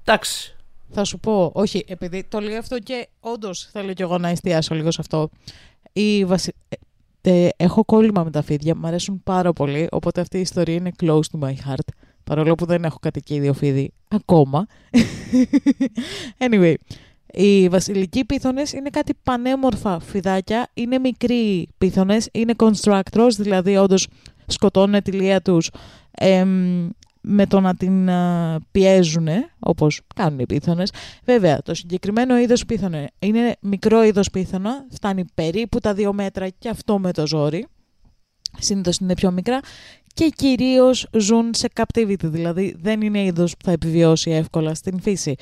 Εντάξει. 0.01 0.55
Θα 0.89 1.03
σου 1.03 1.19
πω, 1.19 1.51
όχι, 1.53 1.83
επειδή 1.87 2.23
το 2.23 2.39
λέει 2.39 2.55
αυτό 2.55 2.79
και 2.79 3.07
όντως 3.19 3.69
θέλω 3.71 3.93
κι 3.93 4.01
εγώ 4.01 4.17
να 4.17 4.29
εστιάσω 4.29 4.75
λίγο 4.75 4.91
σε 4.91 4.97
αυτό. 5.01 5.29
Η 5.93 6.25
βασι... 6.25 6.53
ε, 7.21 7.45
ε, 7.45 7.49
έχω 7.57 7.85
κόλλημα 7.85 8.23
με 8.23 8.31
τα 8.31 8.41
φίδια, 8.41 8.75
μου 8.75 8.87
αρέσουν 8.87 9.23
πάρα 9.23 9.53
πολύ, 9.53 9.87
οπότε 9.91 10.21
αυτή 10.21 10.37
η 10.37 10.41
ιστορία 10.41 10.75
είναι 10.75 10.91
close 10.99 11.19
to 11.19 11.39
my 11.39 11.51
heart. 11.51 11.87
Παρόλο 12.23 12.55
που 12.55 12.65
δεν 12.65 12.83
έχω 12.83 12.97
κατοικίδιο 13.01 13.53
φίδι 13.53 13.93
ακόμα. 14.07 14.65
anyway, 16.49 16.73
οι 17.33 17.67
βασιλικοί 17.69 18.25
πίθονες 18.25 18.73
είναι 18.73 18.89
κάτι 18.89 19.13
πανέμορφα 19.23 19.99
φιδάκια. 19.99 20.67
Είναι 20.73 20.97
μικροί 20.97 21.67
πίθονες, 21.77 22.29
είναι 22.31 22.53
constructors, 22.57 23.31
δηλαδή 23.37 23.77
όντως 23.77 24.07
σκοτώνουν 24.45 25.01
τη 25.01 25.11
λία 25.11 25.41
τους 25.41 25.69
εμ, 26.11 26.89
με 27.21 27.45
το 27.45 27.59
να 27.59 27.75
την 27.75 28.09
πιέζουν, 28.71 29.27
όπως 29.59 30.01
κάνουν 30.15 30.39
οι 30.39 30.45
πίθονες. 30.45 30.91
Βέβαια, 31.25 31.61
το 31.61 31.73
συγκεκριμένο 31.73 32.37
είδος 32.37 32.65
πίθωνε 32.65 33.07
είναι 33.19 33.55
μικρό 33.61 34.03
είδος 34.03 34.29
πίθωνα, 34.29 34.85
φτάνει 34.91 35.25
περίπου 35.33 35.79
τα 35.79 35.93
δύο 35.93 36.13
μέτρα 36.13 36.49
και 36.49 36.69
αυτό 36.69 36.99
με 36.99 37.11
το 37.11 37.27
ζόρι. 37.27 37.67
Συνήθως 38.59 38.97
είναι 38.97 39.13
πιο 39.13 39.31
μικρά 39.31 39.59
και 40.13 40.29
κυρίως 40.35 41.07
ζουν 41.17 41.53
σε 41.53 41.67
captivity, 41.73 42.23
δηλαδή 42.23 42.75
δεν 42.81 43.01
είναι 43.01 43.23
είδος 43.23 43.51
που 43.57 43.65
θα 43.65 43.71
επιβιώσει 43.71 44.31
εύκολα 44.31 44.73
στην 44.73 45.01
φύση. 45.01 45.35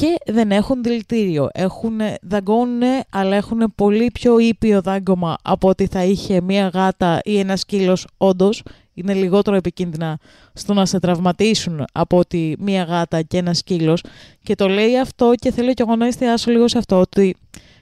Και 0.00 0.16
δεν 0.26 0.50
έχουν 0.50 0.82
δηλητήριο. 0.82 1.48
Έχουν, 1.52 2.00
δαγκώνουν, 2.22 2.82
αλλά 3.10 3.36
έχουν 3.36 3.72
πολύ 3.74 4.10
πιο 4.12 4.38
ήπιο 4.38 4.80
δάγκωμα 4.80 5.36
από 5.42 5.68
ότι 5.68 5.86
θα 5.86 6.04
είχε 6.04 6.40
μία 6.40 6.68
γάτα 6.68 7.20
ή 7.24 7.38
ένας 7.38 7.60
σκύλος 7.60 8.06
όντως. 8.16 8.62
Είναι 8.94 9.14
λιγότερο 9.14 9.56
επικίνδυνα 9.56 10.18
στο 10.52 10.74
να 10.74 10.86
σε 10.86 10.98
τραυματίσουν 10.98 11.84
από 11.92 12.18
ότι 12.18 12.56
μία 12.58 12.82
γάτα 12.82 13.22
και 13.22 13.36
ένας 13.36 13.58
σκύλος. 13.58 14.04
Και 14.42 14.54
το 14.54 14.68
λέει 14.68 14.98
αυτό 14.98 15.32
και 15.34 15.52
θέλω 15.52 15.72
κι 15.74 15.82
εγώ 15.82 15.96
να 15.96 16.06
εστιάσω 16.06 16.50
λίγο 16.50 16.68
σε 16.68 16.78
αυτό, 16.78 17.00
ότι 17.00 17.36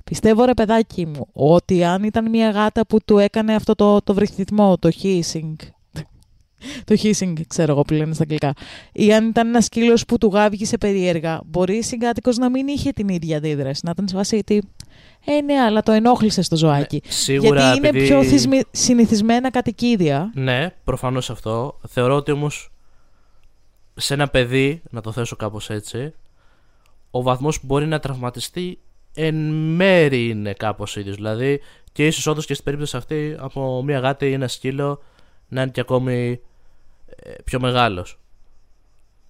πιστεύω 0.04 0.44
ρε 0.44 0.54
παιδάκι 0.54 1.06
μου, 1.06 1.26
ότι 1.32 1.84
αν 1.84 2.02
ήταν 2.02 2.30
μία 2.30 2.50
γάτα 2.50 2.86
που 2.86 2.98
του 3.04 3.18
έκανε 3.18 3.54
αυτό 3.54 3.74
το, 3.74 4.00
το 4.02 4.14
βρυχθισμό, 4.14 4.78
το 4.78 4.90
hissing, 5.02 5.54
το 6.84 6.96
hissing, 7.02 7.32
ξέρω 7.46 7.72
εγώ 7.72 7.82
που 7.82 7.92
λένε 7.94 8.14
στα 8.14 8.22
αγγλικά. 8.22 8.52
Ή 8.92 9.14
αν 9.14 9.28
ήταν 9.28 9.48
ένας 9.48 9.64
σκύλος 9.64 10.04
που 10.04 10.18
του 10.18 10.30
γάβγησε 10.32 10.78
περίεργα, 10.78 11.40
μπορεί 11.46 11.76
η 11.76 11.82
συγκάτοικος 11.82 12.36
να 12.36 12.50
μην 12.50 12.66
είχε 12.68 12.90
την 12.92 13.08
ίδια 13.08 13.36
αντίδραση. 13.36 13.80
Να 13.84 13.90
ήταν 13.90 14.08
σε 14.08 14.16
βάση 14.16 14.36
ότι. 14.36 14.62
Ε, 15.26 15.40
ναι, 15.40 15.54
αλλά 15.54 15.82
το 15.82 15.92
ενόχλησε 15.92 16.42
στο 16.42 16.56
ζωάκι. 16.56 17.00
Ναι, 17.04 17.12
σίγουρα 17.12 17.60
Γιατί 17.62 17.78
είναι 17.78 17.88
επειδή- 17.88 18.06
πιο 18.06 18.22
θυσμι- 18.24 18.66
συνηθισμένα 18.70 19.50
κατοικίδια. 19.50 20.30
Ναι, 20.34 20.74
προφανώς 20.84 21.30
αυτό. 21.30 21.78
Θεωρώ 21.88 22.14
ότι 22.16 22.32
όμως 22.32 22.70
σε 23.94 24.14
ένα 24.14 24.28
παιδί, 24.28 24.82
να 24.90 25.00
το 25.00 25.12
θέσω 25.12 25.36
κάπως 25.36 25.70
έτσι, 25.70 26.12
ο 27.10 27.22
βαθμός 27.22 27.60
που 27.60 27.66
μπορεί 27.66 27.86
να 27.86 27.98
τραυματιστεί 27.98 28.78
εν 29.14 29.34
μέρη 29.54 30.28
είναι 30.28 30.52
κάπως 30.52 30.96
ίδιος. 30.96 31.16
Δηλαδή, 31.16 31.60
και 31.92 32.06
ίσως 32.06 32.26
όντως 32.26 32.46
και 32.46 32.52
στην 32.52 32.64
περίπτωση 32.64 32.96
αυτή 32.96 33.36
από 33.38 33.82
μια 33.82 33.98
γάτη 33.98 34.26
ή 34.26 34.32
ένα 34.32 34.48
σκύλο 34.48 35.02
να 35.48 35.62
είναι 35.62 35.70
και 35.70 35.80
ακόμη 35.80 36.30
ε, 36.30 36.38
πιο 37.44 37.60
μεγάλος. 37.60 38.18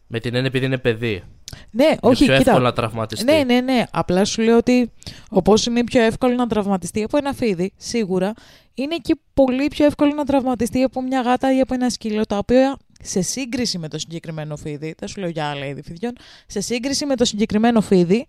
Με 0.06 0.20
την 0.20 0.34
έννοια 0.34 0.48
επειδή 0.48 0.66
είναι 0.66 0.78
παιδί. 0.78 1.22
Ναι, 1.70 1.84
Είναι 1.84 1.96
όχι, 2.00 2.24
πιο 2.24 2.36
κοίτα. 2.36 2.50
εύκολο 2.50 2.64
να 2.66 2.72
τραυματιστεί. 2.72 3.24
Ναι, 3.24 3.42
ναι, 3.44 3.60
ναι. 3.60 3.84
Απλά 3.90 4.24
σου 4.24 4.42
λέω 4.42 4.56
ότι 4.56 4.92
όπω 5.30 5.54
είναι 5.68 5.84
πιο 5.84 6.02
εύκολο 6.02 6.34
να 6.34 6.46
τραυματιστεί 6.46 7.02
από 7.02 7.16
ένα 7.16 7.32
φίδι, 7.32 7.72
σίγουρα 7.76 8.32
είναι 8.74 8.96
και 8.96 9.16
πολύ 9.34 9.68
πιο 9.68 9.84
εύκολο 9.86 10.14
να 10.14 10.24
τραυματιστεί 10.24 10.82
από 10.82 11.02
μια 11.02 11.20
γάτα 11.20 11.56
ή 11.56 11.60
από 11.60 11.74
ένα 11.74 11.90
σκύλο, 11.90 12.24
τα 12.26 12.38
οποία 12.38 12.76
σε 13.02 13.20
σύγκριση 13.22 13.78
με 13.78 13.88
το 13.88 13.98
συγκεκριμένο 13.98 14.56
φίδι, 14.56 14.94
δεν 14.98 15.08
σου 15.08 15.20
λέω 15.20 15.28
για 15.28 15.46
άλλα 15.46 15.66
είδη 15.66 15.82
φιδιών, 15.82 16.12
σε 16.46 16.60
σύγκριση 16.60 17.06
με 17.06 17.16
το 17.16 17.24
συγκεκριμένο 17.24 17.80
φίδι, 17.80 18.26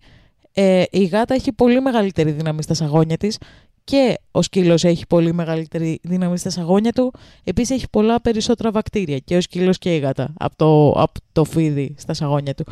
ε, 0.58 0.82
η 0.90 1.04
γάτα 1.04 1.34
έχει 1.34 1.52
πολύ 1.52 1.80
μεγαλύτερη 1.80 2.30
δύναμη 2.30 2.62
στα 2.62 2.74
σαγόνια 2.74 3.16
της 3.16 3.38
και 3.84 4.18
ο 4.30 4.42
σκύλος 4.42 4.84
έχει 4.84 5.06
πολύ 5.06 5.32
μεγαλύτερη 5.32 5.98
δύναμη 6.02 6.38
στα 6.38 6.50
σαγόνια 6.50 6.92
του. 6.92 7.12
Επίσης 7.44 7.76
έχει 7.76 7.88
πολλά 7.90 8.20
περισσότερα 8.20 8.70
βακτήρια 8.70 9.18
και 9.18 9.36
ο 9.36 9.40
σκύλος 9.40 9.78
και 9.78 9.94
η 9.94 9.98
γάτα 9.98 10.32
από 10.38 10.56
το, 10.56 10.90
από 10.90 11.20
το 11.32 11.44
φίδι 11.44 11.94
στα 11.98 12.14
σαγόνια 12.14 12.54
του. 12.54 12.64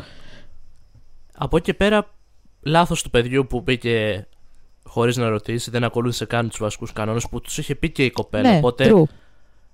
Από 1.35 1.57
εκεί 1.57 1.65
και 1.65 1.73
πέρα, 1.73 2.13
λάθος 2.61 3.03
του 3.03 3.09
παιδιού 3.09 3.47
που 3.47 3.61
μπήκε 3.61 4.27
χωρίς 4.83 5.17
να 5.17 5.29
ρωτήσει, 5.29 5.69
δεν 5.71 5.83
ακολούθησε 5.83 6.25
καν 6.25 6.49
τους 6.49 6.59
βασικούς 6.59 6.93
κανόνες 6.93 7.27
που 7.29 7.41
τους 7.41 7.57
είχε 7.57 7.75
πει 7.75 7.89
και 7.89 8.03
η 8.03 8.11
κοπέλα. 8.11 8.51
ναι, 8.51 8.57
Οπότε 8.57 8.91
true. 8.93 9.03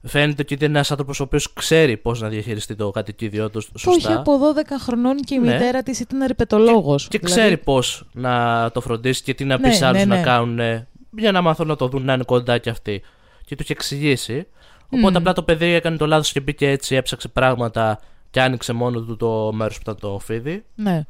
Φαίνεται 0.04 0.42
ότι 0.42 0.54
είναι 0.54 0.66
ένας 0.66 0.92
άνθρωπος 0.92 1.20
ο 1.20 1.24
οποίος 1.24 1.54
ξέρει 1.54 1.98
πώς 1.98 2.22
να 2.22 2.28
διαχειριστεί 2.30 2.76
το 2.76 2.92
κατοικίδιό 2.92 3.50
του 3.50 3.62
Που 3.62 3.72
είχε 3.76 3.92
σωστά. 3.92 4.20
από 4.20 4.38
12 4.38 4.80
χρονών 4.80 5.16
και 5.18 5.36
η 5.36 5.40
Ναι. 5.40 5.52
μητέρα 5.54 5.84
της 5.84 6.00
ήταν 6.00 6.22
ερπετολόγος. 6.22 7.08
Και 7.08 7.18
Δηλαδή, 7.20 7.40
ξέρει 7.42 7.58
πώς 7.58 8.06
να 8.12 8.70
το 8.72 8.82
φροντίσει 8.82 9.24
και 9.24 9.34
τι 9.34 9.46
να 9.46 9.60
πει 9.60 9.68
Ναι, 9.68 9.74
σε 9.74 9.86
άλλους 9.86 10.00
ναι, 10.00 10.06
να 10.06 10.16
ναι. 10.16 10.22
κάνουν 10.24 10.60
ε, 10.60 10.88
για 11.18 11.32
να 11.32 11.42
μάθουν 11.42 11.68
να 11.68 11.76
το 11.76 11.88
δουν 11.88 12.04
να 12.06 12.14
είναι 12.14 12.24
κοντά 12.24 12.58
κι 12.58 12.70
αυτοί. 12.70 13.02
Και 13.46 13.56
τους 13.56 13.64
είχε 13.64 13.74
εξηγήσει. 13.74 14.48
Οπότε 14.86 15.10
Μμμ. 15.10 15.16
απλά 15.18 15.34
το 15.34 15.44
παιδί 15.44 15.66
έκανε 15.66 15.98
το 15.98 16.06
λάθος 16.08 16.32
και 16.32 16.40
μπήκε 16.40 16.70
έτσι, 16.70 16.96
έψαξε 16.96 17.28
πράγματα 17.28 18.00
και 18.30 18.42
άνοιξε 18.42 18.74
μόνο 18.74 19.02
του 19.02 19.18
το 19.18 19.52
μέρος 19.54 19.76
που 19.76 19.82
ήταν 19.82 19.98
το 20.00 20.20
φίδι. 20.20 20.66
Ναι. 20.76 21.06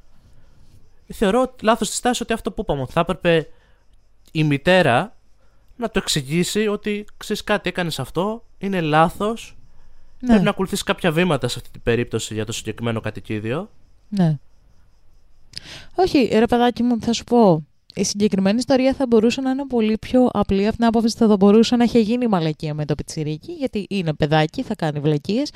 Θεωρώ 1.14 1.56
λάθος 1.62 1.90
της 1.90 1.98
στάση 1.98 2.24
ότι 2.24 2.34
αυτό 2.34 2.52
που 2.52 2.62
είπαμε, 2.62 2.82
ότι 2.82 2.92
θα 2.92 3.00
έπρεπε 3.00 3.48
η 4.32 4.44
μητέρα 4.44 5.16
να 5.76 5.90
το 5.90 6.00
εξηγήσει 6.04 6.68
ότι 6.68 7.06
ξέρεις 7.18 7.44
κάτι, 7.44 7.70
έκανες 7.70 8.00
αυτό, 8.00 8.44
είναι 8.62 8.82
λάθος. 8.82 9.56
Ναι. 10.20 10.28
Πρέπει 10.28 10.44
να 10.44 10.50
ακολουθήσει 10.50 10.84
κάποια 10.84 11.12
βήματα 11.12 11.48
σε 11.48 11.60
αυτή 11.60 11.72
την 11.72 11.82
περίπτωση 11.84 12.34
για 12.34 12.46
το 12.46 12.52
συγκεκριμένο 12.52 13.00
κατοικίδιο. 13.00 13.70
ναι. 14.10 14.38
Όχι, 15.96 16.30
ρε 16.34 16.46
παιδάκι 16.46 16.84
μου, 16.84 16.98
θα 17.02 17.14
σου 17.14 17.24
πω. 17.24 17.66
Η 17.96 18.04
συγκεκριμένη 18.04 18.58
ιστορία 18.58 18.94
θα 18.94 19.08
μπορούσε 19.08 19.42
να 19.42 19.50
είναι 19.50 19.66
πολύ 19.66 19.98
πιο 19.98 20.30
απλή 20.34 20.68
από 20.68 20.76
την 20.76 20.86
άποψη 20.86 21.16
ότι 21.20 21.30
θα 21.30 21.38
μπορούσε 21.38 21.76
να 21.76 21.84
είχε 21.84 22.00
γίνει 22.00 22.28
μαλακία 22.28 22.74
με 22.74 22.86
το 22.86 22.96
πιτσιρίκι, 22.96 23.52
γιατί 23.52 23.86
είναι 23.90 24.14
παιδάκι, 24.14 24.64
θα 24.64 24.76
κάνει 24.76 25.00
βλακίες 25.00 25.50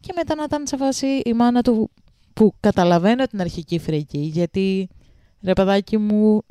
και 0.00 0.12
μετά 0.16 0.34
να 0.34 0.42
ήταν 0.42 0.66
σε 0.66 0.76
φάση 0.76 1.06
η 1.06 1.32
μάνα 1.32 1.62
του 1.62 1.90
που 2.32 2.54
καταλαβαίνω 2.60 3.26
την 3.26 3.40
αρχική 3.40 3.78
φρίκη, 3.78 4.18
γιατί 4.18 4.88
ρε 5.42 5.52
παιδάκι 5.52 5.98
μου 5.98 6.42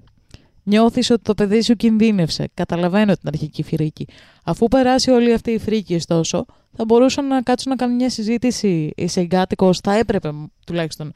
νιώθεις 0.69 1.09
ότι 1.09 1.21
το 1.21 1.33
παιδί 1.33 1.61
σου 1.61 1.75
κινδύνευσε. 1.75 2.47
Καταλαβαίνω 2.53 3.13
την 3.13 3.27
αρχική 3.27 3.63
φρίκη. 3.63 4.07
Αφού 4.43 4.67
περάσει 4.67 5.11
όλη 5.11 5.33
αυτή 5.33 5.51
η 5.51 5.57
φρίκη, 5.57 5.95
ωστόσο, 5.95 6.45
θα 6.75 6.85
μπορούσαν 6.85 7.27
να 7.27 7.41
κάτσουν 7.41 7.71
να 7.71 7.77
κάνουν 7.77 7.95
μια 7.95 8.09
συζήτηση 8.09 8.91
σε 9.03 9.19
εγκάτοικο, 9.19 9.73
θα 9.83 9.93
έπρεπε 9.93 10.31
τουλάχιστον 10.65 11.11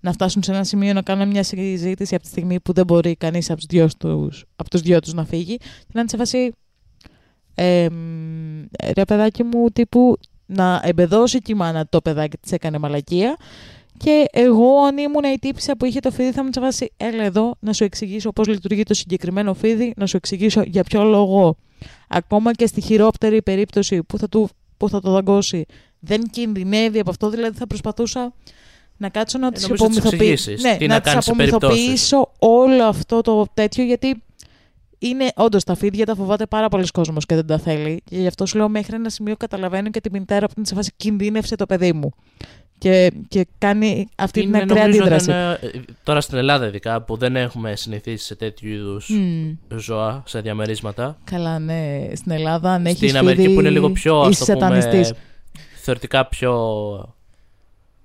να 0.00 0.12
φτάσουν 0.12 0.42
σε 0.42 0.52
ένα 0.52 0.64
σημείο 0.64 0.92
να 0.92 1.02
κάνουν 1.02 1.28
μια 1.28 1.42
συζήτηση 1.42 2.14
από 2.14 2.22
τη 2.22 2.28
στιγμή 2.28 2.60
που 2.60 2.72
δεν 2.72 2.84
μπορεί 2.84 3.16
κανείς 3.16 3.50
από 3.50 3.58
τους 3.58 3.66
δυος 3.68 3.96
τους, 3.96 4.44
από 4.56 4.70
τους 4.70 4.80
δυο 4.80 5.00
τους 5.00 5.12
να 5.12 5.24
φύγει 5.24 5.56
και 5.56 5.92
να 5.92 6.00
είναι 6.00 6.08
σε 6.08 6.16
φάση 6.16 6.52
ε, 7.54 7.86
ρε 8.94 9.04
παιδάκι 9.04 9.42
μου 9.42 9.70
τύπου 9.70 10.18
να 10.46 10.80
εμπεδώσει 10.84 11.38
και 11.38 11.52
η 11.52 11.54
μάνα 11.54 11.86
το 11.88 12.00
παιδάκι 12.00 12.36
της 12.36 12.52
έκανε 12.52 12.78
μαλακία 12.78 13.36
και 13.98 14.24
εγώ 14.32 14.78
αν 14.78 14.98
ήμουν 14.98 15.24
η 15.34 15.38
τύπησα 15.38 15.76
που 15.76 15.84
είχε 15.84 16.00
το 16.00 16.10
φίδι 16.10 16.32
θα 16.32 16.44
μου 16.44 16.50
σε 16.52 16.60
φάση 16.60 16.92
έλα 16.96 17.22
εδώ 17.24 17.54
να 17.60 17.72
σου 17.72 17.84
εξηγήσω 17.84 18.32
πώς 18.32 18.46
λειτουργεί 18.46 18.82
το 18.82 18.94
συγκεκριμένο 18.94 19.54
φίδι 19.54 19.92
να 19.96 20.06
σου 20.06 20.16
εξηγήσω 20.16 20.62
για 20.66 20.82
ποιο 20.84 21.04
λόγο 21.04 21.56
ακόμα 22.08 22.52
και 22.52 22.66
στη 22.66 22.80
χειρότερη 22.80 23.42
περίπτωση 23.42 24.02
που 24.02 24.18
θα, 24.18 24.28
του, 24.28 24.48
που 24.76 24.88
θα 24.88 25.00
το 25.00 25.10
δαγκώσει 25.10 25.64
δεν 25.98 26.22
κινδυνεύει 26.30 26.98
από 26.98 27.10
αυτό 27.10 27.30
δηλαδή 27.30 27.56
θα 27.58 27.66
προσπαθούσα 27.66 28.32
να 28.96 29.08
κάτσω 29.08 29.38
να 29.38 29.46
Ε, 29.46 29.50
τις 29.50 29.62
νομίζω 29.62 29.84
να 29.84 29.88
τις 29.90 29.98
υπομυθοποιήσω. 29.98 30.50
εξηγήσεις 30.50 30.78
τι 30.78 30.86
να, 30.86 30.94
να 30.94 31.00
τις 31.00 31.10
κάνεις 31.12 31.24
σε 31.24 31.30
απομυθοποιήσω 31.30 32.32
όλο 32.38 32.84
αυτό 32.84 33.20
το 33.20 33.46
τέτοιο 33.54 33.84
γιατί 33.84 34.22
είναι 34.98 35.28
όντως 35.36 35.64
τα 35.64 35.74
φίδια 35.74 36.06
τα 36.06 36.14
φοβάται 36.14 36.46
πάρα 36.46 36.68
πολλοί 36.68 36.86
κόσμος 36.86 37.26
και 37.26 37.34
δεν 37.34 37.46
τα 37.46 37.58
θέλει. 37.58 38.02
Και 38.04 38.16
γι' 38.18 38.26
αυτό 38.26 38.46
σου 38.46 38.56
λέω 38.56 38.68
μέχρι 38.68 38.94
ένα 38.94 39.10
σημείο 39.10 39.36
καταλαβαίνω 39.36 39.90
και 39.90 40.00
τη 40.00 40.10
μητέρα 40.10 40.46
που 40.46 40.52
είναι 40.56 40.66
σε 40.66 40.74
φάση 40.74 40.92
κινδύνευσε 40.96 41.56
το 41.56 41.66
παιδί 41.66 41.92
μου. 41.92 42.10
Και, 42.78 43.12
και 43.28 43.46
κάνει 43.58 44.08
αυτή 44.16 44.40
την 44.40 44.48
Είναι, 44.48 44.58
ακραία 44.62 44.82
νομίζω, 44.82 45.00
αντίδραση. 45.02 45.30
ένα- 45.30 45.58
ε, 45.64 45.80
τώρα 46.02 46.20
στην 46.20 46.38
Ελλάδα, 46.38 46.66
ειδικά 46.66 47.02
που 47.02 47.16
δεν 47.16 47.36
έχουμε 47.36 47.76
συνηθίσει 47.76 48.24
σε 48.24 48.34
τέτοιου 48.36 48.68
είδους 48.70 49.08
Μμμ. 49.08 49.56
ζώα, 49.78 50.22
σε 50.26 50.40
διαμερίσματα. 50.40 51.18
Καλά, 51.24 51.58
ναι. 51.58 52.08
Στην 52.14 52.32
Ελλάδα, 52.32 52.72
αν 52.72 52.86
έχεις 52.86 52.96
Στην 52.98 53.16
Αμερική 53.16 53.54
που 53.54 53.60
είναι 53.60 53.70
λίγο 53.70 53.90
πιο 53.90 54.20
ας 54.20 54.28
είσαι 54.28 54.52
το 54.52 54.58
πούμε, 54.58 54.80
σατανιστής. 54.80 55.12
θεωρητικά 55.82 56.26
πιο. 56.26 56.52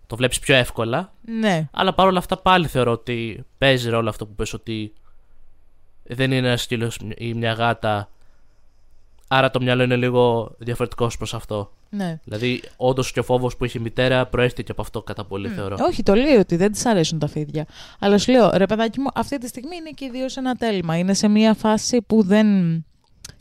το 0.08 0.16
βλέπεις 0.16 0.40
πιο 0.40 0.56
εύκολα. 0.56 1.14
Ναι. 1.40 1.68
Αλλά 1.72 1.94
παρόλα 1.94 2.18
αυτά 2.20 2.38
πάλι 2.38 2.68
θεωρώ 2.68 2.92
ότι 2.92 3.44
παίζει 3.58 3.90
ρόλο 3.90 4.10
αυτό 4.10 4.26
που 4.26 4.34
πες 4.36 4.54
ότι 4.54 4.94
δεν 6.04 6.32
είναι 6.32 6.48
ένας 6.48 6.62
σκύλος 6.62 7.00
ή 7.18 7.34
μια 7.34 7.52
γάτα. 7.54 8.10
Άρα 9.28 9.52
το 9.52 9.62
μυαλό 9.62 9.84
είναι 9.84 9.96
λίγο 9.96 10.56
διαφορετικός 10.58 11.18
προς 11.18 11.34
αυτό. 11.34 11.72
Ναι. 11.96 12.20
Δηλαδή, 12.24 12.62
όντως 12.78 13.12
και 13.12 13.20
ο 13.20 13.24
φόβος 13.24 13.58
που 13.58 13.66
είχε 13.66 13.80
η 13.80 13.82
μητέρα 13.82 14.26
προέρχεται 14.26 14.62
και 14.62 14.72
από 14.72 14.82
αυτό 14.82 15.02
κατά 15.02 15.26
πολύ, 15.26 15.48
θεωρώ. 15.50 15.76
Όχι, 15.80 16.04
το 16.04 16.14
λέει 16.14 16.36
ότι 16.36 16.56
δεν 16.56 16.72
της 16.72 16.86
αρέσουν 16.86 17.20
τα 17.20 17.28
φίδια. 17.28 17.66
Αλλά 18.00 18.18
σου 18.18 18.32
λέω, 18.32 18.50
ρε 18.54 18.66
παιδάκι 18.66 19.00
μου, 19.00 19.08
αυτή 19.14 19.38
τη 19.38 19.48
στιγμή 19.48 19.76
είναι 19.76 19.90
και 19.90 20.06
οι 20.06 20.10
δύο 20.10 20.30
σε 20.30 20.40
ένα 20.40 20.56
τέλμα. 20.56 20.98
Είναι 20.98 21.14
σε 21.14 21.28
μια 21.28 21.54
φάση 21.54 22.02
που 22.02 22.24
δεν. 22.24 22.48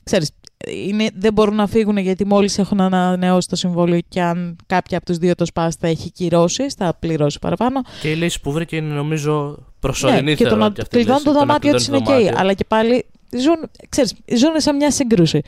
Ξέρεις, 0.04 0.30
είναι, 0.66 1.08
δεν 1.14 1.32
μπορούν 1.32 1.54
να 1.54 1.66
φύγουν 1.66 1.96
γιατί 1.96 2.26
μόλις 2.26 2.58
έχουν 2.58 2.80
ανανεώσει 2.80 3.48
το 3.48 3.56
συμβόλαιο 3.56 4.00
και 4.08 4.22
αν 4.22 4.56
κάποια 4.66 4.96
από 4.96 5.06
τους 5.06 5.16
δύο 5.16 5.34
το 5.34 5.44
σπάσει 5.44 5.76
θα 5.80 5.86
έχει 5.86 6.10
κυρώσεις, 6.10 6.74
θα 6.74 6.96
πληρώσει 6.98 7.38
παραπάνω. 7.38 7.80
Και 8.00 8.10
η 8.10 8.14
λύση 8.14 8.40
που 8.40 8.52
βρήκε 8.52 8.76
είναι 8.76 8.94
νομίζω 8.94 9.58
προσωρινή 9.80 10.22
Ναι, 10.22 10.34
και 10.34 10.42
το 10.42 10.48
θεωρώ, 10.48 10.64
να 10.64 10.70
και 10.70 10.80
αυτή 10.80 10.98
η 10.98 11.04
κλειδώνουν 11.04 11.22
λύση, 11.22 11.32
το 11.32 11.38
να 11.38 11.46
δωμάτιο 11.46 11.74
της 11.74 11.86
κλειδώνει 11.86 12.04
είναι 12.04 12.16
το 12.16 12.20
ok. 12.20 12.24
δωμάτιο. 12.24 12.40
Αλλά 12.40 12.52
και 12.54 12.64
πάλι 12.68 13.06
ζουν, 13.38 13.70
ξέρεις, 13.88 14.14
ζουν 14.36 14.52
σε 14.56 14.72
μια 14.72 14.90
σύγκρουση. 14.90 15.42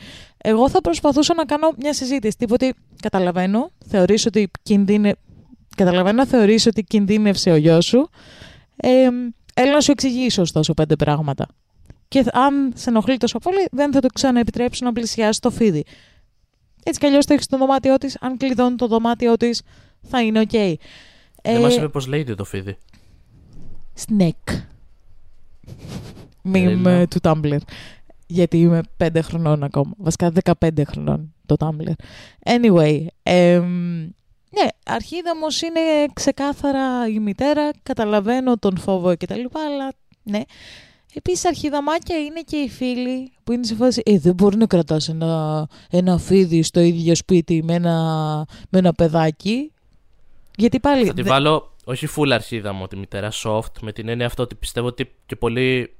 Εγώ 0.47 0.69
θα 0.69 0.81
προσπαθούσα 0.81 1.33
να 1.33 1.45
κάνω 1.45 1.71
μια 1.77 1.93
συζήτηση. 1.93 2.37
Τίποτε 2.37 2.73
καταλαβαίνω, 3.01 3.71
θεωρείς 3.87 4.25
ότι 4.25 4.51
κινδύνε... 4.63 5.15
Καταλαβαίνω, 5.75 6.25
θεωρείς 6.25 6.65
ότι 6.65 6.83
κινδύνευσε 6.83 7.51
ο 7.51 7.55
γιος 7.55 7.85
σου. 7.85 8.09
Ε, 8.75 9.09
έλα 9.53 9.71
να 9.71 9.81
σου 9.81 9.91
εξηγήσω 9.91 10.41
ωστόσο 10.41 10.73
πέντε 10.73 10.95
πράγματα. 10.95 11.47
Και 12.07 12.25
αν 12.31 12.71
σε 12.75 12.89
ενοχλεί 12.89 13.17
τόσο 13.17 13.37
πολύ, 13.39 13.67
δεν 13.71 13.91
θα 13.91 13.99
το 13.99 14.07
ξαναεπιτρέψω 14.07 14.85
να 14.85 14.93
πλησιάσει 14.93 15.41
το 15.41 15.49
φίδι. 15.49 15.83
Έτσι 16.83 16.99
κι 16.99 17.05
αλλιώς 17.05 17.25
το 17.25 17.33
έχεις 17.33 17.45
στο 17.45 17.57
δωμάτιό 17.57 17.97
της. 17.97 18.17
Αν 18.21 18.37
κλειδώνει 18.37 18.75
το 18.75 18.87
δωμάτιό 18.87 19.37
της, 19.37 19.61
θα 20.01 20.21
είναι 20.21 20.39
οκ. 20.39 20.51
Δεν 20.51 20.77
Ε, 21.41 21.59
μα 21.59 21.69
είπε 21.69 21.87
πώς 21.87 21.99
λέγεται 21.99 22.35
το 22.35 22.43
φίδι. 22.43 22.77
Snek. 24.07 24.53
Meme 26.41 26.67
Έλα. 26.87 26.91
ε, 26.91 27.07
του 27.07 27.19
Tumblr. 27.21 27.57
Γιατί 28.27 28.57
είμαι 28.59 28.81
5 29.03 29.07
χρονών 29.21 29.63
ακόμα. 29.63 29.93
Βασικά 29.97 30.31
15 30.61 30.69
χρονών 30.87 31.33
το 31.45 31.55
Tumblr. 31.59 31.91
Anyway, 32.45 33.05
εμ, 33.23 33.63
ναι, 34.49 34.67
αρχίδαμος 34.85 35.61
είναι 35.61 35.79
ξεκάθαρα 36.13 37.07
η 37.07 37.19
μητέρα, 37.19 37.71
καταλαβαίνω 37.83 38.57
τον 38.57 38.77
φόβο 38.77 39.17
κτλ. 39.17 39.41
Αλλά 39.67 39.93
ναι. 40.23 40.41
Επίσης 41.17 41.45
αρχιδαμάκια 41.45 42.17
είναι 42.17 42.41
και 42.41 42.55
οι 42.57 42.69
φίλοι 42.69 43.31
που 43.43 43.51
είναι 43.51 43.65
σε 43.65 43.75
φάση 43.75 44.01
«Ε, 44.05 44.19
δεν 44.19 44.33
μπορεί 44.33 44.57
να 44.57 44.65
κρατάς 44.65 45.09
ένα, 45.09 45.67
ένα 45.89 46.17
φίδι 46.17 46.63
στο 46.63 46.79
ίδιο 46.79 47.15
σπίτι 47.15 47.63
με 47.63 47.73
ένα, 47.73 47.95
με 48.69 48.79
ένα 48.79 48.93
παιδάκι». 48.93 49.71
Γιατί 50.57 50.79
πάλι... 50.79 51.05
Θα 51.05 51.13
τη 51.13 51.21
δε- 51.21 51.29
βάλω 51.29 51.73
όχι 51.85 52.07
full 52.15 52.29
αρχίδαμο 52.31 52.87
τη 52.87 52.97
μητέρα, 52.97 53.31
soft, 53.43 53.79
με 53.81 53.91
την 53.91 54.07
έννοια 54.07 54.25
αυτό 54.25 54.43
ότι 54.43 54.55
πιστεύω 54.55 54.87
ότι 54.87 55.11
και 55.25 55.35
πολύ 55.35 55.95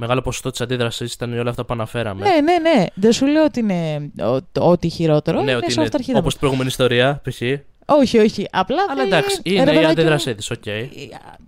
μεγάλο 0.00 0.20
ποσοστό 0.20 0.50
της 0.50 0.60
αντίδρασης 0.60 1.12
ήταν 1.12 1.38
όλα 1.38 1.50
αυτά 1.50 1.64
που 1.64 1.72
αναφέραμε. 1.74 2.28
Ναι, 2.28 2.40
ναι, 2.40 2.58
ναι. 2.58 2.84
Δεν 2.94 3.12
σου 3.12 3.26
λέω 3.26 3.44
ότι 3.44 3.60
είναι 3.60 4.10
ό- 4.20 4.68
ό,τι 4.70 4.88
χειρότερο. 4.88 5.36
Ναι, 5.36 5.42
είναι 5.42 5.56
ότι 5.56 5.66
soft 5.74 5.76
είναι 5.76 5.88
αρχίδα. 5.92 6.18
όπως 6.18 6.30
την 6.30 6.40
προηγούμενη 6.40 6.68
ιστορία, 6.70 7.20
π.χ. 7.30 7.40
Όχι, 7.86 8.18
όχι. 8.18 8.46
Απλά 8.52 8.82
Αλλά 8.88 8.94
δεν- 8.94 9.06
εντάξει, 9.06 9.40
ρε 9.44 9.52
είναι 9.52 9.62
η 9.62 9.64
παιδάκι 9.64 9.84
μου, 9.84 9.90
αντίδρασή 9.90 10.34
της, 10.34 10.50
οκ. 10.50 10.66
ε, 10.66 10.88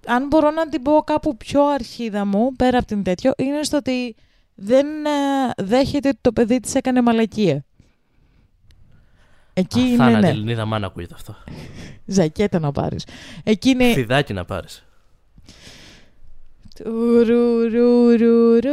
Αν 0.07 0.27
μπορώ 0.27 0.51
να 0.51 0.69
την 0.69 0.83
πω 0.83 1.03
κάπου 1.07 1.37
πιο 1.37 1.67
αρχίδα 1.67 2.25
μου, 2.25 2.53
πέρα 2.57 2.79
από 2.79 2.87
την 2.87 3.03
τέτοιο, 3.03 3.33
είναι 3.37 3.63
στο 3.63 3.77
ότι 3.77 4.15
δεν 4.55 4.87
ε, 4.87 5.11
δέχεται 5.65 6.09
ότι 6.09 6.19
το 6.21 6.33
παιδί 6.33 6.61
της 6.61 6.75
έκανε 6.75 7.03
μαλακία. 7.03 7.65
Εκεί 9.53 9.81
είναι, 9.81 9.97
Θάνατη 9.97 10.21
ναι. 10.21 10.29
Ελληνίδα 10.29 10.65
μάνα 10.65 10.87
ακούγεται 10.87 11.15
αυτό. 11.15 11.37
Ζακέτα 12.07 12.59
να 12.59 12.73
πάρεις. 12.73 13.07
Εκεί 13.45 13.69
είναι... 13.71 13.93
Φιδάκι 13.93 14.33
να 14.33 14.45
πάρεις. 14.45 14.85
Τουρουρουρουρου. 16.85 18.71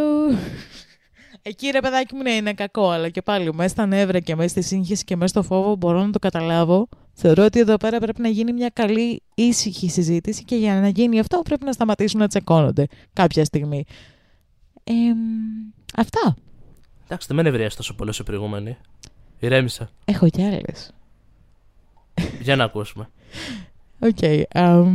Εκεί 1.42 1.70
ρε 1.70 1.80
παιδάκι 1.80 2.16
μου 2.16 2.22
ναι, 2.22 2.32
είναι 2.32 2.54
κακό, 2.54 2.90
αλλά 2.90 3.10
και 3.10 3.22
πάλι 3.22 3.54
μέσα 3.54 3.70
στα 3.70 3.86
νεύρα 3.86 4.20
και 4.20 4.36
μέσα 4.36 4.50
στη 4.50 4.62
σύγχυση 4.62 5.04
και 5.04 5.16
μέσα 5.16 5.28
στο 5.28 5.44
φόβο 5.44 5.76
μπορώ 5.76 6.06
να 6.06 6.12
το 6.12 6.20
καταλάβω 6.20 6.90
Θεωρώ 7.20 7.46
ότι 7.46 7.60
εδώ 7.60 7.78
πέρα 7.78 8.00
πρέπει 8.00 8.22
να 8.22 8.28
γίνει 8.28 8.54
μια 8.54 8.70
καλή 8.70 9.22
ήσυχη 9.36 9.90
συζήτηση 9.90 10.44
και 10.44 10.56
για 10.56 10.80
να 10.80 10.88
γίνει 10.88 11.20
αυτό 11.20 11.42
πρέπει 11.42 11.66
να 11.66 11.72
σταματήσουν 11.72 12.20
να 12.20 12.28
τσακώνονται 12.28 12.88
κάποια 13.14 13.46
στιγμή. 13.46 13.86
Ε, 14.84 14.94
αυτά. 15.96 16.36
Εντάξει, 17.04 17.28
δεν 17.28 17.36
με 17.36 17.42
νευρίασε 17.42 17.78
τόσο 17.78 17.96
πολύ 17.96 18.10
όσο 18.10 18.24
προηγούμενη. 18.24 18.78
Ηρέμησα. 19.40 19.90
Έχω 20.06 20.30
κι 20.30 20.44
άλλες. 20.44 20.94
Για 22.42 22.56
να 22.56 22.64
ακούσουμε. 22.64 23.10
Ok. 24.00 24.18
Okay, 24.22 24.42
um, 24.54 24.92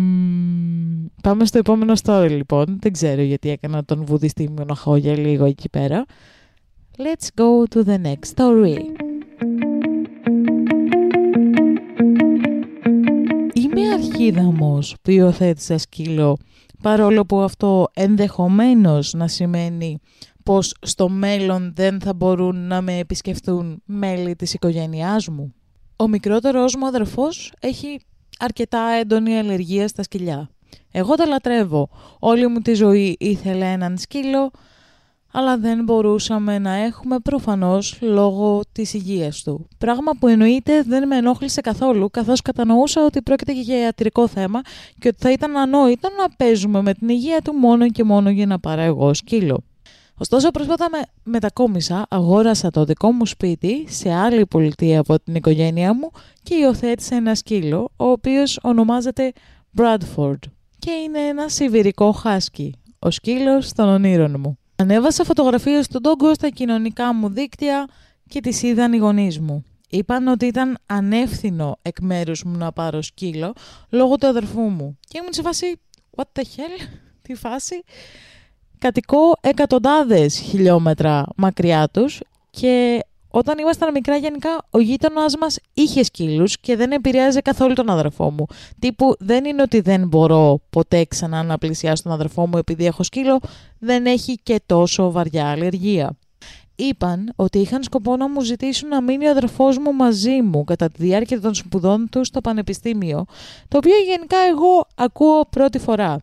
πάμε 1.22 1.44
στο 1.44 1.58
επόμενο 1.58 1.92
story 2.02 2.28
λοιπόν. 2.30 2.78
Δεν 2.80 2.92
ξέρω 2.92 3.22
γιατί 3.22 3.50
έκανα 3.50 3.84
τον 3.84 4.04
βουδιστή 4.04 4.50
μοναχό 4.56 4.96
για 4.96 5.18
λίγο 5.18 5.44
εκεί 5.44 5.68
πέρα. 5.68 6.04
Let's 6.96 7.40
go 7.40 7.74
to 7.74 7.84
the 7.84 8.02
next 8.02 8.34
story. 8.34 8.78
Είμαι 13.54 13.88
αρχίδαμος 13.92 14.96
που 15.02 15.10
υιοθέτησα 15.10 15.78
σκύλο 15.78 16.38
παρόλο 16.82 17.24
που 17.24 17.40
αυτό 17.40 17.88
ενδεχομένως 17.94 19.12
να 19.12 19.28
σημαίνει 19.28 19.98
πως 20.42 20.74
στο 20.80 21.08
μέλλον 21.08 21.72
δεν 21.74 22.00
θα 22.00 22.14
μπορούν 22.14 22.66
να 22.66 22.80
με 22.80 22.98
επισκεφθούν 22.98 23.82
μέλη 23.84 24.36
της 24.36 24.54
οικογένειάς 24.54 25.28
μου. 25.28 25.54
Ο 25.96 26.08
μικρότερος 26.08 26.76
μου 26.76 26.86
αδερφός 26.86 27.52
έχει 27.60 28.00
αρκετά 28.38 28.88
έντονη 29.00 29.38
αλλεργία 29.38 29.88
στα 29.88 30.02
σκυλιά. 30.02 30.50
Εγώ 30.92 31.14
τα 31.14 31.26
λατρεύω. 31.26 31.88
Όλη 32.18 32.46
μου 32.46 32.60
τη 32.60 32.74
ζωή 32.74 33.16
ήθελε 33.18 33.64
έναν 33.64 33.98
σκύλο, 33.98 34.50
αλλά 35.32 35.58
δεν 35.58 35.84
μπορούσαμε 35.84 36.58
να 36.58 36.72
έχουμε 36.72 37.18
προφανώς 37.18 37.98
λόγω 38.00 38.60
της 38.72 38.94
υγείας 38.94 39.42
του. 39.42 39.68
Πράγμα 39.78 40.12
που 40.20 40.28
εννοείται 40.28 40.82
δεν 40.82 41.06
με 41.06 41.16
ενόχλησε 41.16 41.60
καθόλου, 41.60 42.10
καθώς 42.10 42.42
κατανοούσα 42.42 43.04
ότι 43.04 43.22
πρόκειται 43.22 43.52
για 43.52 43.78
ιατρικό 43.78 44.28
θέμα 44.28 44.60
και 44.98 45.08
ότι 45.08 45.16
θα 45.20 45.32
ήταν 45.32 45.56
ανόητο 45.56 46.08
να 46.18 46.34
παίζουμε 46.36 46.82
με 46.82 46.94
την 46.94 47.08
υγεία 47.08 47.40
του 47.40 47.52
μόνο 47.52 47.88
και 47.88 48.04
μόνο 48.04 48.30
για 48.30 48.46
να 48.46 48.58
πάρω 48.58 48.80
εγώ 48.80 49.14
σκύλο. 49.14 49.64
Ωστόσο, 50.22 50.50
πρόσφατα 50.50 50.90
με 50.90 51.02
μετακόμισα, 51.22 52.06
αγόρασα 52.10 52.70
το 52.70 52.84
δικό 52.84 53.12
μου 53.12 53.26
σπίτι 53.26 53.86
σε 53.88 54.12
άλλη 54.12 54.46
πολιτεία 54.46 55.00
από 55.00 55.20
την 55.20 55.34
οικογένειά 55.34 55.94
μου 55.94 56.10
και 56.42 56.54
υιοθέτησα 56.54 57.16
ένα 57.16 57.34
σκύλο, 57.34 57.90
ο 57.96 58.04
οποίος 58.04 58.58
ονομάζεται 58.62 59.32
Bradford 59.76 60.38
και 60.78 60.90
είναι 60.90 61.18
ένα 61.18 61.48
σιβηρικό 61.48 62.12
χάσκι, 62.12 62.74
ο 62.98 63.10
σκύλος 63.10 63.72
των 63.72 63.88
ονείρων 63.88 64.36
μου. 64.38 64.58
Ανέβασα 64.76 65.24
φωτογραφίες 65.24 65.88
του 65.88 66.00
Ντόγκο 66.00 66.34
στα 66.34 66.48
κοινωνικά 66.48 67.14
μου 67.14 67.28
δίκτυα 67.28 67.88
και 68.28 68.40
τις 68.40 68.62
είδαν 68.62 68.92
οι 68.92 68.96
γονείς 68.96 69.40
μου. 69.40 69.64
Είπαν 69.90 70.26
ότι 70.26 70.46
ήταν 70.46 70.78
ανεύθυνο 70.86 71.78
εκ 71.82 72.00
μέρους 72.00 72.44
μου 72.44 72.56
να 72.56 72.72
πάρω 72.72 73.02
σκύλο 73.02 73.52
λόγω 73.88 74.16
του 74.16 74.26
αδερφού 74.26 74.60
μου. 74.60 74.98
Και 75.08 75.18
ήμουν 75.18 75.32
σε 75.32 75.42
φάση, 75.42 75.80
what 76.16 76.24
the 76.38 76.42
hell, 76.42 76.86
τι 77.22 77.34
φάση 77.34 77.84
κατοικώ 78.82 79.32
εκατοντάδες 79.40 80.38
χιλιόμετρα 80.38 81.24
μακριά 81.36 81.88
τους 81.92 82.20
και 82.50 83.00
όταν 83.28 83.58
ήμασταν 83.58 83.92
μικρά 83.92 84.16
γενικά 84.16 84.48
ο 84.70 84.80
γείτονας 84.80 85.36
μας 85.36 85.58
είχε 85.74 86.02
σκύλους 86.02 86.60
και 86.60 86.76
δεν 86.76 86.90
επηρέαζε 86.92 87.40
καθόλου 87.40 87.74
τον 87.74 87.90
αδερφό 87.90 88.30
μου. 88.30 88.46
Τύπου 88.78 89.14
δεν 89.18 89.44
είναι 89.44 89.62
ότι 89.62 89.80
δεν 89.80 90.08
μπορώ 90.08 90.60
ποτέ 90.70 91.04
ξανά 91.04 91.42
να 91.42 91.58
πλησιάσω 91.58 92.02
τον 92.02 92.12
αδερφό 92.12 92.46
μου 92.46 92.58
επειδή 92.58 92.86
έχω 92.86 93.02
σκύλο, 93.02 93.40
δεν 93.78 94.06
έχει 94.06 94.34
και 94.42 94.60
τόσο 94.66 95.10
βαριά 95.10 95.50
αλλεργία. 95.50 96.16
Είπαν 96.76 97.32
ότι 97.36 97.58
είχαν 97.58 97.82
σκοπό 97.82 98.16
να 98.16 98.28
μου 98.28 98.40
ζητήσουν 98.40 98.88
να 98.88 99.02
μείνει 99.02 99.26
ο 99.26 99.30
αδερφός 99.30 99.78
μου 99.78 99.92
μαζί 99.92 100.42
μου 100.42 100.64
κατά 100.64 100.88
τη 100.88 101.02
διάρκεια 101.02 101.40
των 101.40 101.54
σπουδών 101.54 102.08
τους 102.10 102.26
στο 102.26 102.40
πανεπιστήμιο, 102.40 103.24
το 103.68 103.76
οποίο 103.76 103.96
γενικά 104.06 104.36
εγώ 104.50 104.86
ακούω 104.94 105.46
πρώτη 105.50 105.78
φορά. 105.78 106.18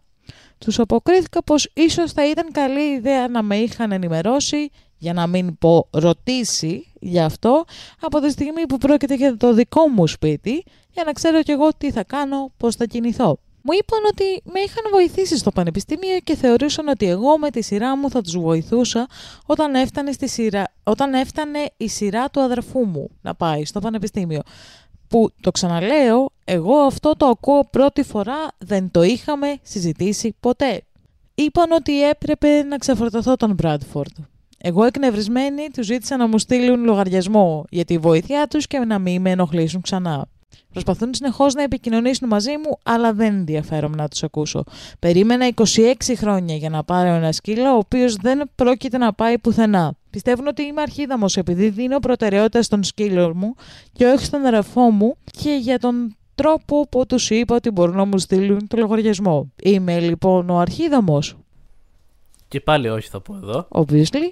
Τους 0.59 0.79
αποκρίθηκα 0.79 1.43
πως 1.43 1.69
ίσως 1.73 2.11
θα 2.11 2.29
ήταν 2.29 2.51
καλή 2.51 2.93
ιδέα 2.93 3.27
να 3.27 3.41
με 3.41 3.55
είχαν 3.55 3.91
ενημερώσει, 3.91 4.69
για 4.97 5.13
να 5.13 5.27
μην 5.27 5.57
πω 5.57 5.87
ρωτήσει 5.91 6.91
γι' 6.99 7.19
αυτό, 7.19 7.65
από 7.99 8.19
τη 8.19 8.29
στιγμή 8.29 8.65
που 8.65 8.77
πρόκειται 8.77 9.15
για 9.15 9.37
το 9.37 9.53
δικό 9.53 9.87
μου 9.87 10.07
σπίτι, 10.07 10.63
για 10.91 11.03
να 11.03 11.11
ξέρω 11.11 11.43
κι 11.43 11.51
εγώ 11.51 11.69
τι 11.77 11.91
θα 11.91 12.03
κάνω, 12.03 12.51
πώς 12.57 12.75
θα 12.75 12.85
κινηθώ. 12.85 13.39
Μου 13.61 13.71
είπαν 13.79 13.99
ότι 14.11 14.41
με 14.53 14.59
είχαν 14.59 14.83
βοηθήσει 14.91 15.37
στο 15.37 15.51
πανεπιστήμιο 15.51 16.19
και 16.23 16.35
θεωρούσαν 16.35 16.87
ότι 16.87 17.09
εγώ 17.09 17.37
με 17.37 17.49
τη 17.49 17.61
σειρά 17.61 17.97
μου 17.97 18.09
θα 18.09 18.21
τους 18.21 18.37
βοηθούσα 18.37 19.07
όταν 19.45 19.75
έφτανε, 19.75 20.11
στη 20.11 20.27
σειρά, 20.27 20.63
όταν 20.83 21.13
έφτανε 21.13 21.65
η 21.77 21.87
σειρά 21.87 22.29
του 22.29 22.41
αδερφού 22.41 22.85
μου 22.85 23.09
να 23.21 23.35
πάει 23.35 23.65
στο 23.65 23.79
πανεπιστήμιο 23.79 24.41
που 25.07 25.29
το 25.41 25.51
ξαναλέω, 25.51 26.31
εγώ 26.51 26.75
αυτό 26.75 27.15
το 27.17 27.25
ακούω 27.25 27.67
πρώτη 27.71 28.03
φορά, 28.03 28.47
δεν 28.57 28.91
το 28.91 29.03
είχαμε 29.03 29.57
συζητήσει 29.61 30.35
ποτέ. 30.39 30.81
Είπαν 31.35 31.71
ότι 31.71 32.03
έπρεπε 32.03 32.63
να 32.63 32.77
ξεφορτωθώ 32.77 33.35
τον 33.35 33.53
Μπράντφορντ. 33.53 34.11
Εγώ 34.57 34.83
εκνευρισμένη 34.83 35.67
του 35.73 35.83
ζήτησα 35.83 36.17
να 36.17 36.27
μου 36.27 36.37
στείλουν 36.37 36.83
λογαριασμό 36.83 37.65
για 37.69 37.85
τη 37.85 37.97
βοήθειά 37.97 38.47
τους 38.47 38.67
και 38.67 38.79
να 38.79 38.99
μην 38.99 39.21
με 39.21 39.29
ενοχλήσουν 39.29 39.81
ξανά. 39.81 40.27
Προσπαθούν 40.71 41.13
συνεχώς 41.13 41.53
να 41.53 41.63
επικοινωνήσουν 41.63 42.27
μαζί 42.27 42.51
μου, 42.51 42.77
αλλά 42.83 43.13
δεν 43.13 43.35
ενδιαφέρομαι 43.35 43.95
να 43.95 44.07
τους 44.07 44.23
ακούσω. 44.23 44.63
Περίμενα 44.99 45.51
26 45.55 45.93
χρόνια 46.15 46.55
για 46.55 46.69
να 46.69 46.83
πάρω 46.83 47.09
ένα 47.09 47.31
σκύλο, 47.31 47.73
ο 47.73 47.77
οποίος 47.77 48.15
δεν 48.15 48.49
πρόκειται 48.55 48.97
να 48.97 49.13
πάει 49.13 49.39
πουθενά. 49.39 49.93
Πιστεύουν 50.09 50.47
ότι 50.47 50.63
είμαι 50.63 50.81
αρχίδαμος 50.81 51.37
επειδή 51.37 51.69
δίνω 51.69 51.99
προτεραιότητα 51.99 52.61
στον 52.61 52.83
σκύλο 52.83 53.35
μου 53.35 53.55
και 53.93 54.05
όχι 54.05 54.25
στον 54.25 54.45
αδερφό 54.45 54.81
μου 54.81 55.15
και 55.31 55.51
για 55.61 55.79
τον 55.79 56.13
τρόπο 56.39 56.87
που 56.89 57.05
τους 57.05 57.29
είπα 57.29 57.55
ότι 57.55 57.69
μπορούν 57.69 57.95
να 57.95 58.05
μου 58.05 58.17
στείλουν 58.17 58.67
το 58.67 58.77
λογαριασμό. 58.77 59.51
Είμαι 59.63 59.99
λοιπόν 59.99 60.49
ο 60.49 60.57
αρχίδαμος. 60.57 61.37
Και 62.47 62.59
πάλι 62.59 62.89
όχι 62.89 63.09
θα 63.09 63.21
πω 63.21 63.35
εδώ. 63.35 63.67
Obviously. 63.69 64.29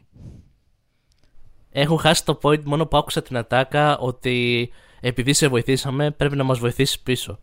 Έχω 1.70 1.96
χάσει 1.96 2.26
το 2.26 2.40
point 2.42 2.64
μόνο 2.64 2.86
που 2.86 2.98
άκουσα 2.98 3.22
την 3.22 3.38
ατάκα 3.38 3.98
ότι 3.98 4.70
επειδή 5.00 5.34
σε 5.34 5.48
βοηθήσαμε 5.48 6.12
πρέπει 6.12 6.36
να 6.36 6.44
μας 6.44 6.60
βοηθήσεις 6.60 7.00
πίσω. 7.00 7.40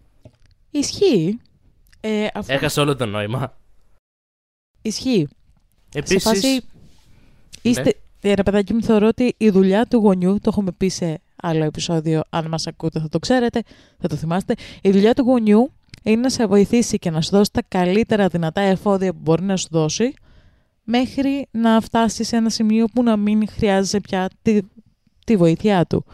Ισχύει. 0.70 1.40
Ε, 2.00 2.26
αφού... 2.34 2.52
Έχασε 2.52 2.80
όλο 2.80 2.96
το 2.96 3.06
νόημα. 3.06 3.56
Ισχύει. 4.82 5.28
Επίσης... 5.94 6.22
Σε 6.22 6.28
φάση... 6.28 6.60
Είστε... 7.62 7.96
Ναι. 8.22 8.34
Ρε 8.34 8.42
παιδάκι 8.42 8.74
μου 8.74 8.82
θεωρώ 8.82 9.06
ότι 9.06 9.34
η 9.36 9.50
δουλειά 9.50 9.86
του 9.86 9.96
γονιού, 9.96 10.38
το 10.40 10.48
έχουμε 10.48 10.72
πει 10.72 10.88
σε 10.88 11.20
άλλο 11.46 11.64
επεισόδιο, 11.64 12.22
αν 12.30 12.46
μας 12.48 12.66
ακούτε 12.66 13.00
θα 13.00 13.08
το 13.08 13.18
ξέρετε, 13.18 13.62
θα 13.98 14.08
το 14.08 14.16
θυμάστε, 14.16 14.54
η 14.82 14.90
δουλειά 14.90 15.14
του 15.14 15.22
γονιού 15.22 15.72
είναι 16.02 16.20
να 16.20 16.30
σε 16.30 16.46
βοηθήσει 16.46 16.98
και 16.98 17.10
να 17.10 17.20
σου 17.20 17.30
δώσει 17.30 17.50
τα 17.52 17.62
καλύτερα 17.68 18.28
δυνατά 18.28 18.60
εφόδια 18.60 19.12
που 19.12 19.18
μπορεί 19.22 19.42
να 19.42 19.56
σου 19.56 19.68
δώσει, 19.70 20.14
μέχρι 20.84 21.46
να 21.50 21.80
φτάσει 21.80 22.24
σε 22.24 22.36
ένα 22.36 22.48
σημείο 22.48 22.86
που 22.94 23.02
να 23.02 23.16
μην 23.16 23.48
χρειάζεσαι 23.48 24.00
πια 24.00 24.30
τη, 24.42 24.58
τη 25.24 25.36
βοήθειά 25.36 25.84
του 25.84 26.04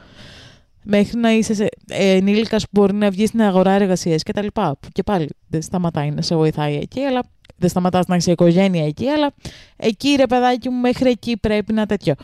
μέχρι 0.82 1.20
να 1.20 1.32
είσαι 1.32 1.54
σε, 1.54 1.68
ε, 1.88 2.10
ενήλικας 2.16 2.62
που 2.62 2.70
μπορεί 2.72 2.94
να 2.94 3.10
βγει 3.10 3.26
στην 3.26 3.42
αγορά 3.42 3.70
εργασίας 3.70 4.22
κτλ. 4.22 4.46
Και 4.92 5.02
πάλι 5.02 5.28
δεν 5.48 5.62
σταματάει 5.62 6.10
να 6.10 6.22
σε 6.22 6.36
βοηθάει 6.36 6.76
εκεί, 6.76 7.00
αλλά 7.00 7.22
δεν 7.56 7.68
σταματάς 7.68 8.06
να 8.06 8.16
είσαι 8.16 8.30
οικογένεια 8.30 8.86
εκεί, 8.86 9.08
αλλά 9.08 9.32
εκεί 9.76 10.14
ρε 10.16 10.26
παιδάκι 10.26 10.68
μου, 10.68 10.80
μέχρι 10.80 11.10
εκεί 11.10 11.36
πρέπει 11.36 11.72
να 11.72 11.86
τέτοιο. 11.86 12.14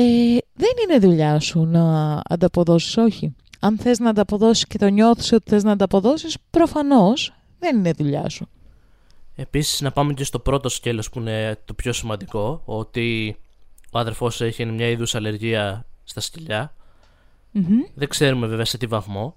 Ε, 0.00 0.38
δεν 0.54 0.70
είναι 0.82 0.98
δουλειά 0.98 1.40
σου 1.40 1.64
να 1.64 2.14
ανταποδώσεις, 2.28 2.96
όχι. 2.96 3.34
Αν 3.60 3.78
θες 3.78 3.98
να 3.98 4.10
ανταποδώσεις 4.10 4.66
και 4.66 4.78
το 4.78 4.88
νιώθεις 4.88 5.32
ότι 5.32 5.50
θες 5.50 5.62
να 5.62 5.72
ανταποδώσεις, 5.72 6.36
προφανώς 6.50 7.34
δεν 7.58 7.76
είναι 7.76 7.92
δουλειά 7.92 8.28
σου. 8.28 8.48
Επίσης, 9.34 9.80
να 9.80 9.92
πάμε 9.92 10.12
και 10.12 10.24
στο 10.24 10.38
πρώτο 10.38 10.68
σκέλος 10.68 11.10
που 11.10 11.18
είναι 11.18 11.58
το 11.64 11.74
πιο 11.74 11.92
σημαντικό, 11.92 12.62
ότι 12.64 13.36
ο 13.90 13.98
αδερφός 13.98 14.40
έχει 14.40 14.64
μια 14.64 14.88
είδους 14.88 15.14
αλλεργία 15.14 15.86
στα 16.04 16.20
σκυλιά 16.20 16.72
Mm-hmm. 17.54 17.90
Δεν 17.94 18.08
ξέρουμε 18.08 18.46
βέβαια 18.46 18.64
σε 18.64 18.78
τι 18.78 18.86
βαθμό. 18.86 19.36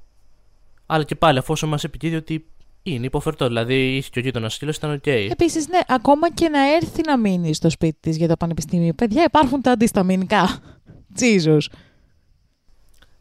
Αλλά 0.86 1.04
και 1.04 1.16
πάλι, 1.16 1.38
αφού 1.38 1.68
μας 1.68 1.84
έχει 1.84 2.04
πει 2.04 2.16
ότι 2.16 2.46
είναι 2.84 3.06
υποφερτό. 3.06 3.48
Δηλαδή, 3.48 3.96
είχε 3.96 4.10
και 4.10 4.20
ο 4.20 4.22
γείτονας 4.22 4.54
σκύλο, 4.54 4.72
ήταν 4.76 4.92
ok. 4.92 5.04
Okay. 5.06 5.28
Επίσης, 5.32 5.68
ναι, 5.68 5.80
ακόμα 5.88 6.32
και 6.32 6.50
να 6.50 6.74
έρθει 6.76 7.02
να 7.06 7.18
μείνει 7.18 7.54
στο 7.54 7.70
σπίτι 7.70 7.98
της 8.00 8.18
για 8.18 8.28
το 8.28 8.38
πανεπιστήμιο. 8.38 8.94
Παιδιά, 8.94 9.24
υπάρχουν 9.24 9.62
τα 9.62 9.72
αντισταμινικά. 9.72 10.60
Jesus. 11.16 11.58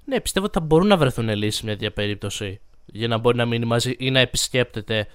Ναι, 0.04 0.20
πιστεύω 0.20 0.46
ότι 0.46 0.58
θα 0.58 0.64
μπορούν 0.64 0.86
να 0.86 0.96
βρεθούν 0.96 1.28
λύσεις 1.28 1.62
μια 1.62 1.72
τέτοια 1.72 1.92
περίπτωση. 1.92 2.60
Για 2.86 3.08
να 3.08 3.18
μπορεί 3.18 3.36
να 3.36 3.46
μείνει 3.46 3.64
μαζί 3.64 3.94
ή 3.98 4.10
να 4.10 4.20
επισκέπτεται 4.20 5.06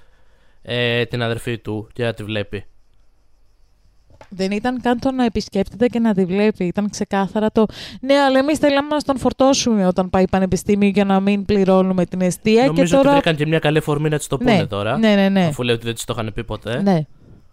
ε, 0.61 1.05
την 1.05 1.21
αδερφή 1.21 1.57
του 1.57 1.89
και 1.93 2.03
να 2.03 2.13
τη 2.13 2.23
βλέπει. 2.23 2.65
Δεν 4.29 4.51
ήταν 4.51 4.81
καν 4.81 4.99
το 4.99 5.11
να 5.11 5.25
επισκέπτεται 5.25 5.87
και 5.87 5.99
να 5.99 6.13
τη 6.13 6.25
βλέπει. 6.25 6.65
Ήταν 6.65 6.89
ξεκάθαρα 6.89 7.51
το. 7.51 7.65
Ναι, 8.01 8.13
αλλά 8.13 8.39
εμείς 8.39 8.57
θέλαμε 8.57 8.87
να 8.87 9.01
τον 9.01 9.17
φορτώσουμε 9.17 9.87
όταν 9.87 10.09
πάει 10.09 10.27
πανεπιστήμιο 10.27 10.89
για 10.89 11.05
να 11.05 11.19
μην 11.19 11.45
πληρώνουμε 11.45 12.05
την 12.05 12.21
αιστεία. 12.21 12.65
Νομίζω 12.65 12.83
και 12.83 12.95
τώρα... 12.95 13.09
ότι 13.09 13.19
βρήκαν 13.19 13.35
και 13.35 13.45
μια 13.45 13.59
καλή 13.59 13.79
φορμή 13.79 14.09
να 14.09 14.17
της 14.17 14.27
το 14.27 14.37
πούνε 14.37 14.55
ναι, 14.55 14.65
τώρα. 14.65 14.97
Ναι, 14.97 15.15
ναι, 15.15 15.29
ναι. 15.29 15.45
Αφού 15.45 15.63
λέει 15.63 15.75
ότι 15.75 15.85
δεν 15.85 15.93
της 15.93 16.05
το 16.05 16.13
είχαν 16.17 16.33
πει 16.33 16.43
ποτέ. 16.43 16.81
Ναι. 16.81 17.05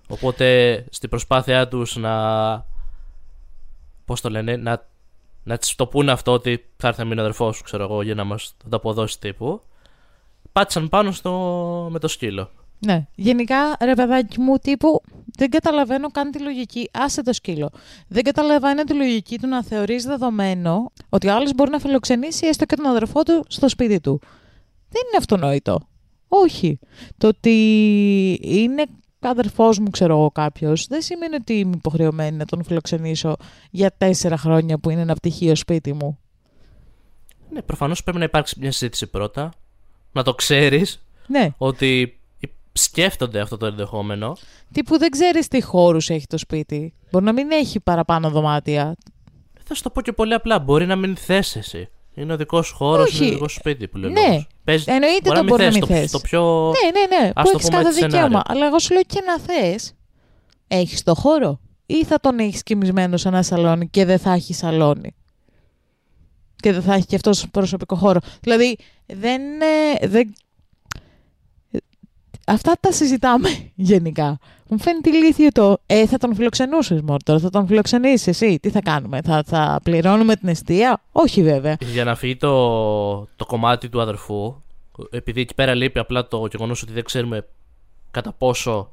Οπότε 0.08 0.76
στην 0.90 1.08
προσπάθειά 1.08 1.68
τους 1.68 1.96
να. 1.96 2.10
Πώς 4.04 4.20
το 4.20 4.30
λένε, 4.30 4.56
να 4.56 4.90
να 5.42 5.58
της 5.58 5.74
το 5.74 5.86
πούνε 5.86 6.12
αυτό 6.12 6.32
ότι 6.32 6.64
θα 6.76 6.88
έρθει 6.88 7.00
να 7.00 7.06
μείνει 7.06 7.20
ο 7.20 7.22
αδερφός 7.22 7.56
σου, 7.56 7.62
ξέρω 7.62 7.82
εγώ, 7.82 8.02
για 8.02 8.14
να 8.14 8.24
μας 8.24 8.54
το 8.70 8.76
αποδώσει 8.76 9.20
τύπου. 9.20 9.60
Πάτησαν 10.52 10.88
πάνω 10.88 11.12
στο... 11.12 11.88
με 11.92 11.98
το 11.98 12.08
σκύλο. 12.08 12.50
Ναι. 12.86 13.06
Γενικά, 13.14 13.76
ρε 13.80 13.94
παιδάκι 13.94 14.40
μου, 14.40 14.56
τύπου 14.56 15.00
δεν 15.36 15.50
καταλαβαίνω 15.50 16.08
καν 16.10 16.30
τη 16.30 16.38
λογική. 16.38 16.88
Άσε 16.92 17.22
το 17.22 17.32
σκύλο. 17.32 17.70
Δεν 18.08 18.22
καταλαβαίνω 18.22 18.84
τη 18.84 18.94
λογική 18.94 19.38
του 19.38 19.48
να 19.48 19.62
θεωρείς 19.62 20.04
δεδομένο 20.04 20.92
ότι 21.08 21.28
ο 21.28 21.34
άλλος 21.34 21.54
μπορεί 21.54 21.70
να 21.70 21.78
φιλοξενήσει 21.78 22.46
έστω 22.46 22.64
και 22.64 22.76
τον 22.76 22.86
αδερφό 22.86 23.22
του 23.22 23.44
στο 23.48 23.68
σπίτι 23.68 24.00
του. 24.00 24.20
Δεν 24.88 25.02
είναι 25.06 25.16
αυτονόητο. 25.18 25.80
Όχι. 26.28 26.78
Το 27.18 27.26
ότι 27.26 27.50
είναι 28.42 28.84
αδερφός 29.20 29.78
μου, 29.78 29.90
ξέρω 29.90 30.16
εγώ 30.16 30.30
κάποιος, 30.30 30.86
δεν 30.86 31.02
σημαίνει 31.02 31.34
ότι 31.34 31.52
είμαι 31.52 31.74
υποχρεωμένη 31.76 32.36
να 32.36 32.44
τον 32.44 32.64
φιλοξενήσω 32.64 33.36
για 33.70 33.90
τέσσερα 33.98 34.36
χρόνια 34.36 34.78
που 34.78 34.90
είναι 34.90 35.00
ένα 35.00 35.14
πτυχίο 35.14 35.54
σπίτι 35.54 35.92
μου. 35.92 36.18
Ναι, 37.50 37.62
προφανώς 37.62 38.02
πρέπει 38.02 38.18
να 38.18 38.24
υπάρξει 38.24 38.56
μια 38.60 38.72
συζήτηση 38.72 39.06
πρώτα. 39.06 39.52
Να 40.12 40.22
το 40.22 40.34
ξέρεις 40.34 41.06
Ναι. 41.26 41.48
ότι 41.56 42.20
σκέφτονται 42.72 43.40
αυτό 43.40 43.56
το 43.56 43.66
ενδεχόμενο. 43.66 44.36
Τύπου 44.72 44.98
δεν 44.98 45.10
ξέρεις 45.10 45.48
τι 45.48 45.62
χώρους 45.62 46.10
έχει 46.10 46.26
το 46.26 46.38
σπίτι. 46.38 46.94
Μπορεί 47.10 47.24
να 47.24 47.32
μην 47.32 47.50
έχει 47.50 47.80
παραπάνω 47.80 48.30
δωμάτια. 48.30 48.96
Θα 49.64 49.74
σου 49.74 49.82
το 49.82 49.90
πω 49.90 50.00
και 50.00 50.12
πολύ 50.12 50.34
απλά. 50.34 50.58
Μπορεί 50.58 50.86
να 50.86 50.96
μην 50.96 51.16
θες 51.16 51.56
εσύ. 51.56 51.88
Είναι 52.14 52.32
ο 52.32 52.36
δικός 52.36 52.66
σου 52.66 52.74
χώρος, 52.76 53.06
Όχι. 53.06 53.16
είναι 53.16 53.26
ο 53.26 53.30
δικός 53.32 53.52
σου 53.52 53.58
σπίτι 53.58 53.88
που 53.88 53.98
λέει. 53.98 54.10
Ναι. 54.12 54.20
ο 54.20 54.24
λόγος. 54.28 54.46
Παίζει- 54.64 54.88
Εννοείται 54.88 55.20
μπορεί 55.22 55.36
το 55.38 55.42
να 55.42 55.48
μπορεί 55.48 55.62
να 55.64 55.70
θες, 55.70 55.78
μην 55.78 55.88
το- 55.88 55.94
θες. 55.94 56.10
Το 56.10 56.18
πιο. 56.20 56.72
Ναι, 56.82 57.00
ναι, 57.00 57.16
ναι. 57.16 57.30
Ας 57.34 57.44
Που 57.44 57.50
το 57.50 57.50
έχεις 57.54 57.66
πούμε 57.68 57.76
κάθε 57.82 57.88
έτσι 57.88 58.00
σενάριο. 58.00 58.20
δικαίωμα. 58.26 58.42
Αλλά 58.46 58.66
εγώ 58.66 58.78
σου 58.78 58.92
λέω 58.92 59.02
και 59.02 59.20
να 59.26 59.38
θες. 59.38 59.94
Έχεις 60.68 61.02
το 61.02 61.14
χώρο. 61.14 61.60
Ή 61.86 62.04
θα 62.04 62.20
τον 62.20 62.38
έχεις 62.38 62.62
κοιμισμένο 62.62 63.16
σε 63.16 63.28
ένα 63.28 63.42
σαλόνι 63.42 63.88
και 63.88 64.04
δεν 64.04 64.18
θα 64.18 64.32
έχει 64.32 64.54
σαλόνι. 64.54 65.14
Και 66.56 66.72
δεν 66.72 66.82
θα 66.82 66.94
έχει 66.94 67.06
και 67.06 67.14
αυτός 67.16 67.46
προσωπικό 67.50 67.96
χώρο. 67.96 68.20
Δηλαδή, 68.40 68.76
δεν, 69.06 69.42
ε, 70.00 70.06
δεν... 70.06 70.34
Αυτά 72.46 72.72
τα 72.80 72.92
συζητάμε 72.92 73.48
γενικά. 73.74 74.38
Μου 74.68 74.78
φαίνεται 74.80 75.10
ηλίθιο 75.10 75.48
το 75.52 75.78
«Ε, 75.86 76.06
θα 76.06 76.18
τον 76.18 76.34
φιλοξενούσες 76.34 77.00
Μόρτορ, 77.02 77.38
θα 77.42 77.50
τον 77.50 77.66
φιλοξενήσεις 77.66 78.26
εσύ, 78.26 78.58
τι 78.62 78.70
θα 78.70 78.80
κάνουμε, 78.80 79.20
θα, 79.22 79.42
θα 79.46 79.80
πληρώνουμε 79.82 80.36
την 80.36 80.48
αιστεία» 80.48 81.02
Όχι 81.12 81.42
βέβαια. 81.42 81.76
Για 81.80 82.04
να 82.04 82.14
φύγει 82.14 82.36
το, 82.36 82.48
το 83.36 83.46
κομμάτι 83.46 83.88
του 83.88 84.00
αδερφού, 84.00 84.54
επειδή 85.10 85.40
εκεί 85.40 85.54
πέρα 85.54 85.74
λείπει 85.74 85.98
απλά 85.98 86.28
το 86.28 86.46
γεγονός 86.50 86.82
ότι 86.82 86.92
δεν 86.92 87.04
ξέρουμε 87.04 87.46
κατά 88.10 88.32
πόσο 88.32 88.90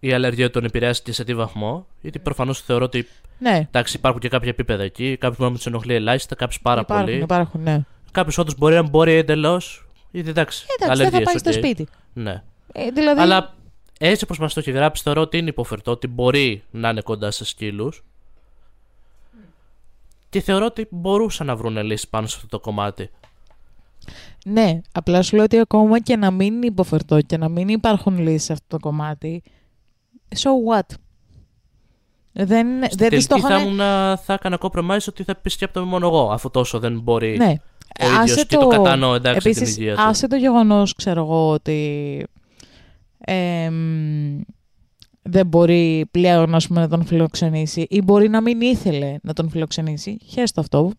η 0.00 0.12
αλλεργία 0.12 0.50
τον 0.50 0.64
επηρεάσει 0.64 1.02
και 1.02 1.12
σε 1.12 1.24
τι 1.24 1.34
βαθμό, 1.34 1.86
γιατί 2.00 2.18
προφανώς 2.18 2.60
θεωρώ 2.60 2.84
ότι 2.84 3.06
Ναι, 3.38 3.66
εντάξει, 3.68 3.96
υπάρχουν 3.96 4.20
και 4.20 4.28
κάποια 4.28 4.48
επίπεδα 4.48 4.82
εκεί. 4.82 5.16
Κάποιο 5.16 5.36
μπορεί 5.38 5.50
να 5.50 5.56
τους 5.56 5.66
ενοχλεί 5.66 5.94
ελάχιστα, 5.94 6.34
κάποιο 6.34 6.58
πάρα 6.62 6.80
υπάρχουν, 6.80 7.06
πολύ. 7.06 7.18
υπάρχουν, 7.18 7.62
ναι. 7.62 7.80
Κάποιος 8.10 8.38
όντως 8.38 8.56
μπορεί 8.58 8.74
να 8.74 8.82
μπορεί 8.82 9.12
εντελώς. 9.12 9.86
Γιατί 10.10 10.28
εντάξει, 10.28 10.64
Εντάξει, 10.80 11.02
δεν 11.02 11.10
θα 11.10 11.16
αλλεργίες, 11.16 11.22
πάει 11.24 11.38
στο 11.38 11.50
οκ. 11.50 11.56
σπίτι. 11.56 11.88
Ναι. 12.12 12.42
Ε, 12.72 12.90
δηλαδή, 12.90 13.20
Αλλά 13.20 13.54
έτσι 13.98 14.24
όπως 14.24 14.38
μας 14.38 14.54
το 14.54 14.60
έχει 14.60 14.70
γράψει, 14.70 15.02
θεωρώ 15.02 15.20
ότι 15.20 15.38
είναι 15.38 15.48
υποφερτό 15.48 15.90
ότι 15.90 16.06
μπορεί 16.06 16.62
να 16.70 16.88
είναι 16.88 17.00
κοντά 17.00 17.30
σε 17.30 17.44
σκύλους. 17.44 18.04
Και 20.28 20.40
θεωρώ 20.40 20.64
ότι 20.64 20.86
μπορούσαν 20.90 21.46
να 21.46 21.56
βρουν 21.56 21.82
λύση 21.82 22.08
πάνω 22.08 22.26
σε 22.26 22.34
αυτό 22.36 22.48
το 22.48 22.60
κομμάτι. 22.60 23.10
Ναι, 24.44 24.80
απλά 24.92 25.22
σου 25.22 25.34
λέω 25.36 25.44
ότι 25.44 25.58
ακόμα 25.58 26.00
και 26.00 26.16
να 26.16 26.30
μην 26.30 26.54
είναι 26.54 26.66
υποφερτό 26.66 27.20
και 27.20 27.36
να 27.36 27.48
μην 27.48 27.68
υπάρχουν 27.68 28.18
λύσεις 28.18 28.44
σε 28.44 28.52
αυτό 28.52 28.64
το 28.68 28.78
κομμάτι, 28.78 29.42
so 30.36 30.48
what; 30.74 30.94
Δεν, 32.32 32.46
δεν 32.78 32.88
τις 32.88 32.96
Τελική 32.96 33.26
το 33.26 33.38
θα, 33.40 33.48
είχαν... 33.54 33.64
ήμουν, 33.66 33.76
θα 34.16 34.32
έκανα 34.32 34.58
compromise 34.60 35.06
ότι 35.08 35.22
θα 35.24 35.32
επισκέπτομαι 35.38 35.86
μόνο 35.86 36.06
εγώ, 36.06 36.30
αφού 36.30 36.50
τόσο 36.50 36.78
δεν 36.78 37.00
μπορεί 37.00 37.36
Ναι. 37.36 37.54
ο 38.00 38.04
ίδιος 38.06 38.18
Άσε 38.18 38.44
και 38.44 38.56
το 38.56 38.66
κατανοώ 38.66 39.14
εντάξει 39.14 39.48
Επίσης, 39.48 39.74
την 39.74 39.82
υγεία 39.82 39.94
του. 39.96 40.02
άσε 40.02 40.26
το 40.26 40.36
γεγονός, 40.36 40.94
ξέρω 40.94 41.20
εγώ, 41.20 41.50
ότι 41.50 42.26
εμ, 43.34 44.40
δεν 45.22 45.46
μπορεί 45.46 46.06
πλέον 46.10 46.54
ας 46.54 46.66
πούμε, 46.66 46.80
να 46.80 46.88
τον 46.88 47.04
φιλοξενήσει 47.04 47.86
ή 47.88 48.02
μπορεί 48.02 48.28
να 48.28 48.40
μην 48.40 48.60
ήθελε 48.60 49.16
να 49.22 49.32
τον 49.32 49.50
φιλοξενήσει. 49.50 50.18
Χέστο 50.26 50.60
αυτό. 50.60 50.92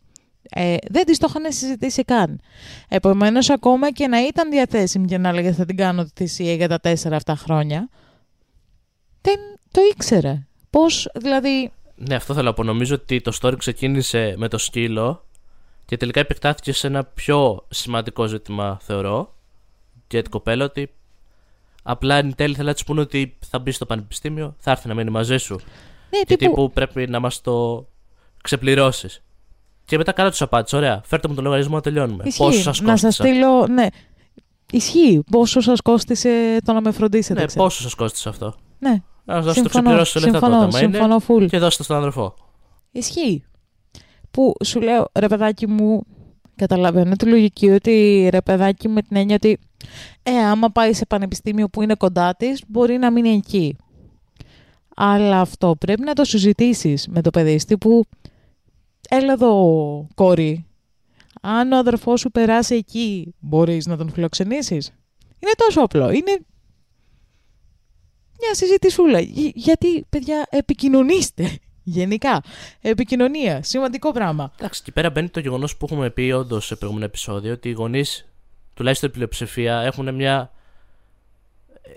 Ε, 0.50 0.76
δεν 0.90 1.06
τις 1.06 1.18
το 1.18 1.28
είχαν 1.30 1.52
συζητήσει 1.52 2.04
καν. 2.04 2.40
Επομένως, 2.88 3.50
ακόμα 3.50 3.92
και 3.92 4.08
να 4.08 4.26
ήταν 4.26 4.50
διαθέσιμη 4.50 5.08
και 5.08 5.18
να 5.18 5.30
έλεγε 5.30 5.52
θα 5.52 5.66
την 5.66 5.78
κάνω 5.78 6.04
τη 6.04 6.12
θυσία 6.16 6.54
για 6.54 6.68
τα 6.68 6.80
τέσσερα 6.80 7.16
αυτά 7.16 7.36
χρόνια, 7.36 7.90
δεν 9.22 9.38
το 9.72 9.82
ήξερε. 9.92 10.48
Πώς, 10.70 11.10
δηλαδή, 11.20 11.72
Ναι, 11.96 12.16
αυτό 12.16 12.34
θέλω 12.34 12.46
να 12.46 12.54
πω. 12.54 12.64
Νομίζω 12.64 12.96
ότι 12.96 13.22
το 13.22 13.38
story 13.42 13.58
ξεκίνησε 13.58 14.34
με 14.38 14.48
το 14.48 14.58
σκύλο 14.58 15.26
και 15.86 15.98
τελικά 15.98 16.20
επεκτάθηκε 16.20 16.74
σε 16.74 16.88
ένα 16.88 17.04
πιο 17.04 17.66
σημαντικό 17.70 18.26
ζήτημα, 18.26 18.80
θεωρώ. 18.82 19.36
Για 20.10 20.22
την 20.22 20.32
κοπέλα 20.32 20.66
ότι 20.66 20.92
απλά 21.84 22.16
εν 22.16 22.36
τέλει 22.36 22.56
θέλει 22.56 22.68
να 22.68 22.74
τη 22.74 22.84
πούνε 22.86 23.02
ότι 23.02 23.38
θα 23.50 23.60
μπεις 23.60 23.76
στο 23.76 23.86
πανεπιστήμιο, 23.86 24.56
θα 24.60 24.72
έρθει 24.72 24.88
να 24.88 24.94
μείνει 24.94 25.10
μαζί 25.10 25.38
σου. 25.38 25.54
ναι, 26.10 26.20
Και 26.20 26.26
τύπου, 26.26 26.38
τύπου 26.50 26.72
πρέπει 26.74 27.08
να 27.08 27.20
μας 27.20 27.42
το 27.42 27.88
ξεπληρώσεις. 28.44 29.22
Και 29.86 29.98
μετά 29.98 30.12
καλά 30.12 30.30
τους 30.30 30.42
απάντησε. 30.42 30.76
Ωραία, 30.76 31.02
φέρτε 31.06 31.28
μου 31.28 31.34
τον 31.34 31.44
λογαριασμό 31.44 31.76
να 31.76 31.82
τελειώνουμε. 31.82 32.24
Ισχύει. 32.28 32.42
Πόσο 32.44 32.62
σας 32.62 32.82
Να 32.82 32.98
σας 32.98 33.18
κόστησε. 33.18 33.34
στείλω, 33.34 33.68
ναι. 33.68 33.88
Ισχύει. 34.72 35.24
Πόσο 35.32 35.60
σας 35.62 35.82
κόστησε 35.82 36.58
το 36.66 36.74
να 36.74 36.82
με 36.82 36.92
φροντίσετε. 36.92 37.40
Ναι, 37.40 37.46
ξέρω. 37.46 37.64
πόσο 37.64 37.82
σας 37.82 37.94
κόστησε 37.96 38.30
αυτό. 38.30 38.56
Ναι, 38.80 39.02
Να 39.26 39.34
σας 39.36 39.46
το 39.46 39.52
συμφωνώ, 39.54 39.70
ξεπληρώσει 39.70 40.20
λεφτά 40.20 40.32
συμφωνώ, 40.32 40.54
τότε, 40.66 40.78
άμα 40.78 40.84
είναι. 40.86 40.98
συμφωνώ 40.98 41.22
full. 41.28 41.50
Και 41.50 41.58
δώστε 41.58 41.84
στον 41.84 41.98
αδερφό. 41.98 42.34
Ισχύει. 42.92 43.44
Που 44.32 44.54
σου 44.66 44.82
λέω, 44.82 45.08
ρε 45.20 45.28
παιδάκι 45.28 45.68
μου, 45.68 46.04
καταλαβαίνω 46.56 47.16
τη 47.16 47.26
λογική 47.26 47.70
ότι 47.70 48.28
ρε 48.32 48.42
παιδάκι 48.42 48.88
με 48.88 49.02
την 49.02 49.18
έννοια 49.18 49.36
ότι 49.36 49.60
ε, 50.24 50.38
άμα 50.38 50.70
πάει 50.70 50.94
σε 50.94 51.06
πανεπιστήμιο 51.06 51.70
που 51.70 51.82
είναι 51.82 51.96
κοντά 51.96 52.36
της, 52.36 52.62
μπορεί 52.68 52.98
να 52.98 53.12
μείνει 53.12 53.30
εκεί. 53.30 53.76
Αλλά 54.96 55.40
αυτό 55.42 55.76
πρέπει 55.80 56.02
να 56.02 56.14
το 56.14 56.24
συζητήσεις 56.24 57.08
με 57.08 57.22
το 57.22 57.30
παιδί 57.30 57.78
που 57.80 58.04
έλα 59.10 59.34
εδώ 59.34 60.08
κόρη, 60.16 60.66
αν 61.42 61.72
ο 61.72 61.78
αδερφός 61.78 62.20
σου 62.20 62.32
περάσει 62.32 62.76
εκεί, 62.76 63.34
μπορείς 63.40 63.86
να 63.86 63.98
τον 63.98 64.10
φιλοξενήσεις. 64.12 64.88
Είναι 65.40 65.52
τόσο 65.58 65.82
απλό. 65.82 66.10
Είναι 66.12 66.40
μια 68.40 68.54
συζητησούλα. 68.54 69.20
Γι- 69.20 69.52
Γιατί, 69.56 70.06
παιδιά, 70.10 70.48
επικοινωνήστε. 70.50 71.58
Γενικά. 71.84 72.44
Επικοινωνία. 72.82 73.64
Σημαντικό 73.64 74.12
πράγμα. 74.12 74.52
Εντάξει, 74.60 74.80
εκεί 74.84 74.92
πέρα 74.92 75.10
μπαίνει 75.10 75.30
το 75.30 75.40
γεγονός 75.40 75.78
που 75.78 75.86
έχουμε 75.90 76.10
πει 76.10 76.22
όντως 76.32 76.66
σε 76.66 76.76
προηγούμενο 76.76 77.08
επεισόδιο 77.08 77.54
ότι 77.54 77.70
οι 77.70 77.72
γονείς, 77.72 78.31
τουλάχιστον 78.74 79.10
η 79.10 79.12
πλειοψηφία, 79.12 79.80
έχουν 79.82 80.16
μια, 80.16 80.52
ε, 81.82 81.90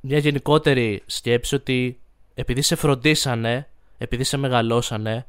μια 0.00 0.18
γενικότερη 0.18 1.02
σκέψη 1.06 1.54
ότι 1.54 2.00
επειδή 2.34 2.62
σε 2.62 2.74
φροντίσανε, 2.74 3.68
επειδή 3.98 4.24
σε 4.24 4.36
μεγαλώσανε, 4.36 5.26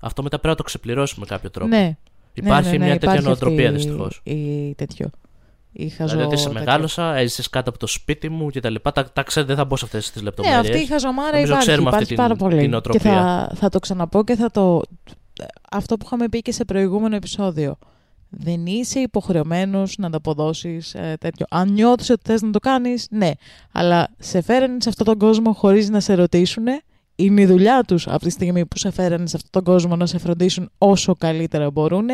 αυτό 0.00 0.22
μετά 0.22 0.36
πρέπει 0.36 0.48
να 0.48 0.54
το 0.56 0.62
ξεπληρώσουμε 0.62 1.26
με 1.28 1.34
κάποιο 1.36 1.50
τρόπο. 1.50 1.68
Ναι. 1.76 1.96
Υπάρχει 2.32 2.70
ναι, 2.70 2.76
ναι, 2.76 2.84
ναι, 2.84 2.84
μια 2.90 2.92
τέτοια 2.98 3.08
υπάρχει 3.08 3.26
νοοτροπία 3.26 3.68
αυτή 3.70 3.76
δυστυχώς. 3.82 4.20
Η, 4.24 4.74
τέτοιο. 4.74 5.10
Η 5.72 5.88
χαζο... 5.88 6.10
Δηλαδή 6.12 6.26
ότι 6.32 6.40
σε 6.40 6.48
τέτοιο. 6.48 6.60
μεγάλωσα, 6.64 7.14
έζησες 7.16 7.50
κάτω 7.50 7.70
από 7.70 7.78
το 7.78 7.86
σπίτι 7.86 8.28
μου 8.28 8.46
κτλ. 8.50 8.74
Τα, 8.82 8.92
τα, 8.92 9.12
τα 9.12 9.22
ξέρετε, 9.22 9.54
δεν 9.54 9.62
θα 9.62 9.68
μπω 9.68 9.76
σε 9.76 9.84
αυτές 9.84 10.10
τις 10.10 10.16
Ναι, 10.16 10.22
λεπτομέρειες. 10.28 10.60
αυτή 10.60 10.78
η 10.78 10.86
χαζομάρα 10.86 11.30
Νομίζω 11.30 11.46
υπάρχει, 11.46 11.66
ξέρουμε 11.68 11.88
αυτή 11.88 12.02
υπάρχει 12.02 12.14
την- 12.14 12.24
πάρα 12.36 12.36
πολύ. 12.50 12.60
την 12.60 12.70
νοοτροπία. 12.70 13.00
και 13.00 13.08
θα, 13.08 13.50
θα 13.54 13.68
το 13.68 13.78
ξαναπώ 13.78 14.24
και 14.24 14.34
θα 14.36 14.50
το... 14.50 14.82
Αυτό 15.70 15.96
που 15.96 16.02
είχαμε 16.06 16.28
πει 16.28 16.42
και 16.42 16.52
σε 16.52 16.64
προηγούμενο 16.64 17.16
επεισόδιο. 17.16 17.78
Δεν 18.38 18.66
είσαι 18.66 19.00
υποχρεωμένος 19.00 19.96
να 19.98 20.06
ανταποδώσεις 20.06 20.94
ε, 20.94 21.16
τέτοιο. 21.20 21.46
Αν 21.50 21.72
νιώθεις 21.72 22.10
ότι 22.10 22.22
θες 22.24 22.42
να 22.42 22.50
το 22.50 22.58
κάνεις, 22.58 23.06
ναι. 23.10 23.30
Αλλά 23.72 24.08
σε 24.18 24.40
φέρανε 24.40 24.76
σε 24.80 24.88
αυτόν 24.88 25.06
τον 25.06 25.18
κόσμο 25.18 25.52
χωρίς 25.52 25.90
να 25.90 26.00
σε 26.00 26.14
ρωτήσουν. 26.14 26.64
Είναι 27.16 27.40
η 27.40 27.46
δουλειά 27.46 27.82
τους 27.86 28.08
από 28.08 28.18
τη 28.18 28.30
στιγμή 28.30 28.66
που 28.66 28.78
σε 28.78 28.90
φέρανε 28.90 29.26
σε 29.26 29.36
αυτόν 29.36 29.50
τον 29.50 29.74
κόσμο 29.74 29.96
να 29.96 30.06
σε 30.06 30.18
φροντίσουν 30.18 30.70
όσο 30.78 31.14
καλύτερα 31.14 31.70
μπορούν. 31.70 32.08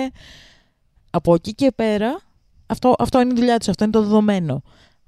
Από 1.10 1.34
εκεί 1.34 1.54
και 1.54 1.72
πέρα, 1.76 2.20
αυτό, 2.66 2.94
αυτό 2.98 3.20
είναι 3.20 3.32
η 3.32 3.36
δουλειά 3.36 3.58
τους, 3.58 3.68
αυτό 3.68 3.84
είναι 3.84 3.92
το 3.92 4.02
δεδομένο. 4.02 4.62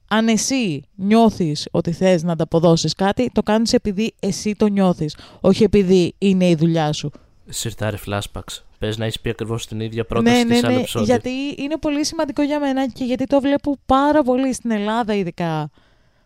Αν 0.09 0.29
εσύ 0.29 0.83
νιώθεις 0.95 1.69
ότι 1.71 1.93
θες 1.93 2.23
να 2.23 2.33
ανταποδώσεις 2.33 2.95
κάτι, 2.95 3.31
το 3.33 3.43
κάνεις 3.43 3.73
επειδή 3.73 4.15
εσύ 4.21 4.55
το 4.55 4.67
νιώθεις, 4.67 5.17
όχι 5.41 5.63
επειδή 5.63 6.15
είναι 6.19 6.49
η 6.49 6.55
δουλειά 6.55 6.93
σου. 6.93 7.11
Συρτάρε 7.49 7.97
flashbacks. 8.07 8.63
Πες 8.79 8.99
να 8.99 9.05
έχεις 9.05 9.21
πει 9.21 9.31
ακριβώς 9.31 9.67
την 9.67 9.81
ίδια 9.81 10.05
πρόταση 10.05 10.37
ναι, 10.37 10.43
ναι, 10.43 10.55
σε 10.55 10.67
άλλο 10.67 10.75
ναι, 10.75 10.81
επεισόδιο. 10.81 11.07
γιατί 11.07 11.31
είναι 11.57 11.79
πολύ 11.79 12.05
σημαντικό 12.05 12.43
για 12.43 12.61
μένα 12.61 12.89
και 12.89 13.05
γιατί 13.05 13.25
το 13.25 13.41
βλέπω 13.41 13.77
πάρα 13.87 14.23
πολύ 14.23 14.53
στην 14.53 14.71
Ελλάδα 14.71 15.15
ειδικά. 15.15 15.71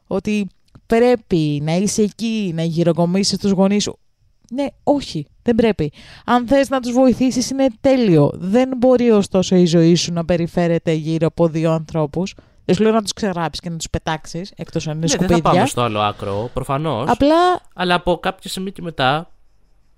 Ότι 0.06 0.48
πρέπει 0.86 1.60
να 1.62 1.72
είσαι 1.72 2.02
εκεί, 2.02 2.52
να 2.54 2.62
γυροκομίσεις 2.62 3.38
τους 3.38 3.50
γονείς 3.50 3.82
σου. 3.82 3.98
Ναι, 4.50 4.66
όχι, 4.82 5.26
δεν 5.42 5.54
πρέπει. 5.54 5.92
Αν 6.24 6.46
θες 6.46 6.68
να 6.68 6.80
τους 6.80 6.92
βοηθήσεις 6.92 7.50
είναι 7.50 7.66
τέλειο. 7.80 8.30
Δεν 8.34 8.70
μπορεί 8.76 9.10
ωστόσο 9.10 9.56
η 9.56 9.64
ζωή 9.66 9.94
σου 9.94 10.12
να 10.12 10.24
περιφέρεται 10.24 10.92
γύρω 10.92 11.26
από 11.26 11.48
δύο 11.48 11.72
ανθρώπους. 11.72 12.34
Δεν 12.64 12.74
σου 12.76 12.82
λέω 12.82 12.92
να 12.92 13.02
τους 13.02 13.12
ξεγράψεις 13.12 13.60
και 13.60 13.70
να 13.70 13.76
τους 13.76 13.90
πετάξεις, 13.90 14.52
εκτός 14.56 14.88
αν 14.88 14.96
είναι 14.96 15.06
ναι, 15.10 15.16
δεν 15.16 15.18
σκουπίδια. 15.18 15.50
θα 15.50 15.56
πάμε 15.56 15.66
στο 15.66 15.80
άλλο 15.82 16.00
άκρο, 16.00 16.50
προφανώς. 16.52 17.10
Απλά 17.10 17.60
Αλλά 17.74 17.94
από 17.94 18.18
κάποια 18.18 18.50
στιγμή 18.50 18.72
και 18.72 18.82
μετά 18.82 19.30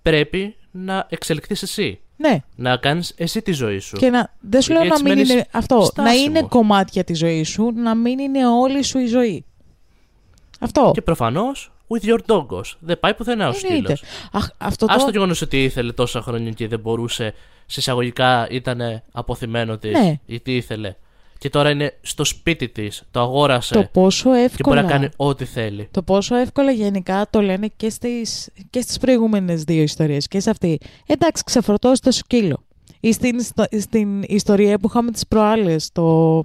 πρέπει 0.03 0.57
να 0.71 1.07
εξελιχθείς 1.09 1.63
εσύ. 1.63 2.01
Ναι. 2.17 2.43
Να 2.57 2.77
κάνεις 2.77 3.13
εσύ 3.17 3.43
τη 3.43 3.53
ζωή 3.53 3.79
σου. 3.79 3.97
Και 3.97 4.11
να, 4.11 4.33
δεν 4.41 4.63
σου 4.63 4.73
λέω 4.73 4.83
Γιατί 4.83 5.03
να 5.03 5.09
έτσι 5.11 5.17
μην 5.17 5.27
μένεις 5.27 5.31
είναι 5.33 5.47
αυτό. 5.59 5.81
στάσιμο. 5.85 6.07
Να 6.07 6.23
είναι 6.23 6.43
κομμάτια 6.49 7.05
της 7.05 7.19
ζωής 7.19 7.49
σου, 7.49 7.71
να 7.75 7.95
μην 7.95 8.19
είναι 8.19 8.47
όλη 8.49 8.83
σου 8.83 8.99
η 8.99 9.07
ζωή. 9.07 9.45
Αυτό. 10.61 10.91
Και 10.95 11.03
προφανώς, 11.03 11.73
with 11.89 12.05
your 12.09 12.19
dogos. 12.27 12.63
Δεν 12.79 13.01
πάει 13.01 13.15
πουθενά 13.15 13.49
ο 13.49 13.53
Εννοείται. 13.65 13.95
σκύλο. 13.97 14.11
Αχ, 14.33 14.49
αυτό 14.59 14.85
Α 14.93 14.97
το 14.97 15.05
το. 15.05 15.11
γεγονός 15.11 15.43
ότι 15.43 15.65
ήθελε 15.65 15.93
τόσα 15.93 16.21
χρόνια 16.23 16.51
και 16.51 16.69
δεν 16.69 16.81
μπορούσε, 16.81 17.35
σε 17.67 17.81
εισαγωγικά 17.81 18.49
ήταν 18.51 19.03
αποθυμένο 19.13 19.79
της 19.79 19.99
Ναι. 19.99 20.21
ή 20.27 20.41
τι 20.41 20.57
ήθελε. 20.57 20.95
Και 21.41 21.49
τώρα 21.51 21.71
είναι 21.71 21.99
στο 22.01 22.25
σπίτι 22.25 22.69
της, 22.69 23.03
το 23.11 23.21
αγόρασε 23.21 23.75
Το 23.75 23.89
πόσο 23.93 24.23
και 24.25 24.29
μπορεί 24.31 24.43
εύκολα. 24.45 24.83
να 24.83 24.89
κάνει 24.89 25.09
ό,τι 25.17 25.45
θέλει. 25.45 25.89
Το 25.91 26.03
πόσο 26.03 26.35
εύκολα 26.37 26.71
γενικά 26.71 27.27
το 27.31 27.41
λένε 27.43 27.69
και 27.77 27.91
στις, 27.91 28.49
και 28.71 28.81
στις 28.81 28.99
προηγούμενες 28.99 29.63
δύο 29.63 29.83
ιστορίες 29.83 30.27
και 30.29 30.41
σε 30.41 30.51
αυτή. 30.51 30.79
Εντάξει, 31.07 31.43
ξεφορτώσει 31.45 32.01
το 32.03 32.11
σκύλο. 32.11 32.63
Ή 33.01 33.13
στην, 33.13 33.43
στο- 33.43 33.65
στην 33.81 34.23
ιστορία 34.23 34.79
που 34.79 34.87
είχαμε 34.89 35.11
τις 35.11 35.27
προάλλες, 35.27 35.91
το 35.93 36.45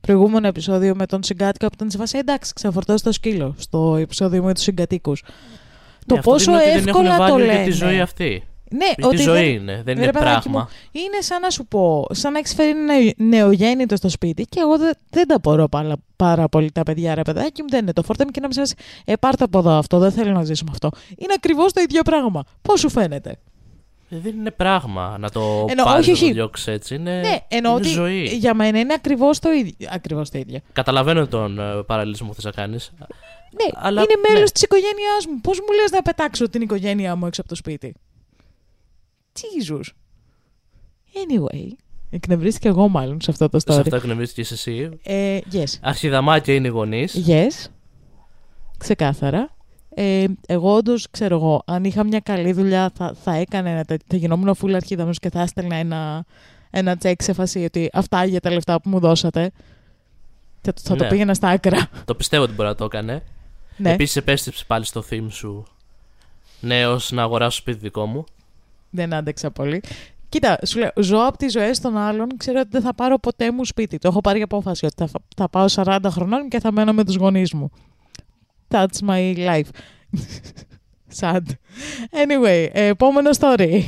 προηγούμενο 0.00 0.46
επεισόδιο 0.46 0.94
με 0.94 1.06
τον 1.06 1.22
συγκάτοικο 1.22 1.66
που 1.66 1.72
ήταν 1.74 1.90
σε 1.90 1.96
φάση 1.98 2.18
εντάξει, 2.18 2.52
ξεφορτώσει 2.52 3.04
το 3.04 3.12
σκύλο 3.12 3.54
στο 3.58 3.96
επεισόδιο 3.96 4.42
με 4.42 4.54
τους 4.54 4.62
συγκατοίκους. 4.62 5.20
το 6.06 6.14
Ναι, 6.14 6.18
αυτό 6.18 6.30
πόσο 6.30 6.50
δείχνει 6.52 6.66
ότι 6.70 6.78
δεν 6.78 6.86
εύκολα 6.88 7.14
έχουν 7.14 7.26
το 7.26 7.34
value 7.34 7.38
λένε. 7.38 7.52
για 7.52 7.64
τη 7.64 7.70
ζωή 7.70 8.00
αυτή. 8.00 8.42
Ναι, 8.70 8.84
Γιατί 8.84 9.04
ότι 9.04 9.16
ζωή 9.16 9.34
δεν- 9.42 9.52
είναι, 9.62 9.82
δεν 9.84 9.94
Ρε 9.96 10.02
είναι 10.02 10.12
παιδάκι 10.12 10.48
πράγμα. 10.48 10.60
μου, 10.60 11.00
είναι 11.02 11.20
σαν 11.20 11.40
να 11.40 11.50
σου 11.50 11.66
πω, 11.66 12.06
σαν 12.10 12.32
να 12.32 12.38
έχεις 12.38 12.54
φέρει 12.54 12.72
νεο- 12.74 13.12
νεογέννητο 13.16 13.96
στο 13.96 14.08
σπίτι 14.08 14.44
και 14.44 14.60
εγώ 14.60 14.78
δεν, 14.78 14.92
δεν 15.10 15.26
τα 15.26 15.34
απορώ 15.34 15.68
πάρα, 15.68 15.94
πάρα 16.16 16.48
πολύ 16.48 16.72
τα 16.72 16.82
παιδιά, 16.82 17.14
ρε 17.14 17.22
παιδάκι 17.22 17.62
μου. 17.62 17.68
Δεν 17.68 17.80
είναι 17.82 17.92
το 17.92 18.02
φόρτε 18.02 18.24
μου 18.24 18.30
και 18.30 18.40
να 18.40 18.48
μην 18.54 18.66
σα. 18.66 19.12
Ε, 19.12 19.16
πάρτε 19.20 19.44
από 19.44 19.58
εδώ 19.58 19.70
αυτό, 19.70 19.98
δεν 19.98 20.12
θέλω 20.12 20.32
να 20.32 20.44
ζήσω 20.44 20.64
με 20.64 20.70
αυτό. 20.72 20.90
Είναι 21.18 21.32
ακριβώς 21.36 21.72
το 21.72 21.80
ίδιο 21.80 22.02
πράγμα. 22.02 22.44
Πώς 22.62 22.80
σου 22.80 22.88
φαίνεται; 22.88 23.38
Ε, 24.10 24.16
Δεν 24.18 24.34
είναι 24.38 24.50
πράγμα 24.50 25.16
να 25.18 25.30
το 25.30 25.66
Εννοώ, 25.68 25.84
πάρεις 25.84 26.08
όχι, 26.08 26.12
να 26.12 26.18
το 26.18 26.24
όχι. 26.24 26.32
διώξεις 26.32 26.66
έτσι. 26.66 26.94
Είναι, 26.94 27.20
ναι, 27.20 27.36
εννοώ 27.48 27.72
είναι 27.76 27.80
ότι 27.80 27.88
ζωή. 27.88 28.22
για 28.24 28.54
μένα 28.54 28.78
είναι 28.78 28.92
ακριβώς 28.94 29.38
το 29.38 29.50
ίδιο. 29.50 29.88
Ακριβώς 29.90 30.30
το 30.30 30.38
ίδιο. 30.38 30.58
Καταλαβαίνω 30.72 31.26
τον 31.26 31.58
ε, 31.58 31.82
παραλληλισμό 31.86 32.28
που 32.28 32.34
θες 32.34 32.44
να 32.44 32.50
κάνεις. 32.50 32.90
Ναι, 32.98 33.70
Αλλά, 33.74 34.00
είναι 34.00 34.20
μέλο 34.28 34.38
ναι. 34.38 34.42
της 34.42 34.52
της 34.52 34.62
οικογένειάς 34.62 35.26
μου. 35.28 35.40
Πώς 35.40 35.58
μου 35.60 35.66
λες 35.80 35.90
να 35.90 36.02
πετάξω 36.02 36.48
την 36.48 36.60
οικογένειά 36.62 37.16
μου 37.16 37.26
έξω 37.26 37.40
από 37.40 37.50
το 37.50 37.56
σπίτι; 37.56 37.94
Jesus. 39.36 39.80
Anyway, 41.14 41.68
εκνευρίστηκα 42.10 42.68
εγώ 42.68 42.88
μάλλον 42.88 43.20
σε 43.20 43.30
αυτό 43.30 43.48
το 43.48 43.58
Σε 43.58 43.64
story. 43.68 43.78
αυτό 43.80 43.96
εκνευρίστηκες 43.96 44.50
εσύ. 44.50 44.90
Ε, 45.02 45.38
yes. 45.52 45.64
Αρχιδαμάκια 45.80 46.54
είναι 46.54 46.66
οι 46.66 46.70
γονείς. 46.70 47.24
Yes. 47.26 47.70
Ξεκάθαρα. 48.78 49.54
Ε, 49.98 50.24
εγώ 50.46 50.74
όντως 50.74 51.10
ξέρω 51.10 51.36
εγώ, 51.36 51.62
αν 51.66 51.84
είχα 51.84 52.04
μια 52.04 52.20
καλή 52.20 52.52
δουλειά 52.52 52.90
θα, 52.94 53.14
θα 53.22 53.34
έκανε 53.34 53.70
ένα 53.70 53.84
τέτοιο. 53.84 54.06
Θα 54.10 54.16
γινόμουν 54.16 54.56
full 54.62 54.72
αρχίδαμος 54.72 55.18
και 55.18 55.30
θα 55.30 55.40
έστελνα 55.40 55.76
ένα, 55.76 56.24
ένα 56.70 56.96
τσεκ 56.96 57.22
σε 57.22 57.32
φάση 57.32 57.64
ότι 57.64 57.90
αυτά 57.92 58.24
για 58.24 58.40
τα 58.40 58.50
λεφτά 58.50 58.80
που 58.80 58.88
μου 58.88 58.98
δώσατε. 58.98 59.50
Θα, 60.60 60.72
το- 60.72 60.80
θα 60.84 60.96
το 60.96 61.02
Ναι. 61.04 61.10
πήγαινα 61.10 61.34
στα 61.34 61.48
άκρα. 61.48 61.88
Το 62.04 62.14
πιστεύω 62.14 62.42
ότι 62.42 62.52
μπορεί 62.52 62.68
να 62.68 62.74
το 62.74 62.84
έκανε. 62.84 63.22
ναι, 63.76 63.92
Επίσης 63.92 64.16
επέστρεψε 64.16 64.64
πάλι 64.66 64.84
στο 64.84 65.04
theme 65.10 65.26
σου 65.30 65.66
νέος 66.60 67.10
να 67.12 67.22
αγοράσω 67.22 67.58
σπίτι 67.58 67.78
δικό 67.78 68.06
μου. 68.06 68.24
Δεν 68.96 69.14
άντεξα 69.14 69.50
πολύ. 69.50 69.80
Κοίτα, 70.28 70.58
σου 70.66 70.78
λέω, 70.78 70.90
ζω 70.96 71.26
από 71.26 71.38
τις 71.38 71.52
ζωές 71.52 71.80
των 71.80 71.96
άλλων. 71.96 72.28
Ξέρω 72.36 72.60
ότι 72.60 72.68
δεν 72.72 72.82
θα 72.82 72.94
πάρω 72.94 73.18
ποτέ 73.18 73.52
μου 73.52 73.64
σπίτι. 73.64 73.98
Το 73.98 74.08
έχω 74.08 74.20
πάρει 74.20 74.42
απόφαση 74.42 74.86
ότι 74.86 74.94
θα, 74.96 75.08
θα 75.36 75.48
πάω 75.48 75.66
40 75.70 75.98
χρονών 76.06 76.48
και 76.48 76.60
θα 76.60 76.72
μένω 76.72 76.92
με 76.92 77.04
τους 77.04 77.16
γονείς 77.16 77.52
μου. 77.52 77.70
That's 78.68 79.08
my 79.08 79.36
life. 79.36 79.68
Sad. 81.20 81.42
Anyway, 82.10 82.68
ε, 82.72 82.86
επόμενο 82.86 83.30
story. 83.38 83.80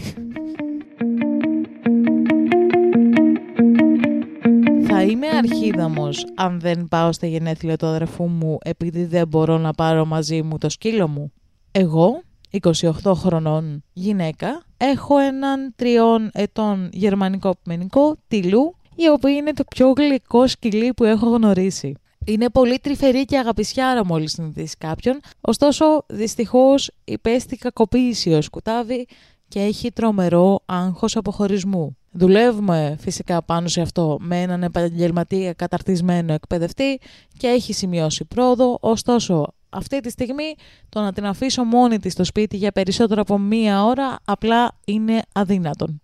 Θα 4.86 5.02
είμαι 5.02 5.26
αρχίδαμος 5.26 6.26
αν 6.34 6.61
δεν 6.61 6.88
πάω 6.88 7.12
στα 7.12 7.26
γενέθλια 7.26 7.76
του 7.76 7.86
αδερφού 7.86 8.26
μου 8.26 8.59
επειδή 8.62 9.04
δεν 9.04 9.28
μπορώ 9.28 9.59
να 9.59 9.72
πάρω 9.72 10.04
μαζί 10.04 10.42
μου 10.42 10.59
το 10.59 10.68
σκύλο 10.68 11.09
μου. 11.09 11.32
Εγώ, 11.72 12.22
28 12.51 13.12
χρονών 13.14 13.84
γυναίκα, 13.92 14.62
έχω 14.76 15.18
έναν 15.18 15.72
τριών 15.76 16.30
ετών 16.32 16.88
γερμανικό 16.92 17.55
πιμενικό, 17.62 18.16
τυλού, 18.28 18.74
η 18.94 19.09
οποία 19.09 19.32
είναι 19.32 19.53
το 19.53 19.64
πιο 19.64 19.92
γλυκό 19.96 20.46
σκυλί 20.46 20.94
που 20.94 21.05
έχω 21.05 21.28
γνωρίσει. 21.28 21.94
Είναι 22.24 22.51
πολύ 22.51 22.78
τρυφερή 22.78 23.24
και 23.24 23.38
αγαπησιάρα 23.38 24.05
μόλις 24.05 24.32
συνηθίσει 24.32 24.76
κάποιον, 24.76 25.20
ωστόσο 25.40 26.05
δυστυχώς 26.07 26.90
υπέστη 27.05 27.57
κακοποίηση 27.57 28.32
ως 28.32 28.49
κουτάβι 28.49 29.07
και 29.49 29.61
έχει 29.61 29.92
τρομερό 29.92 30.61
άγχος 30.66 31.16
αποχωρισμού. 31.16 31.96
Δουλεύουμε 32.11 32.96
φυσικά 33.01 33.42
πάνω 33.42 33.68
σε 33.68 33.80
αυτό 33.80 34.16
με 34.20 34.42
έναν 34.42 34.62
επαγγελματία 34.62 35.53
καταρτισμένο 35.53 36.32
εκπαιδευτή 36.32 37.01
και 37.36 37.46
έχει 37.46 37.72
σημειώσει 37.72 38.24
πρόοδο, 38.24 38.78
ωστόσο 38.80 39.55
αυτή 39.71 40.01
τη 40.01 40.11
στιγμή 40.11 40.55
το 40.89 41.01
να 41.01 41.12
την 41.12 41.27
αφήσω 41.27 41.64
μόνη 41.64 41.99
της 41.99 42.12
στο 42.12 42.25
σπίτι 42.25 42.57
για 42.57 42.73
περισσότερο 42.73 43.21
από 43.21 43.39
μία 43.39 43.85
ώρα 43.85 44.16
απλά 44.25 44.79
είναι 44.85 45.23
αδύνατον. 45.33 46.01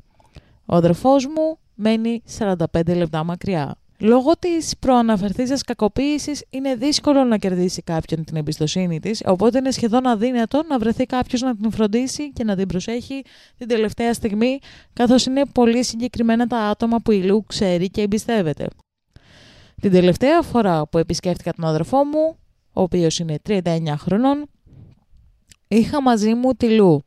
Ο 0.67 0.75
αδερφός 0.75 1.27
μου 1.27 1.59
μένει 1.75 2.23
45 2.39 2.55
λεπτά 2.87 3.25
μακριά. 3.25 3.77
Λόγω 3.99 4.33
της 4.39 4.77
προαναφερθήσας 4.79 5.62
κακοποίησης 5.62 6.45
είναι 6.51 6.75
δύσκολο 6.75 7.25
να 7.25 7.37
κερδίσει 7.37 7.83
κάποιον 7.83 8.25
την 8.25 8.37
εμπιστοσύνη 8.37 9.01
της, 9.01 9.23
οπότε 9.27 9.59
είναι 9.59 9.71
σχεδόν 9.71 10.07
αδύνατο 10.07 10.62
να 10.69 10.79
βρεθεί 10.79 11.05
κάποιος 11.05 11.41
να 11.41 11.57
την 11.57 11.71
φροντίσει 11.71 12.33
και 12.33 12.45
να 12.45 12.57
την 12.57 12.67
προσέχει 12.67 13.25
την 13.59 13.69
τελευταία 13.69 14.15
στιγμή, 14.15 14.59
καθώς 14.93 15.27
είναι 15.27 15.43
πολύ 15.53 15.85
συγκεκριμένα 15.85 16.47
τα 16.47 16.59
άτομα 16.59 16.99
που 16.99 17.11
η 17.11 17.23
Λου 17.23 17.45
ξέρει 17.47 17.91
και 17.91 18.01
εμπιστεύεται. 18.01 18.67
Την 19.81 19.93
τελευταία 19.93 20.43
φορά 20.43 20.87
που 20.87 20.99
επισκέφτηκα 20.99 21.53
τον 21.53 21.65
αδερφό 21.65 22.05
μου, 22.05 22.37
ο 22.75 22.83
οποίος 22.83 23.18
είναι 23.18 23.39
39 23.49 23.61
χρονών, 23.97 24.47
είχα 25.68 26.03
μαζί 26.03 26.35
μου 26.35 26.55
τη 26.55 26.70
Λου 26.70 27.03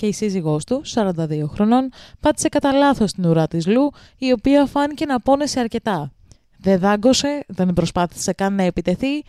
και 0.00 0.06
η 0.06 0.12
σύζυγός 0.12 0.64
του, 0.64 0.82
42 0.94 1.44
χρονών, 1.48 1.90
πάτησε 2.20 2.48
κατά 2.48 2.72
λάθος 2.72 3.12
την 3.12 3.24
ουρά 3.24 3.46
της 3.46 3.66
Λου, 3.66 3.90
η 4.18 4.32
οποία 4.32 4.66
φάνηκε 4.66 5.06
να 5.06 5.20
πόνεσε 5.20 5.60
αρκετά. 5.60 6.12
Δεν 6.58 6.78
δάγκωσε, 6.78 7.44
δεν 7.46 7.72
προσπάθησε 7.72 8.32
καν 8.32 8.54
να 8.54 8.62
επιτεθεί, 8.62 9.22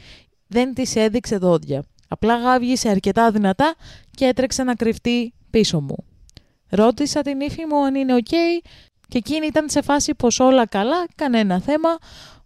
δεν 0.47 0.73
της 0.73 0.95
έδειξε 0.95 1.37
δόντια. 1.37 1.83
Απλά 2.07 2.37
γάβγισε 2.37 2.89
αρκετά 2.89 3.31
δυνατά 3.31 3.75
και 4.11 4.25
έτρεξε 4.25 4.63
να 4.63 4.75
κρυφτεί 4.75 5.33
πίσω 5.49 5.81
μου. 5.81 5.95
Ρώτησα 6.69 7.21
τη 7.21 7.39
νύφη 7.39 7.65
μου 7.65 7.85
αν 7.85 7.95
είναι 7.95 8.15
οκ 8.15 8.27
και 9.07 9.17
εκείνη 9.17 9.45
ήταν 9.45 9.69
σε 9.69 9.81
φάση 9.81 10.15
πως 10.15 10.39
όλα 10.39 10.65
καλά, 10.67 11.05
κανένα 11.15 11.59
θέμα, 11.59 11.97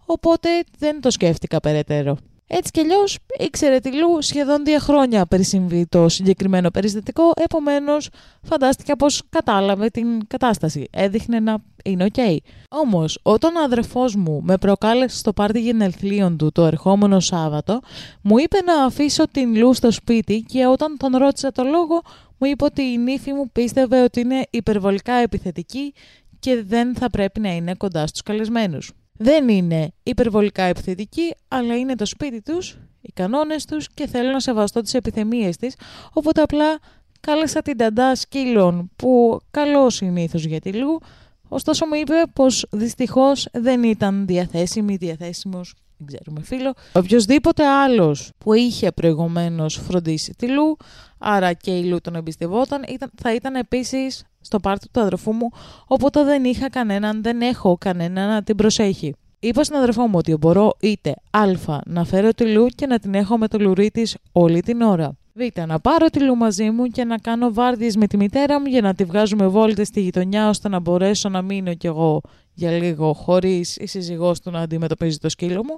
οπότε 0.05 0.49
δεν 0.77 1.01
το 1.01 1.11
σκέφτηκα 1.11 1.59
περαιτέρω. 1.59 2.17
Έτσι 2.47 2.71
κι 2.71 2.79
αλλιώς 2.79 3.17
ήξερε 3.39 3.79
τη 3.79 3.93
Λου 3.93 4.21
σχεδόν 4.21 4.63
δύο 4.63 4.79
χρόνια 4.79 5.25
πριν 5.25 5.43
συμβεί 5.43 5.85
το 5.87 6.09
συγκεκριμένο 6.09 6.69
περιστατικό, 6.71 7.31
επομένως 7.35 8.09
φαντάστηκα 8.41 8.95
πως 8.95 9.21
κατάλαβε 9.29 9.89
την 9.89 10.27
κατάσταση. 10.27 10.87
Έδειχνε 10.91 11.39
να 11.39 11.57
είναι 11.83 12.03
οκ. 12.03 12.41
Όμως, 12.69 13.19
όταν 13.21 13.55
ο 13.55 13.63
αδερφός 13.63 14.15
μου 14.15 14.41
με 14.43 14.57
προσκάλεσε 14.57 15.17
στο 15.17 15.33
πάρτι 15.33 15.59
γενεθλίων 15.59 16.37
του 16.37 16.51
το 16.51 16.65
ερχόμενο 16.65 17.19
Σάββατο, 17.19 17.79
μου 18.21 18.37
είπε 18.37 18.57
να 18.65 18.85
αφήσω 18.85 19.27
την 19.27 19.57
Λου 19.57 19.73
στο 19.73 19.91
σπίτι 19.91 20.45
και 20.47 20.65
όταν 20.65 20.97
τον 20.97 21.15
ρώτησα 21.15 21.51
το 21.51 21.63
λόγο, 21.63 22.01
μου 22.37 22.47
είπε 22.47 22.63
ότι 22.63 22.81
η 22.81 22.97
νύφη 22.97 23.33
μου 23.33 23.49
πίστευε 23.51 24.03
ότι 24.03 24.19
είναι 24.19 24.41
υπερβολικά 24.49 25.13
επιθετική 25.13 25.93
και 26.39 26.63
δεν 26.63 26.95
θα 26.95 27.09
πρέπει 27.09 27.39
να 27.39 27.55
είναι 27.55 27.73
κοντά 27.73 28.07
στους 28.07 28.21
καλεσμένους. 28.21 28.91
Δεν 29.17 29.49
είναι 29.49 29.91
υπερβολικά 30.03 30.63
επιθετική, 30.63 31.35
αλλά 31.47 31.77
είναι 31.77 31.95
το 31.95 32.05
σπίτι 32.05 32.41
τους, 32.41 32.77
οι 33.01 33.11
κανόνες 33.13 33.65
τους 33.65 33.87
και 33.93 34.07
θέλω 34.07 34.31
να 34.31 34.39
σεβαστώ 34.39 34.81
τις 34.81 34.93
επιθυμίες 34.93 35.57
της, 35.57 35.75
οπότε 36.13 36.41
απλά 36.41 36.79
κάλεσα 37.19 37.61
την 37.61 37.77
ταντά 37.77 38.15
σκύλων 38.15 38.91
που 38.95 39.39
καλό 39.51 39.89
συνήθως 39.89 40.45
για 40.45 40.59
τη 40.59 40.73
Λου, 40.73 40.99
ωστόσο 41.47 41.85
μου 41.85 41.95
είπε 41.95 42.13
πως 42.33 42.67
δυστυχώς 42.71 43.47
δεν 43.51 43.83
ήταν 43.83 44.25
διαθέσιμη 44.25 44.93
ή 44.93 44.97
διαθέσιμος, 44.97 45.75
δεν 45.97 46.07
ξέρουμε 46.07 46.41
φίλο, 46.45 46.73
οποιοδήποτε 46.93 47.65
άλλος 47.65 48.31
που 48.37 48.53
είχε 48.53 48.91
προηγουμένως 48.91 49.75
φροντίσει 49.75 50.33
τη 50.33 50.47
Λου, 50.47 50.77
άρα 51.17 51.53
και 51.53 51.77
η 51.77 51.83
Λου 51.83 52.01
τον 52.01 52.15
εμπιστευόταν, 52.15 52.83
ήταν, 52.89 53.11
θα 53.21 53.33
ήταν 53.33 53.55
επίσης 53.55 54.23
στο 54.45 54.59
πάρτι 54.59 54.87
του 54.91 54.99
αδερφού 54.99 55.31
μου, 55.31 55.49
οπότε 55.87 56.23
δεν 56.23 56.43
είχα 56.43 56.69
κανέναν, 56.69 57.23
δεν 57.23 57.41
έχω 57.41 57.77
κανέναν 57.79 58.29
να 58.29 58.43
την 58.43 58.55
προσέχει. 58.55 59.15
Είπα 59.39 59.63
στον 59.63 59.77
αδερφό 59.77 60.07
μου 60.07 60.17
ότι 60.17 60.35
μπορώ 60.35 60.73
είτε 60.79 61.15
α 61.31 61.43
να 61.85 62.05
φέρω 62.05 62.33
τη 62.33 62.51
Λου 62.51 62.65
και 62.65 62.85
να 62.85 62.99
την 62.99 63.13
έχω 63.13 63.37
με 63.37 63.47
το 63.47 63.57
λουρί 63.57 63.91
της 63.91 64.17
όλη 64.31 64.61
την 64.61 64.81
ώρα. 64.81 65.17
Β. 65.33 65.59
Να 65.67 65.79
πάρω 65.79 66.07
τη 66.07 66.19
Λου 66.19 66.35
μαζί 66.35 66.69
μου 66.69 66.85
και 66.85 67.03
να 67.03 67.17
κάνω 67.17 67.53
βάρδιες 67.53 67.95
με 67.95 68.07
τη 68.07 68.17
μητέρα 68.17 68.59
μου 68.59 68.65
για 68.65 68.81
να 68.81 68.93
τη 68.93 69.03
βγάζουμε 69.03 69.47
βόλτες 69.47 69.87
στη 69.87 70.01
γειτονιά 70.01 70.49
ώστε 70.49 70.69
να 70.69 70.79
μπορέσω 70.79 71.29
να 71.29 71.41
μείνω 71.41 71.73
κι 71.73 71.87
εγώ 71.87 72.21
για 72.53 72.71
λίγο 72.71 73.13
χωρίς 73.13 73.75
η 73.75 73.85
σύζυγός 73.85 74.39
του 74.39 74.51
να 74.51 74.59
αντιμετωπίζει 74.59 75.17
το 75.17 75.29
σκύλο 75.29 75.63
μου. 75.63 75.77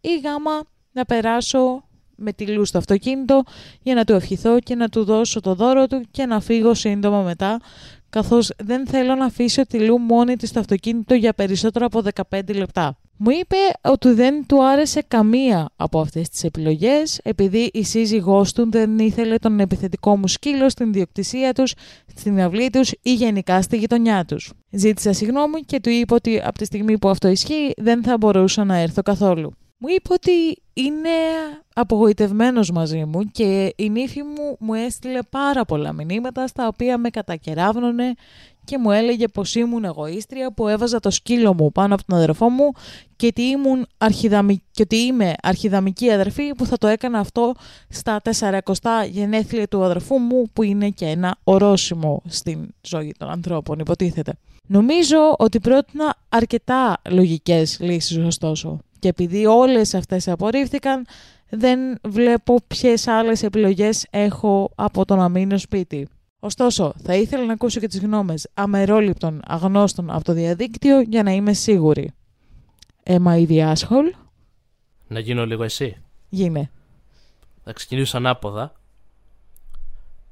Ή 0.00 0.08
Γ. 0.16 0.22
Να 0.92 1.04
περάσω 1.04 1.84
με 2.16 2.32
τη 2.32 2.46
Λου 2.46 2.64
στο 2.64 2.78
αυτοκίνητο 2.78 3.42
για 3.82 3.94
να 3.94 4.04
του 4.04 4.12
ευχηθώ 4.12 4.58
και 4.58 4.74
να 4.74 4.88
του 4.88 5.04
δώσω 5.04 5.40
το 5.40 5.54
δώρο 5.54 5.86
του 5.86 6.04
και 6.10 6.26
να 6.26 6.40
φύγω 6.40 6.74
σύντομα 6.74 7.22
μετά 7.22 7.60
καθώς 8.12 8.50
δεν 8.58 8.86
θέλω 8.86 9.14
να 9.14 9.24
αφήσω 9.24 9.66
τη 9.66 9.78
Λου 9.78 9.98
μόνη 9.98 10.36
της 10.36 10.48
στο 10.48 10.60
αυτοκίνητο 10.60 11.14
για 11.14 11.32
περισσότερο 11.32 11.86
από 11.86 12.02
15 12.30 12.54
λεπτά. 12.54 12.96
Μου 13.16 13.30
είπε 13.30 13.56
ότι 13.82 14.12
δεν 14.12 14.46
του 14.46 14.64
άρεσε 14.64 15.02
καμία 15.08 15.68
από 15.76 16.00
αυτές 16.00 16.28
τις 16.28 16.44
επιλογές 16.44 17.20
επειδή 17.22 17.70
η 17.72 17.84
σύζυγός 17.84 18.52
του 18.52 18.70
δεν 18.70 18.98
ήθελε 18.98 19.36
τον 19.36 19.60
επιθετικό 19.60 20.16
μου 20.16 20.28
σκύλο 20.28 20.68
στην 20.68 20.92
διοκτησία 20.92 21.52
τους, 21.52 21.74
στην 22.14 22.40
αυλή 22.40 22.70
τους 22.70 22.92
ή 23.02 23.14
γενικά 23.14 23.62
στη 23.62 23.76
γειτονιά 23.76 24.24
τους. 24.24 24.52
Ζήτησα 24.70 25.12
συγγνώμη 25.12 25.60
και 25.60 25.80
του 25.80 25.90
είπα 25.90 26.16
ότι 26.16 26.40
από 26.44 26.58
τη 26.58 26.64
στιγμή 26.64 26.98
που 26.98 27.08
αυτό 27.08 27.28
ισχύει 27.28 27.72
δεν 27.76 28.02
θα 28.02 28.16
μπορούσα 28.16 28.64
να 28.64 28.76
έρθω 28.76 29.02
καθόλου. 29.02 29.52
Μου 29.84 29.88
είπε 29.88 30.12
ότι 30.12 30.62
είναι 30.72 31.10
απογοητευμένος 31.74 32.70
μαζί 32.70 33.04
μου 33.04 33.22
και 33.22 33.72
η 33.76 33.90
νύφη 33.90 34.22
μου 34.22 34.56
μου 34.58 34.74
έστειλε 34.74 35.18
πάρα 35.30 35.64
πολλά 35.64 35.92
μηνύματα 35.92 36.46
στα 36.46 36.66
οποία 36.66 36.98
με 36.98 37.10
κατακεράβνωνε 37.10 38.14
και 38.64 38.78
μου 38.78 38.90
έλεγε 38.90 39.28
πως 39.28 39.54
ήμουν 39.54 39.84
εγωίστρια 39.84 40.52
που 40.52 40.68
έβαζα 40.68 41.00
το 41.00 41.10
σκύλο 41.10 41.54
μου 41.54 41.72
πάνω 41.72 41.94
από 41.94 42.04
τον 42.06 42.16
αδερφό 42.16 42.48
μου 42.48 42.72
και 43.16 43.26
ότι, 43.26 43.42
ήμουν 43.42 43.86
αρχιδαμι... 43.98 44.62
και 44.70 44.82
ότι 44.82 44.96
είμαι 44.96 45.34
αρχιδαμική 45.42 46.10
αδερφή 46.10 46.54
που 46.54 46.66
θα 46.66 46.78
το 46.78 46.86
έκανα 46.86 47.18
αυτό 47.18 47.54
στα 47.88 48.20
400 48.72 49.08
γενέθλια 49.10 49.68
του 49.68 49.84
αδερφού 49.84 50.18
μου 50.18 50.48
που 50.52 50.62
είναι 50.62 50.88
και 50.88 51.06
ένα 51.06 51.36
ορόσημο 51.44 52.22
στην 52.26 52.68
ζωή 52.82 53.14
των 53.18 53.30
ανθρώπων 53.30 53.78
υποτίθεται. 53.78 54.32
Νομίζω 54.66 55.34
ότι 55.38 55.60
πρότεινα 55.60 56.16
αρκετά 56.28 57.02
λογικές 57.08 57.78
λύσεις 57.80 58.16
ωστόσο 58.16 58.80
και 59.02 59.08
επειδή 59.08 59.46
όλες 59.46 59.94
αυτές 59.94 60.28
απορρίφθηκαν 60.28 61.06
δεν 61.48 61.98
βλέπω 62.02 62.58
ποιες 62.66 63.06
άλλες 63.06 63.42
επιλογές 63.42 64.06
έχω 64.10 64.70
από 64.74 65.04
το 65.04 65.16
να 65.16 65.28
μείνω 65.28 65.58
σπίτι. 65.58 66.08
Ωστόσο, 66.40 66.92
θα 67.02 67.14
ήθελα 67.14 67.44
να 67.44 67.52
ακούσω 67.52 67.80
και 67.80 67.86
τις 67.86 68.00
γνώμες 68.00 68.48
αμερόληπτων 68.54 69.40
αγνώστων 69.44 70.10
από 70.10 70.24
το 70.24 70.32
διαδίκτυο 70.32 71.00
για 71.00 71.22
να 71.22 71.30
είμαι 71.30 71.52
σίγουρη. 71.52 72.12
Am 73.04 73.26
I 73.26 73.46
the 73.48 73.72
asshole? 73.72 74.12
Να 75.08 75.18
γίνω 75.18 75.46
λίγο 75.46 75.62
εσύ. 75.62 75.96
Γίνε. 76.28 76.70
Θα 77.64 77.72
ξεκινήσω 77.72 78.16
ανάποδα. 78.16 78.72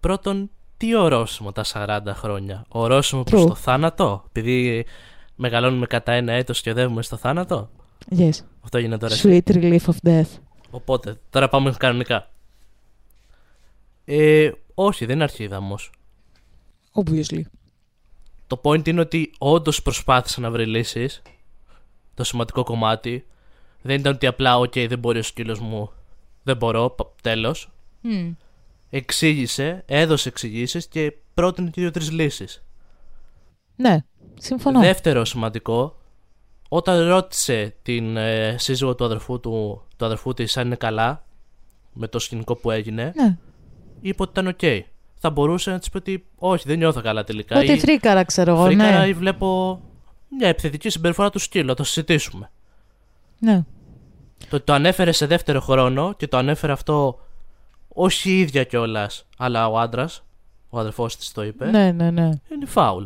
Πρώτον, 0.01 0.51
τι 0.77 0.95
ορόσημο 0.95 1.53
τα 1.53 1.65
40 1.73 2.01
χρόνια; 2.15 2.65
Ορόσημο 2.69 3.23
προς 3.23 3.43
True. 3.43 3.49
το 3.49 3.55
θάνατο; 3.55 4.25
Επειδή 4.29 4.87
μεγαλώνουμε 5.35 5.87
κατά 5.87 6.13
ένα 6.13 6.33
έτος 6.33 6.61
και 6.61 6.71
οδεύουμε 6.71 7.03
στο 7.03 7.17
θάνατο; 7.17 7.71
Yes. 8.09 8.31
Αυτό 8.61 8.79
έγινε 8.79 8.99
τώρα. 8.99 9.17
Sweet 9.17 9.43
relief 9.45 9.81
of 9.81 9.95
death. 10.03 10.29
Οπότε, 10.71 11.21
τώρα 11.31 11.49
πάμε 11.49 11.75
κανονικά. 11.79 12.31
Ε, 14.05 14.51
όχι, 14.75 15.05
δεν 15.05 15.15
είναι 15.15 15.25
αρχίδαμος. 15.25 15.91
Obviously. 16.93 17.41
Το 18.47 18.61
point 18.65 18.89
είναι 18.89 19.01
ότι 19.01 19.33
όντως 19.39 19.83
προσπάθησε 19.83 20.41
να 20.41 20.51
βρει 20.51 20.67
λύσεις. 20.67 21.23
Το 22.15 22.25
σημαντικό 22.25 22.63
κομμάτι. 22.63 23.27
Δεν 23.83 24.01
ήταν 24.01 24.15
ότι 24.15 24.27
απλά, 24.27 24.59
οκ, 24.59 24.73
δεν 24.73 24.99
μπορεί 24.99 25.19
ο 25.19 25.23
σκύλος 25.23 25.61
μου. 25.61 25.93
Δεν 26.43 26.57
μπορώ, 26.57 26.95
τέλος. 27.23 27.71
Mm. 28.05 28.35
Εξήγησε, 28.91 29.83
έδωσε 29.87 30.29
εξηγήσεις 30.29 30.87
και 30.87 31.13
πρότεινε 31.35 31.71
και 31.71 31.81
δύο-τρεις 31.81 32.11
λύσεις. 32.11 32.65
Ναι, 33.77 33.97
συμφωνώ. 34.39 34.81
Δεύτερο 34.81 35.25
σημαντικό, 35.25 36.00
όταν 36.73 37.09
ρώτησε 37.09 37.75
την 37.83 38.17
ε, 38.17 38.55
σύζυγο 38.59 38.95
του 38.95 39.05
αδερφού, 39.05 39.41
του, 39.41 39.83
του 39.97 40.05
αδερφού 40.05 40.35
της 40.35 40.57
αν 40.57 40.67
είναι 40.67 40.77
καλά 40.77 41.25
με 41.93 42.09
το 42.09 42.19
σκηνικό 42.19 42.57
που 42.57 42.71
έγινε, 42.71 43.13
Ναι. 43.17 43.37
είπε 44.01 44.23
ότι 44.23 44.31
ήταν 44.31 44.47
οκ. 44.47 44.85
Θα 45.23 45.31
μπορούσε 45.31 45.71
να 45.71 45.79
της 45.79 45.91
πει 45.91 45.97
ότι 45.97 46.27
όχι, 46.39 46.65
δεν 46.69 46.79
νιώθω 46.79 47.01
καλά 47.01 47.25
τελικά. 47.25 47.59
Ότι 47.59 47.73
ή 47.73 47.79
φρίκαρα, 47.79 48.25
ξέρω 48.25 48.51
εγώ. 48.55 48.65
φρίκαρα 48.65 48.99
Ναι. 49.01 49.07
ή 49.07 49.13
βλέπω 49.13 49.81
μια 50.39 50.49
επιθετική 50.49 50.89
συμπεριφορά 50.91 51.31
του 51.31 51.39
σκύλου, 51.39 51.67
να 51.67 51.75
το 51.75 51.85
συζητήσουμε. 51.85 52.51
ναι. 53.39 53.65
Το 54.49 54.57
ότι 54.57 54.65
το 54.65 54.73
ανέφερε 54.73 55.13
σε 55.13 55.27
δεύτερο 55.27 55.61
χρόνο 55.61 56.15
και 56.17 56.29
το 56.29 56.37
ανέφερε 56.37 56.73
αυτό 56.73 57.21
όχι 57.89 58.31
η 58.31 58.39
ίδια 58.41 58.65
κιόλας, 58.65 59.27
αλλά 59.39 59.69
ο 59.69 59.79
άντρας, 59.79 60.23
ο 60.71 60.79
αδερφός 60.79 61.17
της 61.17 61.33
το 61.33 61.43
είπε, 61.45 61.71
Ναι, 61.71 61.93
ναι, 61.93 62.11
ναι. 62.11 62.29
είναι 62.53 62.67
φάουλ. 62.67 63.05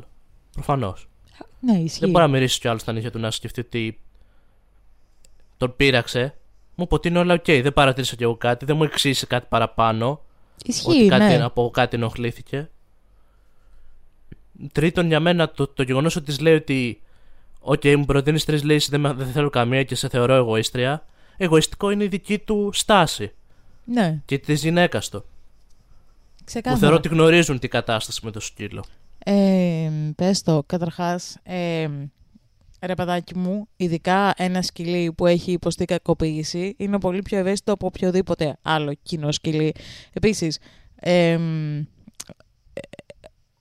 Προφανώς. 0.53 1.09
Ναι, 1.61 1.79
ισχύει. 1.79 1.99
Δεν 2.01 2.11
μπορεί 2.11 2.25
να 2.25 2.31
μυρίσει 2.31 2.61
κι 2.61 2.69
άλλο 2.69 2.79
στα 2.79 2.93
νύχια 2.93 3.11
του 3.11 3.19
να 3.19 3.31
σκεφτεί 3.31 3.61
ότι 3.61 3.99
τον 5.57 5.77
πείραξε. 5.77 6.35
Μου 6.75 6.85
είπε 6.85 6.95
ότι 6.95 7.09
είναι 7.09 7.19
όλα 7.19 7.35
οκ, 7.35 7.45
δεν 7.45 7.73
παρατήρησα 7.73 8.17
κι 8.17 8.23
εγώ 8.23 8.37
κάτι, 8.37 8.65
δεν 8.65 8.77
μου 8.77 8.85
εξήγησε 8.85 9.27
κάτι 9.27 9.47
παραπάνω. 9.49 10.21
Ισχύει, 10.65 10.89
ότι 10.89 11.07
κάτι, 11.07 11.25
ναι. 11.25 11.43
από 11.43 11.71
κάτι 11.71 11.97
ενοχλήθηκε. 11.97 12.71
Τρίτον, 14.73 15.07
για 15.07 15.21
μένα 15.21 15.51
το, 15.51 15.67
το 15.67 15.83
γεγονός 15.83 16.17
ότι 16.17 16.25
της 16.25 16.41
λέει 16.41 16.55
ότι 16.55 16.99
Οκ, 17.67 17.85
μου 17.85 18.05
προτείνεις 18.05 18.45
τρεις 18.45 18.63
λύσεις, 18.63 18.89
δεν, 18.91 19.01
με- 19.01 19.13
δεν 19.13 19.27
θέλω 19.27 19.51
καμία 19.51 19.85
και 19.85 19.95
σε 19.95 20.09
θεωρώ 20.09 20.35
εγωίστρια. 20.35 21.05
Εγωιστικό 21.37 21.91
είναι 21.91 22.05
η 22.05 22.09
δική 22.09 22.39
του 22.39 22.71
στάση 22.73 23.33
Ναι, 23.85 24.21
και 24.25 24.39
της 24.39 24.63
γυναίκας 24.63 25.09
του. 25.09 25.25
ξεκάθαρα. 26.45 26.75
Που 26.75 26.81
θεωρώ 26.81 26.97
ότι 26.97 27.09
γνωρίζουν 27.09 27.59
την 27.59 27.71
κατάσταση 27.71 28.21
με 28.25 28.31
το 28.31 28.41
σκύλο. 28.41 28.85
Ε, 29.25 29.91
πες 30.17 30.43
το, 30.43 30.63
καταρχάς, 30.67 31.37
ε, 31.43 31.89
ρε 32.81 32.95
παιδάκι 32.95 33.39
μου, 33.39 33.69
ειδικά 33.77 34.35
ένα 34.37 34.63
σκυλί 34.63 35.13
που 35.13 35.27
έχει 35.27 35.53
υποστεί 35.53 35.85
κακοποίηση 35.85 36.75
είναι 36.77 36.99
πολύ 36.99 37.23
πιο 37.23 37.39
ευαίσθητο 37.39 37.73
από 37.73 37.87
οποιοδήποτε 37.87 38.57
άλλο 38.63 38.95
κοινό 39.03 39.33
σκυλί. 39.33 39.75
Επίσης, 40.13 40.59
ε, 41.01 41.31
ε, 41.31 41.39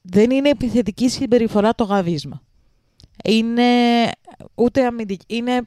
δεν 0.01 0.31
είναι 0.31 0.49
επιθετική 0.49 1.09
συμπεριφορά 1.09 1.75
το 1.75 1.83
γαβίσμα. 1.83 2.41
Είναι 3.23 3.63
ούτε 4.55 4.85
αμυντική. 4.85 5.35
Είναι, 5.35 5.61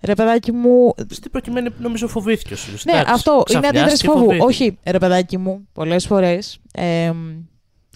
ρε 0.00 0.14
παιδάκι 0.14 0.52
μου, 0.52 0.94
Στην 1.10 1.30
προκειμένη 1.30 1.68
νομίζω 1.78 2.08
φοβήθηκε 2.08 2.52
ο 2.54 2.56
Σούλης. 2.56 2.84
ναι, 2.84 2.92
Εντάξει, 2.92 3.12
αυτό 3.12 3.32
είναι 3.32 3.42
ξαφνιάστηκε, 3.44 3.78
αντίδραση 3.78 4.06
φόβου. 4.06 4.18
φοβήθηκε. 4.18 4.44
Όχι, 4.46 4.78
ρε 4.84 4.98
παιδάκι 4.98 5.38
μου, 5.38 5.68
πολλές 5.72 6.06
φορές. 6.06 6.58
Ε, 6.72 7.12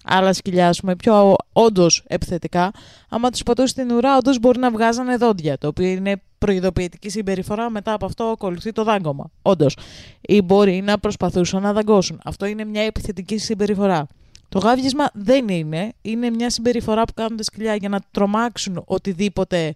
άλλα 0.08 0.32
σκυλιά, 0.32 0.68
ας 0.68 0.80
πούμε, 0.80 0.96
πιο 0.96 1.36
όντως 1.52 2.04
επιθετικά, 2.06 2.70
άμα 3.08 3.30
τους 3.30 3.42
πατούσε 3.42 3.68
στην 3.68 3.90
ουρά, 3.90 4.16
όντως 4.16 4.38
μπορεί 4.38 4.58
να 4.58 4.70
βγάζανε 4.70 5.16
δόντια. 5.16 5.58
Το 5.58 5.66
οποίο 5.66 5.86
είναι 5.86 6.22
προειδοποιητική 6.38 7.08
συμπεριφορά. 7.08 7.70
Μετά 7.70 7.92
από 7.92 8.06
αυτό 8.06 8.24
ακολουθεί 8.24 8.72
το 8.72 8.84
δάγκωμα. 8.84 9.30
Όντως. 9.42 9.76
Ή 10.20 10.42
μπορεί 10.42 10.80
να 10.80 10.98
προσπαθούσαν 10.98 11.62
να 11.62 11.72
δαγκώσουν. 11.72 12.20
Αυτό 12.24 12.46
είναι 12.46 12.64
μια 12.64 12.82
επιθετική 12.82 13.38
συμπεριφορά. 13.38 14.06
Το 14.48 14.58
γάβγισμα 14.58 15.10
δεν 15.14 15.48
είναι. 15.48 15.92
Είναι 16.02 16.30
μια 16.30 16.50
συμπεριφορά 16.50 17.04
που 17.04 17.12
κάνουν 17.14 17.36
τα 17.36 17.42
σκυλιά 17.42 17.74
για 17.74 17.88
να 17.88 18.00
τρομάξουν 18.10 18.82
οτιδήποτε. 18.86 19.74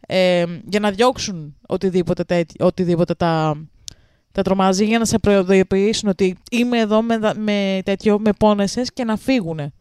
Ε, 0.00 0.44
για 0.68 0.80
να 0.80 0.90
διώξουν 0.90 1.56
οτιδήποτε, 1.66 2.24
τέτοι- 2.24 2.62
οτιδήποτε 2.62 3.14
τα, 3.14 3.56
τα 4.36 4.42
τρομάζει 4.42 4.84
για 4.84 4.98
να 4.98 5.04
σε 5.04 5.18
προειδοποιήσουν 5.18 6.08
ότι 6.08 6.36
είμαι 6.50 6.78
εδώ 6.78 7.02
με, 7.02 7.18
δα- 7.18 7.38
με 7.38 7.80
τέτοιο, 7.84 8.18
με 8.18 8.32
πόνεσες 8.38 8.92
και 8.92 9.04
να 9.04 9.16
φύγουν. 9.16 9.72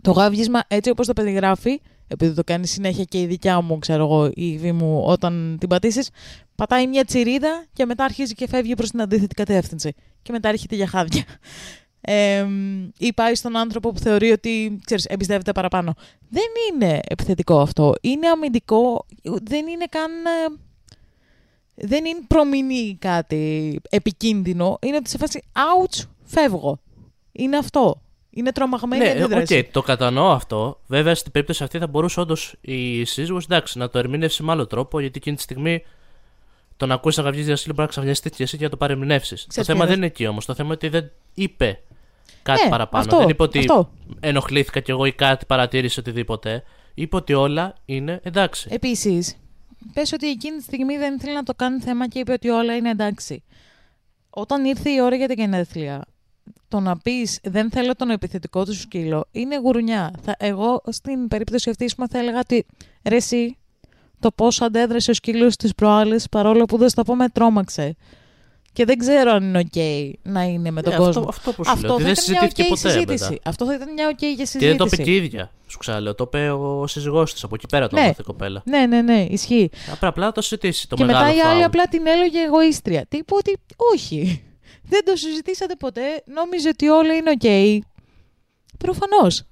Το 0.00 0.10
γάβγισμα 0.10 0.60
έτσι 0.68 0.90
όπως 0.90 1.06
το 1.06 1.12
περιγράφει, 1.12 1.80
επειδή 2.08 2.34
το 2.34 2.44
κάνει 2.44 2.66
συνέχεια 2.66 3.04
και 3.04 3.20
η 3.20 3.26
δικιά 3.26 3.60
μου, 3.60 3.78
ξέρω 3.78 4.04
εγώ, 4.04 4.26
η 4.26 4.46
Ιβή 4.46 4.72
μου, 4.72 5.02
όταν 5.06 5.56
την 5.60 5.68
πατήσεις, 5.68 6.10
πατάει 6.54 6.86
μια 6.86 7.04
τσιρίδα 7.04 7.64
και 7.72 7.84
μετά 7.84 8.04
αρχίζει 8.04 8.34
και 8.34 8.48
φεύγει 8.48 8.74
προς 8.74 8.90
την 8.90 9.00
αντίθετη 9.00 9.34
κατεύθυνση. 9.34 9.94
Και 10.22 10.32
μετά 10.32 10.48
έρχεται 10.48 10.74
για 10.76 10.86
χάδια. 10.86 11.24
Ε, 12.00 12.46
ή 12.98 13.12
πάει 13.12 13.34
στον 13.34 13.56
άνθρωπο 13.56 13.92
που 13.92 13.98
θεωρεί 13.98 14.30
ότι 14.30 14.78
ξέρεις, 14.84 15.04
εμπιστεύεται 15.04 15.52
παραπάνω. 15.52 15.94
Δεν 16.28 16.46
είναι 16.72 17.00
επιθετικό 17.08 17.60
αυτό. 17.60 17.94
Είναι 18.00 18.28
αμυντικό. 18.28 19.06
Δεν 19.22 19.66
είναι 19.66 19.84
καν 19.90 20.10
ε, 20.10 20.67
δεν 21.80 22.04
είναι 22.04 22.20
προμηνή 22.28 22.96
κάτι 23.00 23.80
επικίνδυνο. 23.90 24.78
Είναι 24.82 24.96
ότι 24.96 25.10
σε 25.10 25.18
φάση 25.18 25.42
ouch, 25.52 26.04
φεύγω. 26.24 26.78
Είναι 27.32 27.56
αυτό. 27.56 28.02
Είναι 28.30 28.52
τρομαγμένη 28.52 29.04
Ναι, 29.04 29.08
η 29.10 29.22
αντίδραση. 29.22 29.58
οκ, 29.58 29.72
το 29.72 29.82
κατανοώ 29.82 30.30
αυτό. 30.30 30.80
Βέβαια, 30.86 31.14
στην 31.14 31.32
περίπτωση 31.32 31.62
αυτή 31.64 31.78
θα 31.78 31.86
μπορούσε 31.86 32.20
όντως 32.20 32.54
η 32.60 33.04
σύζυγος 33.04 33.44
εντάξει, 33.44 33.78
να 33.78 33.90
το 33.90 33.98
ερμηνεύσει 33.98 34.42
με 34.42 34.52
άλλο 34.52 34.66
τρόπο, 34.66 35.00
γιατί 35.00 35.18
εκείνη 35.18 35.36
τη 35.36 35.42
στιγμή 35.42 35.84
το 36.76 36.86
να 36.86 36.94
ακούσει 36.94 37.18
να 37.18 37.24
γαυγίζει 37.24 37.44
δυο 37.46 37.55
σκύλοι 37.55 37.72
μπορεί 37.72 37.84
να 37.86 37.90
ξαφνιαστεί 37.92 38.30
και 38.30 38.42
εσύ 38.42 38.56
και 38.56 38.64
να 38.64 38.70
το 38.70 38.76
παρερμηνεύσει. 38.76 39.36
Το 39.36 39.44
Ξέρεις 39.48 39.66
θέμα 39.68 39.78
ποιος 39.84 39.88
δεν 39.88 39.96
είναι. 39.98 40.06
είναι 40.06 40.14
εκεί 40.14 40.26
όμως. 40.26 40.44
Το 40.46 40.54
θέμα 40.54 40.66
είναι 40.68 40.76
ότι 40.82 40.88
δεν 40.88 41.10
είπε 41.34 41.80
κάτι 42.42 42.62
Ναι, 42.62 42.70
παραπάνω. 42.70 43.04
αυτό, 43.04 43.18
δεν 43.18 43.28
είπε 43.28 43.42
ότι 43.42 43.58
αυτό. 43.58 43.90
ενοχλήθηκα 44.20 44.80
κι 44.80 44.90
εγώ 44.90 45.04
ή 45.04 45.12
κάτι 45.12 45.44
παρατήρησε 45.46 46.00
οτιδήποτε. 46.00 46.62
Είπε 46.94 47.16
ότι 47.16 47.34
όλα 47.34 47.74
είναι 47.84 48.20
εντάξει. 48.22 48.68
Επίσης, 48.72 49.36
πες 49.92 50.12
ότι 50.12 50.28
εκείνη 50.28 50.56
τη 50.56 50.62
στιγμή 50.62 50.96
δεν 50.96 51.14
ήθελε 51.14 51.32
να 51.32 51.42
το 51.42 51.54
κάνει 51.54 51.80
θέμα 51.80 52.08
και 52.08 52.18
είπε 52.18 52.32
ότι 52.32 52.48
όλα 52.48 52.76
είναι 52.76 52.90
εντάξει. 52.90 53.44
Όταν 54.30 54.64
ήρθε 54.64 54.90
η 54.90 55.00
ώρα 55.00 55.16
για 55.16 55.28
την 55.28 55.38
γενέθλια, 55.38 56.04
το 56.68 56.80
να 56.80 56.98
πεις 56.98 57.38
δεν 57.42 57.70
θέλω 57.70 57.94
τον 57.94 58.10
επιθετικό 58.10 58.64
του 58.64 58.74
σκύλο 58.74 59.28
είναι 59.30 59.58
γουρουνιά. 59.58 60.10
Θα, 60.22 60.34
εγώ 60.38 60.82
στην 60.88 61.28
περίπτωση 61.28 61.70
αυτή 61.70 61.88
σου 61.88 61.96
θα 62.10 62.18
έλεγα 62.18 62.38
ότι 62.38 62.66
ρε 63.04 63.16
εσύ, 63.16 63.56
το 64.18 64.30
πώς 64.30 64.60
αντέδρασε 64.60 65.10
ο 65.10 65.14
σκύλος 65.14 65.56
της 65.56 65.74
προάλλε 65.74 66.16
παρόλο 66.30 66.64
που 66.64 66.76
δεν 66.76 66.88
στο 66.88 67.02
πω 67.02 67.14
με 67.16 67.28
τρόμαξε. 67.28 67.96
Και 68.72 68.84
δεν 68.84 68.98
ξέρω 68.98 69.30
αν 69.32 69.42
είναι 69.42 69.62
OK 69.72 70.10
να 70.22 70.42
είναι 70.42 70.70
με 70.70 70.82
τον 70.82 70.92
Ε, 70.92 70.96
κόσμο. 70.96 71.08
Αυτό, 71.28 71.28
αυτό 71.28 71.52
που 71.52 71.64
σου 71.64 71.70
Αυτό 71.70 71.86
λέω. 71.86 71.94
Ότι 71.94 72.02
θα 72.04 72.12
δεν 72.12 72.22
ήταν 72.22 72.24
μια 72.34 72.40
συζητήθηκε 72.50 72.62
OK 72.62 72.68
ποτέ. 72.68 72.90
συζήτηση. 72.90 73.30
μετά. 73.30 73.48
Αυτό 73.50 73.64
θα 73.66 73.74
ήταν 73.74 73.92
μια 73.92 74.10
OK 74.10 74.18
για 74.18 74.28
Και 74.34 74.44
συζήτηση. 74.44 74.66
δεν 74.66 74.76
το 74.76 74.84
είπε 74.92 75.02
και 75.02 75.10
η 75.10 75.14
ίδια. 75.14 75.50
Σου 75.66 75.78
ξαναλέω. 75.78 76.14
Το 76.14 76.24
είπε 76.26 76.50
ο 76.50 76.86
σύζυγός 76.86 77.32
της. 77.32 77.42
Από 77.44 77.54
εκεί 77.54 77.66
πέρα 77.66 77.88
το 77.88 77.96
Ναι. 77.96 78.02
έμαθε 78.02 78.20
η 78.20 78.24
κοπέλα. 78.24 78.62
Ναι, 78.66 78.86
ναι, 78.86 79.02
ναι, 79.02 79.26
ισχύει. 79.30 79.70
Απλά, 79.92 80.08
απλά 80.08 80.24
να 80.26 80.32
το 80.32 80.40
συζητήσει. 80.40 80.88
Το 80.88 80.96
και 80.96 81.04
μεγάλο 81.04 81.24
μετά 81.24 81.36
η 81.36 81.40
άλλη 81.40 81.50
φάουλ. 81.50 81.64
απλά 81.64 81.86
την 81.88 82.06
έλεγε 82.06 82.38
εγωίστρια. 82.40 83.06
Τύπου 83.08 83.36
ότι 83.38 83.56
όχι. 83.94 84.42
Δεν 84.90 85.04
το 85.04 85.16
συζητήσατε 85.16 85.74
ποτέ. 85.78 86.22
Νόμιζε 86.26 86.68
ότι 86.68 86.88
όλα 86.88 87.14
είναι 87.14 87.32
OK. 87.40 87.78
Προφανώς. 88.78 89.42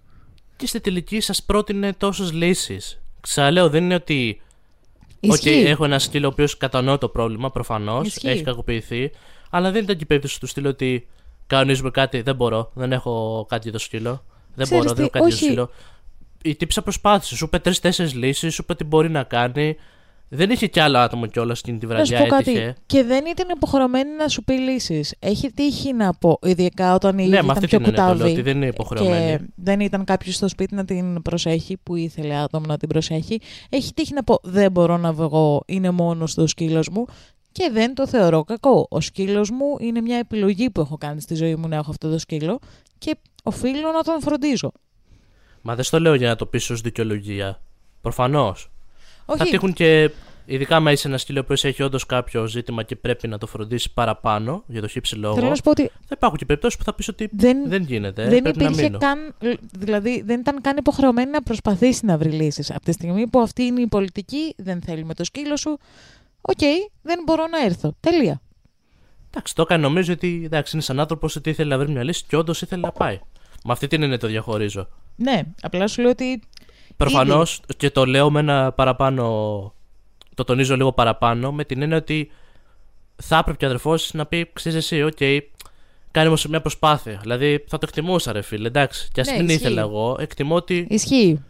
Και 0.56 0.66
στη 0.66 0.80
τελική 0.80 1.20
σας 1.20 1.42
πρότεινε 1.42 1.92
τόσες 1.92 2.32
λύσεις. 2.32 3.00
Ξαναλέω, 3.20 3.68
δεν 3.68 3.84
είναι 3.84 3.94
ότι. 3.94 4.40
Οκ, 5.31 5.45
Ισχύει. 5.45 5.64
έχω 5.66 5.85
ένα 5.85 5.99
σκύλο 5.99 6.24
ο 6.24 6.29
οποίος 6.29 6.57
κατανοώ 6.57 6.99
το 6.99 7.09
πρόβλημα, 7.09 7.51
προφανώς. 7.51 8.07
Ισχύει. 8.07 8.29
Έχει 8.29 8.43
κακοποιηθεί. 8.43 9.11
Αλλά 9.51 9.70
δεν 9.70 9.83
ήταν 9.83 9.97
και 9.97 10.03
η 10.03 10.07
περίπτωση 10.07 10.41
του 10.41 10.47
στυλ 10.47 10.66
ότι 10.66 11.07
κανονίζουμε 11.47 11.91
κάτι. 11.91 12.20
Δεν 12.22 12.35
μπορώ. 12.37 12.70
Δεν 12.74 12.93
έχω 12.93 13.47
κάτι 13.49 13.62
για 13.62 13.72
το 13.72 13.79
σκύλο. 13.79 14.24
Δεν 14.55 14.64
Ξέρεις 14.66 14.85
μπορώ, 14.85 14.95
δεν 14.95 14.95
τι, 14.95 15.01
έχω 15.03 15.11
κάτι 15.11 15.29
για 15.29 15.37
το 15.37 15.37
όχι. 15.37 15.45
σκύλο. 15.45 15.70
Η 16.43 16.55
τύπισσα 16.57 16.82
προσπάθησε. 16.83 17.37
Σου 17.37 17.45
είπε 17.45 17.59
τρεις-τέσσερις 17.59 18.09
λύσεις, 18.11 18.55
σου 18.55 18.61
είπε 18.62 18.74
τι 18.74 18.85
μπορεί 18.85 19.11
να 19.11 19.22
κάνει. 19.22 19.77
Δεν 20.29 20.51
είχε 20.51 20.66
κι 20.66 20.81
άλλο 20.81 20.99
άτομο 20.99 21.27
κιόλας 21.27 21.59
εκείνη 21.59 21.79
τη 21.79 21.87
Να 21.87 22.05
σου 22.05 22.11
βραδιά. 22.11 22.27
πω 22.29 22.35
κάτι. 22.37 22.51
Έτυχε. 22.51 22.74
Και 22.87 23.05
δεν 23.05 23.24
ήταν 23.27 23.49
υποχρεωμένη 23.57 24.11
να 24.18 24.29
σου 24.29 24.45
πει 24.45 24.53
λύσεις. 24.53 25.14
Έχει 25.18 25.53
τύχει 25.53 25.93
να 25.93 26.14
πω, 26.14 26.39
ειδικά 26.43 26.95
όταν 26.95 27.12
η 27.12 27.14
Ναι, 27.16 27.22
ίδια 27.22 27.37
με 27.43 27.45
ήταν 27.45 27.51
αυτή 27.57 27.66
πιο 27.66 27.79
την 27.79 27.87
έννοια 27.87 28.01
το 28.03 28.07
λέω, 28.09 28.14
κουτάβη. 28.16 28.33
ότι 28.33 28.43
δεν 28.43 28.57
είναι 28.57 28.66
υποχρεωμένη. 28.66 29.37
Και 29.39 29.45
δεν 29.55 29.81
ήταν 29.81 30.05
κάποιος 30.05 30.35
στο 30.35 30.49
σπίτι 30.49 30.74
να 30.74 30.85
την 30.85 31.22
προσέχει, 31.22 31.77
που 31.83 31.95
ήθελε 31.97 32.35
άτομο 32.37 32.66
να 32.66 32.77
την 32.77 32.89
προσέχει. 32.89 33.41
Έχει 33.68 33.93
τύχει 33.95 34.14
να 34.14 34.24
πω: 34.24 34.39
Δεν 34.43 34.70
μπορώ 34.72 34.97
να 34.97 35.12
βγω, 35.12 35.62
είναι 35.66 35.91
μόνος 35.91 36.35
το 36.35 36.47
σκύλος 36.47 36.89
μου. 36.89 37.05
Και 37.53 37.70
δεν 37.72 37.95
το 37.95 38.07
θεωρώ 38.07 38.45
κακό. 38.45 38.87
Ο 38.91 39.01
σκύλος 39.01 39.51
μου 39.51 39.77
είναι 39.81 40.01
μια 40.01 40.16
επιλογή 40.16 40.70
που 40.70 40.81
έχω 40.81 40.97
κάνει 40.99 41.20
στη 41.20 41.35
ζωή 41.35 41.55
μου 41.57 41.68
να 41.68 41.77
έχω 41.77 41.91
αυτό 41.91 42.11
το 42.11 42.18
σκύλο 42.18 42.59
και 42.99 43.16
οφείλω 43.43 43.91
να 43.93 44.03
τον 44.03 44.20
φροντίζω. 44.20 44.72
Μα 45.62 45.74
δεν 45.74 45.85
στο 45.85 46.01
λέω 46.01 46.14
για 46.14 46.29
να 46.29 46.37
το 46.37 46.47
πεις 46.47 46.70
ως 46.70 46.81
δικαιολογία. 46.81 47.61
Προφανώς. 48.01 48.70
Θα 49.27 49.37
Όχι, 49.41 49.51
τύχουν 49.51 49.72
και. 49.72 50.11
Ειδικά 50.49 50.77
άμα 50.77 50.93
είσαι 50.93 51.09
ένα 51.09 51.18
σκύλο 51.18 51.45
που 51.45 51.53
έχει 51.53 51.83
όντως 51.83 52.07
κάποιο 52.07 52.47
ζήτημα 52.47 52.83
και 52.83 52.97
πρέπει 52.97 53.29
να 53.29 53.39
το 53.39 53.47
φροντίσει 53.47 53.93
παραπάνω 53.93 54.64
για 54.66 54.81
τον 54.80 54.88
χι 54.88 55.03
ψι 55.03 55.16
λόγο. 55.16 55.35
θέλω 55.35 55.49
να 55.49 55.55
σου 55.55 55.62
πω 55.62 55.70
ότι 55.70 55.83
Θα 55.83 56.14
υπάρχουν 56.16 56.39
και 56.39 56.45
περιπτώσεις 56.45 56.79
που 56.79 56.85
θα 56.85 56.95
πεις 56.95 57.09
ότι 57.09 57.29
δεν, 57.33 57.68
δεν 57.68 57.83
γίνεται. 57.83 58.29
δεν 58.29 58.43
πρέπει 58.43 58.59
να 58.59 58.64
υπήρχε 58.64 58.83
μείνω. 58.83 58.99
καν, 58.99 59.35
δηλαδή 59.79 60.22
δεν 60.27 60.41
ήταν 60.41 60.61
καν 60.61 60.77
υποχρεωμένη 60.77 61.31
να 61.31 61.43
προσπαθήσει 61.43 62.07
να 62.07 62.18
βρει 62.18 62.31
λύσεις. 62.31 62.70
Από 62.70 62.81
τη 62.81 62.93
στιγμή 62.93 63.27
που 63.27 63.41
αυτή 63.41 63.62
είναι 63.62 63.81
η 63.81 63.87
πολιτική, 63.87 64.55
δεν 64.57 64.83
θέλει 64.83 65.05
με 65.05 65.14
το 65.14 65.24
σκύλο 65.24 65.57
σου, 65.57 65.79
οκ, 66.41 66.59
δεν 67.03 67.22
μπορώ 67.24 67.47
να 67.47 67.64
έρθω. 67.64 67.95
Τελεία. 68.01 68.41
Εντάξει, 69.31 69.55
το 69.55 69.62
έκανε 69.62 69.83
νομίζω 69.83 70.12
ότι 70.12 70.43
εντάξει, 70.45 70.70
είναι 70.74 70.83
σαν 70.83 71.01
άνθρωπος 71.01 71.37
ότι 71.37 71.51
ήθελε 71.51 71.77
να 71.77 71.83
βρει 71.83 71.93
μια 71.93 72.05
λύση 72.05 72.24
και 72.29 72.37
όντως 72.37 72.62
ήθελε 72.62 72.81
να 72.81 72.93
πάει. 72.93 73.20
Με 73.64 73.72
αυτή 73.72 73.87
την 73.87 74.03
είναι 74.03 74.16
το 74.16 74.27
διαχωρίζω. 74.27 74.89
Ναι, 75.16 75.43
απλά 75.62 75.87
σου 75.87 76.01
λέω 76.01 76.11
ότι 76.11 76.43
Προφανώς 76.97 77.61
και 77.76 77.90
το 77.90 78.05
λέω 78.05 78.30
με 78.30 78.40
ένα 78.40 78.72
παραπάνω. 78.72 79.24
Το 80.34 80.44
τονίζω 80.44 80.76
λίγο 80.76 80.92
παραπάνω 80.92 81.53
με 81.53 81.64
την 81.64 81.82
έννοια 81.82 81.97
ότι 81.97 82.30
θα 83.22 83.36
έπρεπε 83.38 83.57
και 83.59 83.64
ο 83.64 83.68
αδερφός 83.68 84.11
να 84.14 84.26
πει: 84.26 84.51
Ξέρεις 84.53 84.78
εσύ, 84.78 85.03
οκ, 85.03 85.16
κάνει 86.11 86.26
όμως 86.26 86.47
μια 86.47 86.61
προσπάθεια. 86.61 87.18
Δηλαδή 87.22 87.64
θα 87.68 87.78
το 87.78 87.86
εκτιμούσα, 87.88 88.32
ρε 88.32 88.42
φίλε. 88.42 88.66
Εντάξει, 88.68 89.09
κι 89.12 89.20
ας 89.20 89.26
Ναι, 89.26 89.36
μην 89.36 89.44
ισχύει. 89.47 89.61
ήθελα 89.61 89.80
εγώ, 89.80 90.16
εκτιμώ 90.20 90.55
ότι. 90.55 90.86
ισχύει. 90.90 91.42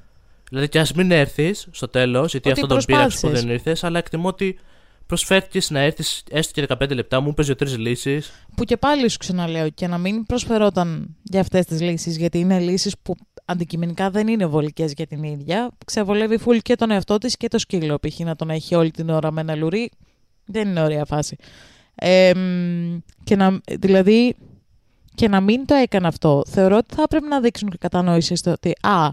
Δηλαδή 0.49 0.69
κι 0.69 0.79
ας 0.79 0.93
μην 0.93 1.11
έρθεις 1.11 1.67
στο 1.71 1.89
τέλος, 1.89 2.31
γιατί 2.31 2.51
Ότι 2.51 2.61
αυτό 2.61 2.75
τον 2.75 2.85
πείραξε 2.87 3.07
που 3.07 3.11
προσπάθησες. 3.21 3.45
δεν 3.45 3.55
ήρθες, 3.55 3.85
αλλά 3.85 3.99
εκτιμώ 3.99 4.29
ότι 4.29 4.59
προσφέρθηκες 5.07 5.71
να 5.71 5.81
έρθεις 5.81 6.23
έστω 6.31 6.53
και 6.53 6.67
15 6.69 6.95
λεπτά, 6.95 7.21
μου 7.21 7.29
είπες 7.29 7.55
τρεις 7.57 7.69
λύσεις. 7.71 8.33
Που 8.57 8.65
και 8.65 8.77
πάλι 8.77 9.09
σου 9.11 9.19
ξαναλέω 9.19 9.71
και 9.71 9.87
να 9.87 9.99
μην 9.99 10.25
προσφερόταν 10.25 11.17
για 11.23 11.41
αυτές 11.41 11.65
τις 11.65 11.81
λύσεις, 11.81 12.17
γιατί 12.17 12.39
είναι 12.39 12.59
λύσεις 12.59 12.95
που 13.03 13.15
αντικειμενικά 13.47 14.11
δεν 14.11 14.29
είναι 14.29 14.47
βολικές 14.47 14.93
για 14.93 15.07
την 15.07 15.23
ίδια. 15.23 15.71
Ξεβολεύει 15.87 16.39
φουλ 16.39 16.57
και 16.57 16.75
τον 16.75 16.91
εαυτό 16.91 17.19
της 17.19 17.37
και 17.37 17.49
το 17.49 17.59
σκύλο, 17.59 17.99
π.χ. 17.99 18.19
να 18.19 18.37
τον 18.37 18.51
έχει 18.51 18.75
όλη 18.75 18.91
την 18.91 19.09
ώρα 19.09 19.31
με 19.31 19.41
ένα 19.41 19.55
λουρί. 19.55 19.91
Δεν 20.45 20.69
είναι 20.69 20.83
ωραία 20.83 21.05
φάση. 21.05 21.37
Ε, 21.95 22.35
μ, 22.35 22.99
και 23.25 23.37
να, 23.37 23.61
δηλαδή, 23.71 24.37
και 25.15 25.29
να 25.29 25.41
μην 25.41 25.67
το 25.67 25.75
έκανε 25.75 26.07
αυτό, 26.07 26.43
θεωρώ 26.49 26.77
ότι 26.77 26.95
θα 26.95 27.09
πρέπει 27.09 27.27
να 27.29 27.41
δείξουν 27.41 27.69
και 27.69 27.77
κατανόηση 27.81 28.35
στο 28.35 28.51
ότι 28.51 28.73
α, 28.81 29.09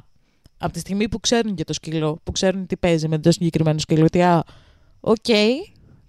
από 0.57 0.73
τη 0.73 0.79
στιγμή 0.79 1.09
που 1.09 1.19
ξέρουν 1.19 1.55
και 1.55 1.63
το 1.63 1.73
σκύλο, 1.73 2.19
που 2.23 2.31
ξέρουν 2.31 2.65
τι 2.65 2.77
παίζει 2.77 3.07
με 3.07 3.19
το 3.19 3.31
συγκεκριμένο 3.31 3.79
σκύλο, 3.79 4.03
ότι 4.05 4.21
α, 4.21 4.43
οκ, 4.99 5.25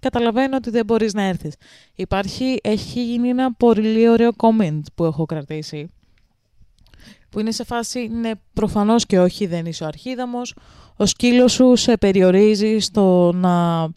καταλαβαίνω 0.01 0.57
ότι 0.57 0.71
δεν 0.71 0.85
μπορείς 0.85 1.15
να 1.15 1.23
έρθεις. 1.23 1.55
Υπάρχει, 1.95 2.59
έχει 2.63 3.05
γίνει 3.05 3.29
ένα 3.29 3.53
πολύ 3.53 4.09
ωραίο 4.09 4.31
comment 4.37 4.81
που 4.95 5.05
έχω 5.05 5.25
κρατήσει, 5.25 5.91
που 7.35 7.41
είναι 7.41 7.53
σε 7.53 7.65
φάση, 7.65 8.09
ναι, 8.21 8.31
προφανώς 8.53 9.07
και 9.07 9.19
όχι, 9.19 9.47
δεν 9.47 9.67
είσαι 9.67 9.85
ο 9.85 9.87
αρχίδαμος, 9.87 10.55
ο 10.97 11.07
σκύλος 11.07 11.53
σου 11.53 11.77
σε 11.77 11.97
περιορίζει 11.97 12.79
στο 12.79 13.33
να 13.35 13.89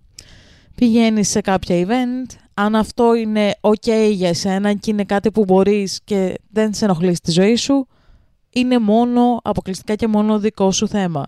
πηγαίνεις 0.75 1.29
σε 1.29 1.41
κάποια 1.41 1.85
events, 1.87 2.35
αν 2.53 2.75
αυτό 2.75 3.15
είναι 3.15 3.55
ok 3.61 4.09
για 4.11 4.33
σένα 4.33 4.73
και 4.73 4.91
είναι 4.91 5.03
κάτι 5.03 5.31
που 5.31 5.43
μπορείς 5.43 5.99
και 6.03 6.33
δεν 6.49 6.73
σε 6.73 6.85
ενοχλεί 6.85 7.17
στη 7.17 7.31
ζωή 7.31 7.55
σου, 7.55 7.87
είναι 8.49 8.79
μόνο, 8.79 9.39
αποκλειστικά 9.43 9.95
και 9.95 10.07
μόνο 10.07 10.39
δικό 10.39 10.71
σου 10.71 10.87
θέμα. 10.87 11.25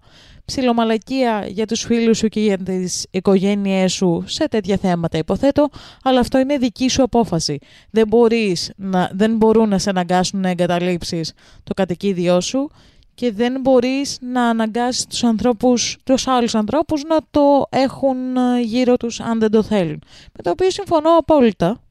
Ψιλομαλακία 0.49 1.45
για 1.47 1.65
τους 1.65 1.81
φίλους 1.81 2.17
σου 2.17 2.27
και 2.27 2.39
για 2.39 2.57
τις 2.57 3.05
οικογένειές 3.11 3.93
σου 3.93 4.23
σε 4.27 4.47
τέτοια 4.47 4.77
θέματα 4.77 5.17
υποθέτω, 5.17 5.69
αλλά 6.03 6.19
αυτό 6.19 6.39
είναι 6.39 6.57
δική 6.57 6.89
σου 6.89 7.03
απόφαση. 7.03 7.59
Δεν, 7.91 8.07
μπορείς 8.07 8.71
να, 8.75 9.09
δεν 9.13 9.35
μπορούν 9.35 9.69
να 9.69 9.77
σε 9.77 9.89
αναγκάσουν 9.89 10.39
να 10.39 10.49
εγκαταλείψεις 10.49 11.33
το 11.63 11.73
κατοικίδιό 11.73 12.41
σου 12.41 12.69
και 13.13 13.31
δεν 13.31 13.59
μπορείς 13.61 14.17
να 14.21 14.43
αναγκάσεις 14.43 15.05
τους, 15.05 15.23
ανθρώπους, 15.23 15.97
τους 16.03 16.27
άλλους 16.27 16.55
ανθρώπους 16.55 17.03
να 17.03 17.17
το 17.31 17.65
έχουν 17.69 18.37
ε, 18.37 18.61
γύρω 18.61 18.97
τους 18.97 19.19
αν 19.19 19.39
δεν 19.39 19.51
το 19.51 19.63
θέλουν. 19.63 20.01
Με 20.33 20.43
το 20.43 20.49
οποίο 20.49 20.69
συμφωνώ 20.71 21.17
απόλυτα. 21.17 21.81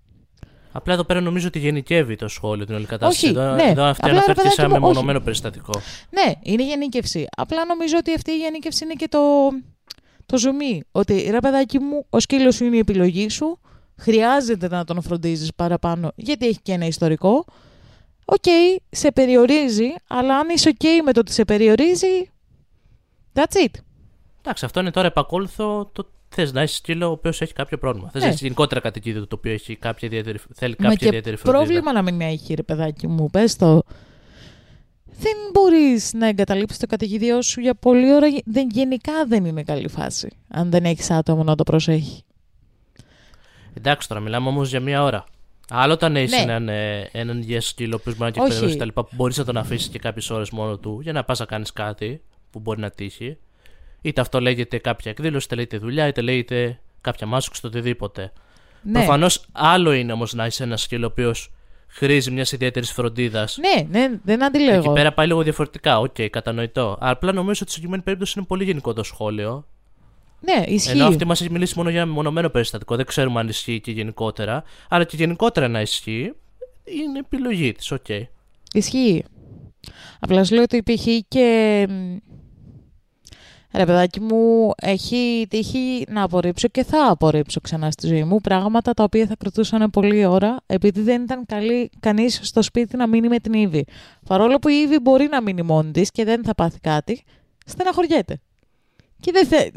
Απλά 0.72 0.92
εδώ 0.94 1.04
πέρα 1.04 1.20
νομίζω 1.20 1.46
ότι 1.46 1.58
γενικεύει 1.58 2.16
το 2.16 2.28
σχόλιο 2.28 2.66
την 2.66 2.74
όλη 2.74 2.84
κατάσταση. 2.84 3.26
Όχι, 3.26 3.38
εδώ, 3.38 3.54
ναι. 3.54 3.62
εδώ 3.62 3.84
αυτή 3.84 4.00
Απλά, 4.04 4.12
ρε 4.12 4.24
αναφέρθηκε 4.24 4.48
σε 4.48 4.54
παιδάκι 4.54 4.60
ένα 4.60 4.68
μου, 4.68 4.74
όχι. 4.74 4.82
μεμονωμένο 4.84 5.20
περιστατικό. 5.20 5.80
Ναι, 6.10 6.32
είναι 6.42 6.64
γενίκευση. 6.64 7.26
Απλά 7.36 7.64
νομίζω 7.64 7.96
ότι 7.98 8.14
αυτή 8.14 8.30
η 8.30 8.36
γενίκευση 8.36 8.84
είναι 8.84 8.94
και 8.94 9.08
το, 9.08 9.20
το 10.26 10.38
ζουμί. 10.38 10.82
Ότι 10.92 11.28
ρε 11.30 11.38
παιδάκι 11.38 11.78
μου, 11.78 12.06
ο 12.10 12.20
σκύλος 12.20 12.54
σου 12.54 12.64
είναι 12.64 12.76
η 12.76 12.78
επιλογή 12.78 13.28
σου. 13.28 13.60
Χρειάζεται 13.96 14.68
να 14.68 14.84
τον 14.84 15.02
φροντίζεις 15.02 15.54
παραπάνω 15.54 16.12
γιατί 16.14 16.46
έχει 16.46 16.60
και 16.62 16.72
ένα 16.72 16.86
ιστορικό. 16.86 17.44
Οκ, 18.24 18.44
σε 18.90 19.12
περιορίζει, 19.12 19.94
αλλά 20.08 20.36
αν 20.36 20.48
είσαι 20.48 20.68
οκ 20.68 21.04
με 21.04 21.12
το 21.12 21.20
ότι 21.20 21.32
σε 21.32 21.44
περιορίζει, 21.44 22.30
that's 23.32 23.56
it. 23.66 23.80
Εντάξει, 24.40 24.64
αυτό 24.64 24.80
είναι 24.80 24.90
τώρα 24.90 25.06
επακόλουθο 25.06 25.90
το 25.92 26.10
θες 26.28 26.52
να 26.52 26.60
έχεις 26.60 26.76
σκύλο 26.76 27.06
ο 27.08 27.10
οποίος 27.10 27.40
έχει 27.40 27.52
κάποιο 27.52 27.78
πρόβλημα. 27.78 28.06
Θες 28.10 28.14
Ναι. 28.14 28.20
να 28.20 28.26
έχεις 28.28 28.40
γενικότερα 28.42 28.80
κατοικίδιο 28.80 29.26
το 29.26 29.36
οποίο 29.36 29.52
έχει 29.52 29.76
κάποια 29.76 30.08
ιδιαίτερη, 30.08 30.38
θέλει 30.54 30.74
Μα 30.78 30.84
κάποια 30.84 30.96
και 30.98 31.06
ιδιαίτερη 31.06 31.36
φροντίδα. 31.36 31.64
πρόβλημα 31.64 31.92
να 31.92 32.02
μην 32.02 32.20
έχει, 32.20 32.54
ρε 32.54 32.62
παιδάκι 32.62 33.06
μου, 33.06 33.30
πες 33.30 33.56
το. 33.56 33.82
Δεν 35.20 35.32
μπορείς 35.52 36.12
να 36.12 36.26
εγκαταλείψεις 36.28 36.78
το 36.78 36.86
κατοικίδιό 36.86 37.42
σου 37.42 37.60
για 37.60 37.74
πολλή 37.74 38.12
ώρα. 38.14 38.26
Δεν, 38.44 38.68
γενικά 38.70 39.12
δεν 39.26 39.44
είναι 39.44 39.62
καλή 39.62 39.88
φάση, 39.88 40.28
αν 40.48 40.70
δεν 40.70 40.84
έχεις 40.84 41.10
άτομο 41.10 41.42
να 41.44 41.54
το 41.54 41.62
προσέχει. 41.64 42.22
Εντάξει, 43.74 44.08
τώρα 44.08 44.20
μιλάμε 44.20 44.48
όμως 44.48 44.70
για 44.70 44.80
μία 44.80 45.02
ώρα. 45.02 45.24
Άλλο 45.70 45.92
όταν 45.92 46.16
έχεις 46.16 46.30
Ναι. 46.32 46.38
έναν, 46.42 46.68
ε, 46.68 47.08
έναν 47.12 47.38
υγιέ 47.38 47.60
σκύλο 47.60 47.96
που 47.98 48.02
μπορεί 48.04 48.18
να 48.18 48.26
Όχι. 48.26 48.40
κυκλοφορήσει 48.40 48.76
τα 48.76 48.84
λοιπά, 48.84 49.04
που 49.04 49.10
μπορείς 49.14 49.36
να 49.36 49.44
τον 49.44 49.56
αφήσεις 49.56 49.88
και 49.88 49.98
κάποιες 49.98 50.30
ώρες 50.30 50.50
μόνο 50.50 50.76
του 50.78 50.98
για 51.02 51.12
να 51.12 51.24
πας 51.24 51.38
να 51.38 51.44
κάνεις 51.44 51.72
κάτι 51.72 52.22
που 52.50 52.58
μπορεί 52.60 52.80
να 52.80 52.90
τύχει. 52.90 53.36
Είτε 54.02 54.20
αυτό 54.20 54.40
λέγεται 54.40 54.78
κάποια 54.78 55.10
εκδήλωση, 55.10 55.46
είτε 55.46 55.54
λέγεται 55.54 55.78
δουλειά, 55.78 56.06
είτε 56.06 56.20
λέγεται 56.20 56.80
κάποια 57.00 57.26
μάσοξη, 57.26 57.60
το 57.60 57.66
οτιδήποτε. 57.66 58.32
Ναι. 58.82 58.92
Προφανώς 58.92 59.44
άλλο 59.52 59.92
είναι 59.92 60.12
όμως 60.12 60.34
να 60.34 60.46
είσαι 60.46 60.62
ένας 60.62 60.82
σκύλος 60.82 61.04
ο 61.04 61.12
οποίος 61.12 61.52
χρήζει 61.88 62.30
μιας 62.30 62.52
ιδιαίτερης 62.52 62.92
φροντίδας. 62.92 63.58
Ναι, 63.58 63.98
ναι, 63.98 64.18
δεν 64.24 64.44
αντιλέγω. 64.44 64.78
Εκεί 64.78 64.92
πέρα 64.92 65.12
πάει 65.12 65.26
λίγο 65.26 65.42
διαφορετικά. 65.42 65.98
Οκ, 65.98 66.14
κατανοητό. 66.30 66.96
Απλά 67.00 67.32
νομίζω 67.32 67.48
ότι 67.48 67.58
στη 67.58 67.70
συγκεκριμένη 67.70 68.02
περίπτωση 68.02 68.34
είναι 68.36 68.46
πολύ 68.46 68.64
γενικό 68.64 68.92
το 68.92 69.02
σχόλιο. 69.02 69.66
Ναι, 70.40 70.64
ισχύει. 70.66 70.90
Ενώ 70.90 71.06
αυτή 71.06 71.24
μας 71.24 71.40
έχει 71.40 71.50
μιλήσει 71.50 71.74
μόνο 71.76 71.90
για 71.90 72.00
ένα 72.00 72.12
μεμονωμένο 72.12 72.48
περιστατικό. 72.48 72.96
Δεν 72.96 73.06
ξέρουμε 73.06 73.40
αν 73.40 73.48
ισχύει 73.48 73.80
και 73.80 73.90
γενικότερα. 73.90 74.62
Αλλά 74.88 75.04
και 75.04 75.16
γενικότερα 75.16 75.68
να 75.68 75.80
ισχύει 75.80 76.32
είναι 76.84 77.18
επιλογή 77.18 77.72
της. 77.72 77.92
Οκ. 77.92 78.06
Ισχύει. 78.72 79.24
Απλά 80.20 80.44
σου 80.44 80.54
λέω 80.54 80.62
ότι 80.62 80.76
υπήρχε 80.76 81.24
και... 81.28 81.86
μ, 83.72 83.78
Ρε 83.78 83.84
παιδάκι 83.84 84.20
μου, 84.20 84.70
έχει 84.82 85.46
τύχει 85.50 86.04
να 86.08 86.22
απορρίψω 86.22 86.68
και 86.68 86.84
θα 86.84 87.06
απορρίψω 87.10 87.60
ξανά 87.60 87.90
στη 87.90 88.06
ζωή 88.06 88.24
μου 88.24 88.40
πράγματα 88.40 88.92
τα 88.92 89.02
οποία 89.02 89.26
θα 89.26 89.36
κρατούσαν 89.38 89.90
πολλή 89.90 90.24
ώρα 90.24 90.56
επειδή 90.66 91.00
δεν 91.00 91.22
ήταν 91.22 91.90
κανείς 92.00 92.40
στο 92.42 92.62
σπίτι 92.62 92.96
να 92.96 93.06
μείνει 93.08 93.28
με 93.28 93.38
την 93.38 93.52
Ήβη. 93.52 93.84
Παρόλο 94.26 94.58
που 94.58 94.68
η 94.68 94.74
Ήβη 94.84 94.98
μπορεί 95.00 95.28
να 95.30 95.42
μείνει 95.42 95.62
μόνη 95.62 95.90
της 95.90 96.10
και 96.10 96.24
δεν 96.24 96.44
θα 96.44 96.54
πάθει 96.54 96.80
κάτι, 96.80 97.22
στεναχωριέται. 97.66 98.40
Και 99.20 99.32
δεν 99.32 99.46
θε... 99.46 99.70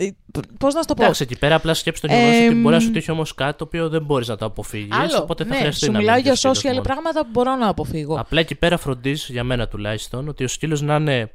Πώς 0.60 0.74
να 0.74 0.82
σου 0.82 0.88
το 0.88 0.94
πω; 0.94 1.04
Εντάξει, 1.04 1.24
εκεί 1.24 1.38
πέρα 1.38 1.56
απλά 1.56 1.74
σκέψει 1.74 2.02
το 2.02 2.08
γεγονός 2.08 2.36
Ε, 2.36 2.46
ότι 2.46 2.56
μπορεί 2.56 2.76
να 2.76 2.82
μ, 2.82 2.84
σου 2.84 2.92
τύχει 2.92 3.12
όμως 3.12 3.36
κάτι 3.36 3.58
το 3.58 3.64
οποίο 3.64 3.90
δεν 3.90 4.04
μπορείς 4.04 4.28
να 4.28 4.36
το 4.36 4.46
αποφύγεις. 4.46 4.98
Άλλο, 4.98 5.18
Οπότε 5.22 5.44
θα 5.44 5.50
ναι, 5.50 5.56
χρειαστεί 5.56 5.86
σου 5.86 5.92
να 5.92 5.98
μιλάω 5.98 6.16
μείνει 6.16 6.24
για 6.24 6.32
ο 6.32 6.36
σκύλος 6.36 6.60
social 6.60 6.68
μόνος. 6.70 6.84
πράγματα 6.86 7.22
που 7.22 7.30
μπορώ 7.32 7.56
να 7.56 7.68
αποφύγω. 7.68 8.16
Απλά 8.20 8.40
εκεί 8.40 8.56
πέρα 8.56 8.78
φροντίζεις, 8.78 9.30
για 9.30 9.44
μένα 9.44 9.68
τουλάχιστον, 9.68 10.28
ότι 10.28 10.44
ο 10.44 10.48
σκύλος 10.48 10.82
να 10.82 10.96
είναι 10.96 11.32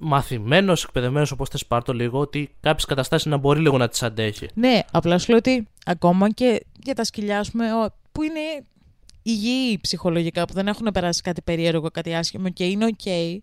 μαθημένος, 0.00 0.84
εκπαιδευμένος, 0.84 1.30
όπως 1.30 1.48
θες 1.48 1.66
πάρ' 1.66 1.82
το 1.82 1.92
λίγο, 1.92 2.18
ότι 2.18 2.50
κάποιες 2.60 2.84
καταστάσεις 2.84 3.26
να 3.26 3.36
μπορεί 3.36 3.60
λίγο 3.60 3.78
να 3.78 3.88
τις 3.88 4.02
αντέχει. 4.02 4.46
Ναι, 4.54 4.80
απλά 4.90 5.18
σου 5.18 5.28
λέω 5.28 5.38
ότι 5.38 5.68
ακόμα 5.86 6.30
και 6.30 6.66
για 6.82 6.94
τα 6.94 7.04
σκυλιά 7.04 7.38
ας 7.38 7.50
πούμε, 7.50 7.72
ο- 7.74 7.94
που 8.12 8.22
είναι 8.22 8.40
υγιή 9.22 9.78
ψυχολογικά, 9.80 10.44
που 10.44 10.52
δεν 10.52 10.66
έχουν 10.68 10.88
περάσει 10.92 11.20
κάτι 11.22 11.42
περίεργο, 11.42 11.90
κάτι 11.90 12.14
άσχημο 12.14 12.48
και 12.48 12.64
είναι 12.64 12.84
οκ, 12.84 13.40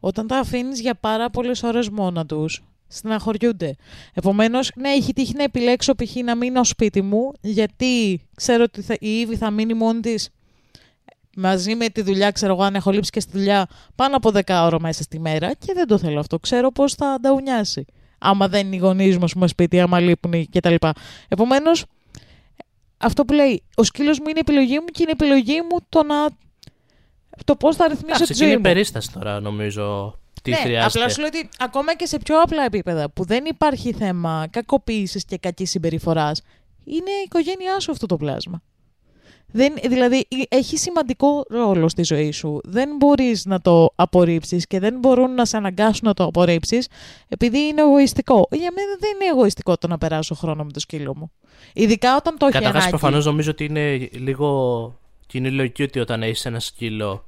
όταν 0.00 0.26
τα 0.26 0.38
αφήνεις 0.38 0.80
για 0.80 0.94
πάρα 0.94 1.30
πολλές 1.30 1.62
ώρες 1.62 1.88
μόνα 1.88 2.26
τους, 2.26 2.62
στεναχωριούνται. 2.88 3.76
Επομένως, 4.14 4.70
ναι, 4.76 4.88
έχει 4.88 5.12
τύχει 5.12 5.32
να 5.36 5.42
επιλέξω 5.42 5.94
π.χ. 5.94 6.14
να 6.24 6.36
μείνω 6.36 6.64
σπίτι 6.64 7.02
μου, 7.02 7.32
γιατί 7.40 8.20
ξέρω 8.36 8.62
ότι 8.62 8.82
θα, 8.82 8.94
η 9.00 9.08
Ήβη 9.20 9.36
θα 9.36 9.50
μείνει 9.50 9.74
μόνη 9.74 10.00
της 10.00 10.28
μαζί 11.40 11.74
με 11.74 11.88
τη 11.88 12.02
δουλειά, 12.02 12.30
ξέρω 12.30 12.52
εγώ, 12.52 12.62
αν 12.62 12.74
έχω 12.74 12.90
λείψει 12.90 13.10
και 13.10 13.20
στη 13.20 13.30
δουλειά 13.32 13.66
πάνω 13.94 14.16
από 14.16 14.30
10 14.34 14.40
ώρες 14.48 14.80
μέσα 14.80 15.02
στη 15.02 15.18
μέρα 15.20 15.54
και 15.54 15.72
δεν 15.74 15.86
το 15.86 15.98
θέλω 15.98 16.20
αυτό. 16.20 16.38
Ξέρω 16.38 16.70
πώς 16.72 16.94
θα 16.94 17.18
νταουνιάσει. 17.20 17.84
Άμα 18.18 18.48
δεν 18.48 18.66
είναι 18.66 18.76
οι 18.76 18.78
γονείς 18.78 19.18
μου, 19.18 19.24
ας 19.24 19.32
πούμε, 19.32 19.46
σπίτι, 19.46 19.80
άμα 19.80 20.00
λείπουν 20.00 20.48
κτλ. 20.50 20.74
Επομένως, 21.28 21.84
αυτό 22.98 23.24
που 23.24 23.32
λέει, 23.32 23.62
ο 23.74 23.82
σκύλος 23.84 24.18
μου 24.18 24.28
είναι 24.28 24.38
επιλογή 24.38 24.78
μου 24.78 24.84
και 24.84 25.02
είναι 25.02 25.10
επιλογή 25.10 25.60
μου 25.70 25.78
το 25.88 26.02
να. 26.02 26.14
το 27.44 27.56
πώς 27.56 27.76
θα 27.76 27.88
ρυθμίσω 27.88 28.06
Εντάξει, 28.14 28.24
τη 28.24 28.30
εκεί 28.30 28.38
ζωή 28.38 28.48
είναι 28.48 28.56
μου. 28.56 28.62
περίσταση 28.62 29.12
τώρα, 29.12 29.40
νομίζω. 29.40 30.14
Τι 30.42 30.50
ναι, 30.50 30.56
χρειάζεται. 30.56 30.98
απλά 30.98 31.08
σου 31.12 31.20
λέω 31.20 31.28
ότι 31.34 31.48
ακόμα 31.58 31.94
και 31.94 32.06
σε 32.06 32.18
πιο 32.18 32.40
απλά 32.40 32.64
επίπεδα 32.64 33.10
που 33.10 33.24
δεν 33.24 33.44
υπάρχει 33.44 33.92
θέμα 33.92 34.46
κακοποίησης 34.50 35.24
και 35.24 35.38
κακής 35.38 35.70
συμπεριφοράς, 35.70 36.42
είναι 36.84 37.10
η 37.10 37.22
οικογένειά 37.24 37.80
σου 37.80 37.90
αυτό 37.92 38.06
το 38.06 38.16
πλάσμα. 38.16 38.62
Δεν, 39.52 39.74
δηλαδή, 39.88 40.26
έχει 40.48 40.76
σημαντικό 40.76 41.44
ρόλο 41.48 41.88
στη 41.88 42.02
ζωή 42.02 42.30
σου. 42.32 42.60
Δεν 42.64 42.96
μπορείς 42.96 43.44
να 43.44 43.60
το 43.60 43.92
απορρίψεις 43.94 44.66
και 44.66 44.78
δεν 44.78 44.98
μπορούν 44.98 45.34
να 45.34 45.44
σε 45.44 45.56
αναγκάσουν 45.56 46.00
να 46.02 46.14
το 46.14 46.24
απορρίψεις 46.24 46.88
επειδή 47.28 47.58
είναι 47.58 47.80
εγωιστικό. 47.80 48.48
Για 48.50 48.70
μένα 48.74 48.96
δεν 48.98 49.10
είναι 49.14 49.30
εγωιστικό 49.30 49.76
το 49.76 49.86
να 49.86 49.98
περάσω 49.98 50.34
χρόνο 50.34 50.64
με 50.64 50.72
το 50.72 50.80
σκύλο 50.80 51.16
μου. 51.16 51.30
Ειδικά 51.72 52.16
όταν 52.16 52.38
το 52.38 52.46
έχει 52.46 52.54
Καταρχάς, 52.54 52.82
ανάγκη. 52.82 52.98
προφανώς 52.98 53.24
νομίζω 53.24 53.50
ότι 53.50 53.64
είναι 53.64 54.08
λίγο 54.12 54.98
κοινή 55.26 55.50
λογική 55.50 55.82
ότι 55.82 56.00
όταν 56.00 56.22
έχεις 56.22 56.46
ένα 56.46 56.60
σκύλο, 56.60 57.24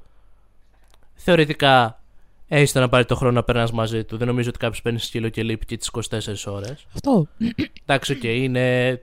θεωρητικά 1.14 2.03
έχεις 2.49 2.73
το 2.73 2.81
να 2.81 2.89
πάρει 2.89 3.05
το 3.05 3.14
χρόνο 3.14 3.35
να 3.35 3.43
περνάς 3.43 3.73
μαζί 3.73 4.05
του. 4.05 4.16
Δεν 4.16 4.27
νομίζω 4.27 4.49
ότι 4.49 4.59
κάποιος 4.59 4.83
παίρνει 4.83 4.99
σκύλο 4.99 5.29
και 5.29 5.43
λείπει 5.43 5.66
και 5.66 5.77
τις 5.77 5.91
24 5.93 6.53
ώρες. 6.53 6.87
Αυτό. 6.95 7.27
Εντάξει, 7.83 8.12
οκ, 8.12 8.23
είναι. 8.25 9.01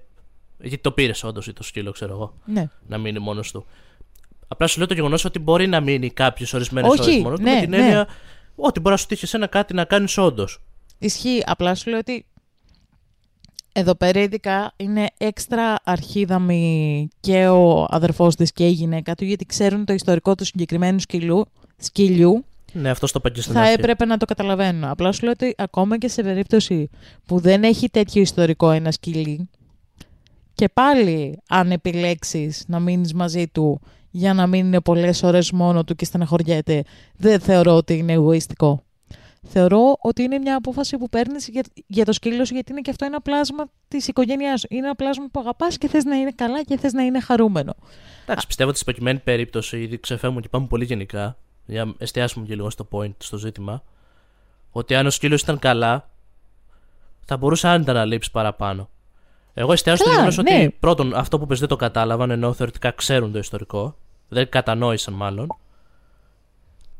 Γιατί 0.59 0.77
το 0.83 0.91
πήρες 0.91 1.23
όντως 1.23 1.47
ή 1.47 1.53
το 1.53 1.63
σκύλο, 1.63 1.91
ξέρω 1.91 2.11
εγώ, 2.13 2.33
Ναι. 2.45 2.69
να 2.87 2.97
μείνει 2.97 3.19
μόνος 3.19 3.51
του. 3.51 3.65
Απλά 4.47 4.67
σου 4.67 4.77
λέω 4.77 4.87
το 4.87 4.93
γεγονός 4.93 5.25
ότι 5.25 5.39
μπορεί 5.39 5.67
να 5.67 5.79
μείνει 5.81 6.09
κάποιες 6.09 6.45
ορισμένες 6.53 6.89
Όχι, 6.91 7.01
ώρες 7.01 7.17
μόνος 7.21 7.39
του. 7.39 7.45
ναι, 7.45 7.53
με 7.53 7.59
την 7.59 7.69
ναι. 7.69 7.77
έννοια 7.77 8.07
ότι 8.55 8.79
μπορεί 8.79 8.91
να 8.91 8.97
σου 8.97 9.05
τύχει 9.05 9.35
ένα 9.35 9.47
κάτι 9.47 9.73
να 9.73 9.85
κάνεις 9.85 10.17
όντως. 10.17 10.59
Ισχύει. 10.97 11.43
Απλά 11.45 11.75
σου 11.75 11.89
λέω 11.89 11.99
ότι 11.99 12.25
εδώ 13.73 13.95
πέρα 13.95 14.19
ειδικά 14.21 14.73
είναι 14.77 15.07
έξτρα 15.17 15.75
αρχίδαμη 15.83 17.07
και 17.19 17.47
ο 17.47 17.85
αδερφός 17.89 18.35
της 18.35 18.51
και 18.51 18.67
η 18.67 18.71
γυναίκα 18.71 19.15
του 19.15 19.25
γιατί 19.25 19.45
ξέρουν 19.45 19.85
το 19.85 19.93
ιστορικό 19.93 20.35
του 20.35 20.45
συγκεκριμένου 20.45 20.99
σκυλού, 20.99 21.45
σκυλιού 21.77 22.45
Ναι, 22.73 22.89
αυτό 22.89 23.05
το 23.05 23.13
είπα 23.15 23.29
και 23.29 23.41
στην 23.41 23.53
θα 23.53 23.59
αρχή. 23.61 23.73
έπρεπε 23.73 24.05
να 24.05 24.17
το 24.17 24.25
καταλαβαίνουν. 24.25 24.83
Απλά 24.83 25.11
σου 25.11 25.23
λέω 25.23 25.31
ότι 25.31 25.53
ακόμα 25.57 25.97
και 25.97 26.07
σε 26.07 26.23
περίπτωση 26.23 26.89
που 27.25 27.39
δεν 27.39 27.63
έχει 27.63 27.89
τέτοιο 27.89 28.21
ιστορικό 28.21 28.71
ένα 28.71 28.91
σκυλί 28.91 29.49
και 30.59 30.69
πάλι 30.69 31.41
αν 31.49 31.71
επιλέξεις 31.71 32.63
να 32.67 32.79
μείνεις 32.79 33.13
μαζί 33.13 33.47
του 33.47 33.81
για 34.09 34.33
να 34.33 34.47
μην 34.47 34.65
είναι 34.65 34.81
πολλές 34.81 35.23
ώρες 35.23 35.51
μόνο 35.51 35.83
του 35.83 35.95
και 35.95 36.05
στεναχωριέται, 36.05 36.83
δεν 37.17 37.39
θεωρώ 37.39 37.75
ότι 37.75 37.97
είναι 37.97 38.13
εγωιστικό. 38.13 38.83
Θεωρώ 39.47 39.97
ότι 40.01 40.21
είναι 40.23 40.37
μια 40.37 40.55
απόφαση 40.55 40.97
που 40.97 41.09
παίρνεις 41.09 41.47
για, 41.47 41.63
για 41.87 42.05
το 42.05 42.13
σκύλο 42.13 42.45
σου 42.45 42.53
γιατί 42.53 42.71
είναι 42.71 42.81
και 42.81 42.89
αυτό 42.89 43.05
ένα 43.05 43.21
πλάσμα 43.21 43.65
της 43.87 44.07
οικογένειάς 44.07 44.59
σου. 44.59 44.67
Είναι 44.69 44.85
ένα 44.85 44.95
πλάσμα 44.95 45.27
που 45.31 45.39
αγαπάς 45.39 45.77
και 45.77 45.87
θες 45.87 46.03
να 46.03 46.15
είναι 46.15 46.31
καλά 46.31 46.63
και 46.63 46.77
θες 46.77 46.93
να 46.93 47.03
είναι 47.03 47.19
χαρούμενο. 47.19 47.75
Εντάξει, 48.23 48.47
πιστεύω 48.47 48.69
ότι 48.69 48.79
στην 48.79 48.91
προκειμένη 48.91 49.19
περίπτωση, 49.19 49.81
ήδη 49.81 49.99
ξεφεύγουμε 49.99 50.41
και 50.41 50.49
πάμε 50.49 50.67
πολύ 50.67 50.85
γενικά, 50.85 51.37
για 51.65 51.85
να 51.85 51.93
εστιάσουμε 51.97 52.45
και 52.45 52.55
λίγο 52.55 52.69
στο 52.69 52.87
point, 52.91 53.15
στο 53.17 53.37
ζήτημα, 53.37 53.83
ότι 54.71 54.95
αν 54.95 55.05
ο 55.05 55.09
σκύλος 55.09 55.41
ήταν 55.41 55.59
καλά, 55.59 56.09
θα 57.25 57.37
μπορούσε 57.37 57.67
άνετα 57.67 57.93
να 57.93 58.05
λείψει 58.05 58.31
παραπάνω. 58.31 58.89
Εγώ 59.59 59.71
εστιάζω 59.71 59.97
στο 59.97 60.09
Καλά, 60.09 60.15
γεγονός 60.15 60.37
ναι. 60.37 60.55
ότι 60.63 60.75
πρώτον 60.79 61.13
αυτό 61.15 61.39
που 61.39 61.45
πες 61.45 61.59
δεν 61.59 61.67
το 61.67 61.75
κατάλαβαν, 61.75 62.31
ενώ 62.31 62.53
θεωρητικά 62.53 62.91
ξέρουν 62.91 63.31
το 63.31 63.37
ιστορικό, 63.37 63.95
δεν 64.27 64.49
κατανόησαν 64.49 65.13
μάλλον. 65.13 65.47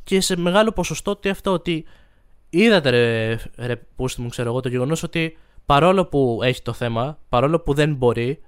Και 0.03 0.21
σε 0.21 0.37
μεγάλο 0.37 0.71
ποσοστό 0.71 1.11
ότι 1.11 1.29
αυτό 1.29 1.51
ότι 1.51 1.85
είδατε 2.49 2.89
ρε, 2.89 3.37
ρε 3.57 3.75
πούστη 3.95 4.21
μου, 4.21 4.29
ξέρω 4.29 4.49
εγώ, 4.49 4.59
το 4.59 4.69
γεγονός 4.69 5.03
ότι 5.03 5.37
παρόλο 5.65 6.05
που 6.05 6.39
έχει 6.43 6.61
το 6.61 6.73
θέμα, 6.73 7.17
παρόλο 7.29 7.59
που 7.59 7.73
δεν 7.73 7.93
μπορεί, 7.95 8.41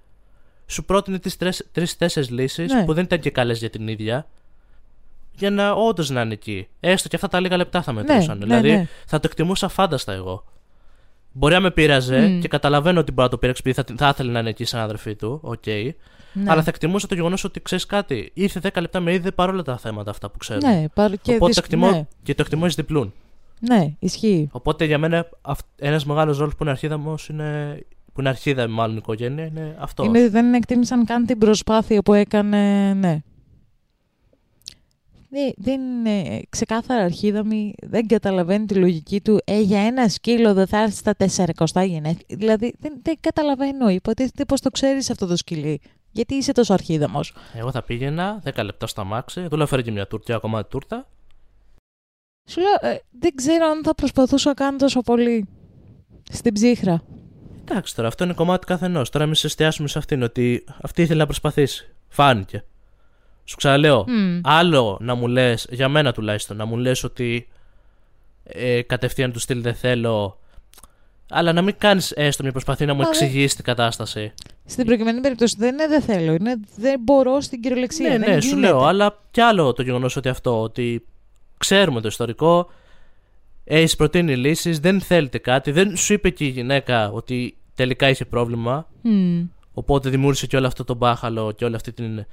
σου 0.66 0.86
πρότεινε 0.86 1.20
τις 1.20 1.38
τρει-τέσσερι 1.72 2.28
λύσεις 2.28 2.74
Ναι. 2.74 2.86
που 2.86 2.94
δεν 2.94 3.04
ήταν 3.04 3.20
και 3.20 3.30
καλές 3.30 3.60
για 3.60 3.70
την 3.70 3.88
ίδια. 3.88 4.28
Για 5.32 5.50
να 5.50 5.72
όντως 5.72 6.10
να 6.10 6.22
είναι 6.22 6.34
εκεί. 6.34 6.68
Έστω 6.80 7.08
και 7.08 7.16
αυτά 7.16 7.28
τα 7.28 7.40
λίγα 7.40 7.58
λεπτά 7.58 7.82
θα 7.82 7.92
μετρούσαν. 7.92 8.38
ναι, 8.38 8.46
δηλαδή 8.46 8.72
ναι. 8.72 8.88
θα 9.06 9.20
το 9.20 9.28
εκτιμούσα 9.32 9.68
φάνταστα 9.68 10.14
εγώ. 10.14 10.44
Μπορεί 11.32 11.54
να 11.54 11.60
με 11.60 11.72
πείραζε 11.72 12.20
Μμ. 12.28 12.40
και 12.40 12.48
καταλαβαίνω 12.48 13.00
ότι 13.00 13.12
μπορεί 13.12 13.24
να 13.24 13.30
το 13.30 13.38
πείραξε 13.38 13.62
επειδή 13.66 13.82
θα, 13.82 13.96
θα 13.98 14.10
ήθελε 14.10 14.32
να 14.32 14.40
είναι 14.40 14.50
εκεί 14.50 14.66
σαν 14.66 14.80
αδερφή 14.82 15.16
του. 15.16 15.40
Οκ. 15.44 15.66
Ναι. 16.34 16.52
Αλλά 16.52 16.62
θα 16.64 16.70
εκτιμούσα 16.70 17.08
το 17.08 17.16
γεγονός 17.16 17.44
ότι 17.44 17.62
ξέρεις 17.62 17.86
κάτι. 17.86 18.32
Ήρθε 18.34 18.60
10 18.64 18.82
λεπτά 18.82 19.00
με 19.00 19.14
είδε 19.14 19.32
παρόλα 19.32 19.62
τα 19.62 19.78
θέματα 19.78 20.10
αυτά 20.12 20.30
που 20.30 20.38
ξέρουν. 20.38 20.70
Ναι, 20.70 20.86
παρ- 20.94 21.12
και, 21.22 21.32
Οπότε 21.34 21.46
δυσ- 21.46 21.60
το 21.60 21.62
εκτιμώ 21.66 21.90
ναι, 21.92 22.08
και 22.24 22.36
το 22.36 22.42
εκτιμώ 22.42 22.66
εις 22.66 22.76
διπλούν. 22.76 23.14
ναι, 23.60 23.94
ισχύει. 24.00 24.50
Οπότε 24.52 24.86
για 24.86 24.98
μένα 24.98 25.30
ένας 25.80 26.06
μεγάλος 26.06 26.38
ρόλος 26.38 26.54
που 26.56 26.64
είναι 26.64 26.72
αρχίδαμος 26.72 27.28
είναι. 27.30 27.80
που 28.14 28.20
είναι 28.20 28.30
αρχίδα, 28.30 28.68
μάλλον 28.68 28.96
η 28.96 29.00
οικογένεια, 29.02 29.46
είναι 29.46 29.76
αυτός. 29.80 30.06
Είναι, 30.06 30.30
δεν 30.30 30.54
εκτίμησαν 30.54 31.06
καν 31.06 31.26
την 31.26 31.38
προσπάθεια 31.38 32.02
που 32.02 32.14
έκανε, 32.14 32.94
ναι. 32.94 33.22
Δεν, 35.34 35.54
δεν 35.58 35.82
είναι 35.82 36.42
ξεκάθαρα 36.50 37.04
αρχίδαμη, 37.04 37.74
δεν 37.82 38.08
καταλαβαίνει 38.08 38.66
τη 38.66 38.76
λογική 38.76 39.22
του. 39.22 39.40
Ε, 39.46 39.60
για 39.60 39.80
ένα 39.80 40.10
σκύλο 40.10 40.54
δεν 40.54 40.68
θα 40.68 40.82
έρθει 40.82 40.96
στα 40.96 41.16
400 41.74 41.88
γενέθλια. 41.88 42.26
Δηλαδή 42.28 42.74
δεν, 42.80 43.00
δεν 43.02 43.16
καταλαβαίνω. 43.20 43.90
Υποτίθεται 43.90 44.46
πώ 44.46 44.60
το 44.60 44.70
ξέρεις 44.70 45.10
αυτό 45.10 45.26
το 45.26 45.36
σκυλί. 45.36 45.82
Γιατί 46.12 46.36
είσαι 46.36 46.52
τόσο 46.52 46.74
αρχίδαμος. 46.74 47.34
Εγώ 47.54 47.72
θα 47.72 47.84
πήγαινα 47.84 48.42
10 48.56 48.64
λεπτά 48.64 48.88
στα 48.88 49.04
μάξι, 49.04 49.48
δούλευα 49.48 49.70
φέρει 49.70 49.84
και 49.84 49.92
μια 49.92 50.08
τούρτα, 50.08 50.36
ακόμα 50.36 50.66
τούρτα. 50.66 51.08
Σου 52.50 52.60
λέω, 52.60 52.92
ε, 52.92 53.00
δεν 53.20 53.36
ξέρω 53.36 53.66
αν 53.66 53.84
θα 53.84 53.96
προσπαθούσα 53.96 54.48
να 54.48 54.54
κάνω 54.54 54.78
τόσο 54.78 55.02
πολύ 55.02 55.48
στην 56.32 56.54
ψύχρα. 56.54 57.04
Εντάξει 57.62 57.96
τώρα, 57.96 58.08
αυτό 58.08 58.24
είναι 58.24 58.34
κομμάτι 58.34 58.66
καθενός. 58.66 59.10
Τώρα 59.10 59.26
εμείς 59.26 59.44
εστιάσουμε 59.44 59.88
σε 59.88 59.98
αυτήν 59.98 60.24
ότι 60.24 60.64
αυτή 60.82 61.02
ήθελε 61.02 61.20
να 61.20 61.26
προσπαθήσει. 61.26 61.96
Φάνηκε. 62.08 62.64
Σου 63.44 63.56
ξαναλέω, 63.56 64.06
Μμ. 64.08 64.40
άλλο 64.44 64.98
να 65.02 65.16
μου 65.16 65.28
λες, 65.28 65.68
για 65.70 65.90
μένα 65.90 66.12
τουλάχιστον, 66.14 66.58
να 66.58 66.66
μου 66.66 66.78
λες 66.78 67.04
ότι 67.04 67.48
ε, 68.44 68.82
κατευθείαν 68.82 69.32
του 69.32 69.40
στυλ 69.40 69.62
δεν 69.62 69.76
θέλω. 69.76 70.40
Αλλά 71.34 71.54
να 71.54 71.62
μην 71.62 71.76
κάνεις 71.78 72.12
έστω 72.12 72.44
μια 72.44 72.52
προσπαθία 72.52 72.86
να 72.86 72.94
μου 72.94 73.02
Α, 73.02 73.04
δεν- 73.04 73.12
εξηγήσεις 73.14 73.56
την 73.56 73.64
κατάσταση. 73.64 74.34
Στην 74.66 74.86
προκειμένη 74.86 75.22
περίπτωση 75.22 75.56
δεν 75.58 75.74
είναι 75.74 75.88
δεν 75.88 76.02
θέλω, 76.02 76.34
είναι 76.34 76.56
δεν 76.76 77.00
μπορώ 77.04 77.42
στην 77.42 77.62
κυριολεξία. 77.62 78.10
ναι, 78.10 78.18
δεν 78.18 78.34
ναι, 78.36 78.42
σου 78.42 78.48
γίνεται. 78.48 78.68
λέω. 78.68 78.84
Αλλά 78.84 79.20
κι 79.32 79.42
άλλο 79.42 79.74
το 79.74 79.82
γεγονός 79.82 80.16
ότι 80.16 80.30
αυτό, 80.30 80.62
ότι 80.62 81.06
ξέρουμε 81.58 82.02
το 82.02 82.08
ιστορικό, 82.08 82.70
έχεις 83.64 83.96
προτείνει 83.96 84.36
λύσεις, 84.36 84.80
δεν 84.80 85.02
θέλετε 85.02 85.38
κάτι, 85.38 85.72
δεν 85.72 85.96
σου 85.98 86.14
είπε 86.14 86.30
και 86.30 86.46
η 86.46 86.48
γυναίκα 86.48 87.12
ότι 87.12 87.58
τελικά 87.76 88.10
είχε 88.10 88.26
πρόβλημα. 88.26 88.88
Μμ. 89.02 89.42
Οπότε 89.74 90.10
δημιούργησε 90.10 90.48
και 90.48 90.58
όλο 90.58 90.68
αυτό 90.68 90.84
το 90.84 90.94
μπάχαλο 90.96 91.52
και 91.52 91.66
όλη 91.66 91.76
αυτή 91.76 91.92
την 91.92 92.26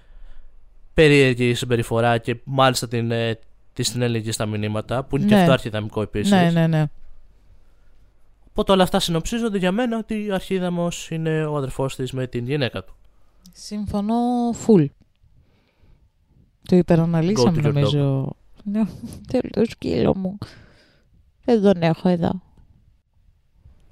περίεργη 1.02 1.54
συμπεριφορά 1.54 2.18
και 2.18 2.36
μάλιστα 2.44 2.88
την, 2.88 3.10
ε, 3.10 3.38
τη 3.72 3.82
συνέλεγε 3.82 4.32
στα 4.32 4.46
μηνύματα, 4.46 5.04
που 5.04 5.16
είναι 5.16 5.26
και 5.26 5.34
Ναι. 5.34 5.40
αυτό 5.40 5.52
αρχιδαμικό 5.52 6.02
επίσης. 6.02 6.30
Ναι, 6.30 6.50
ναι, 6.50 6.66
ναι. 6.66 6.84
Οπότε 8.48 8.72
όλα 8.72 8.82
αυτά 8.82 9.00
συνοψίζονται 9.00 9.58
για 9.58 9.72
μένα 9.72 9.98
ότι 9.98 10.30
ο 10.30 10.34
αρχίδαμος 10.34 11.10
είναι 11.10 11.44
ο 11.44 11.56
αδερφός 11.56 11.96
της 11.96 12.12
με 12.12 12.26
την 12.26 12.46
γυναίκα 12.46 12.84
του. 12.84 12.94
Συμφωνώ 13.52 14.14
full. 14.66 14.86
Το 16.68 16.76
υπεραναλύσαμε 16.76 17.50
Go 17.50 17.64
to 17.64 17.68
your 17.68 17.72
νομίζω. 17.72 18.36
Ναι, 18.64 18.82
θέλω 19.28 19.50
το 19.50 19.64
σκύλο 19.64 20.16
μου. 20.16 20.38
Δεν 21.44 21.62
τον 21.62 21.82
έχω 21.82 22.08
εδώ. 22.08 22.42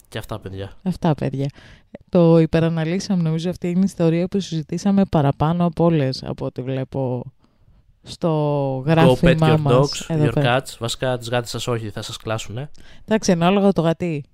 Και 0.09 0.19
αυτά, 0.19 0.41
παιδιά. 0.41 0.73
Αυτά, 0.83 1.15
παιδιά. 1.15 1.51
Το 2.09 2.39
υπεραναλύσαμε 2.39 3.23
νομίζω 3.23 3.51
αυτή 3.51 3.69
είναι 3.69 3.79
η 3.81 3.83
ιστορία 3.85 4.29
που 4.29 4.41
συζητήσαμε 4.41 5.03
παραπάνω 5.11 5.65
από 5.65 5.85
όλες 5.85 6.23
από 6.25 6.45
ό,τι 6.45 6.63
βλέπω 6.63 7.23
στο 8.03 8.79
Go 8.79 8.83
pet 8.83 8.85
γράφημά 8.87 9.55
your 9.55 9.59
μας. 9.61 9.75
dogs, 9.75 10.05
εδώ 10.09 10.25
your 10.25 10.33
πέρα. 10.35 10.61
cats. 10.63 10.77
Βασικά 10.79 11.19
τις 11.19 11.29
γάτες 11.29 11.51
σας 11.51 11.67
όχι, 11.67 11.91
θα 11.91 12.03
σας 12.03 12.17
κλάσουνε. 12.17 12.71
Εντάξει, 13.05 13.33
ανάλογα 13.33 13.73
το 13.73 13.81
γατί. 13.83 14.25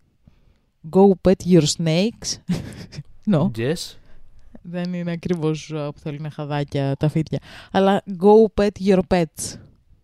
Go 0.91 1.29
pet 1.29 1.53
your 1.53 1.65
snakes. 1.77 2.37
no, 3.33 3.51
Yes. 3.57 3.97
δεν 4.63 4.93
είναι 4.95 5.11
ακριβώς 5.11 5.71
ε, 5.71 5.89
που 5.95 5.99
θέλουν 5.99 6.31
χαδάκια 6.31 6.97
τα 6.97 7.09
φίδια. 7.09 7.39
Αλλά 7.73 8.03
go 8.07 8.61
pet 8.63 8.87
your 8.87 9.01
pets. 9.09 9.55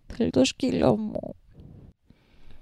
Θέλει 0.07 0.31
το 0.31 0.45
σκύλο 0.45 0.97
μου. 0.97 1.35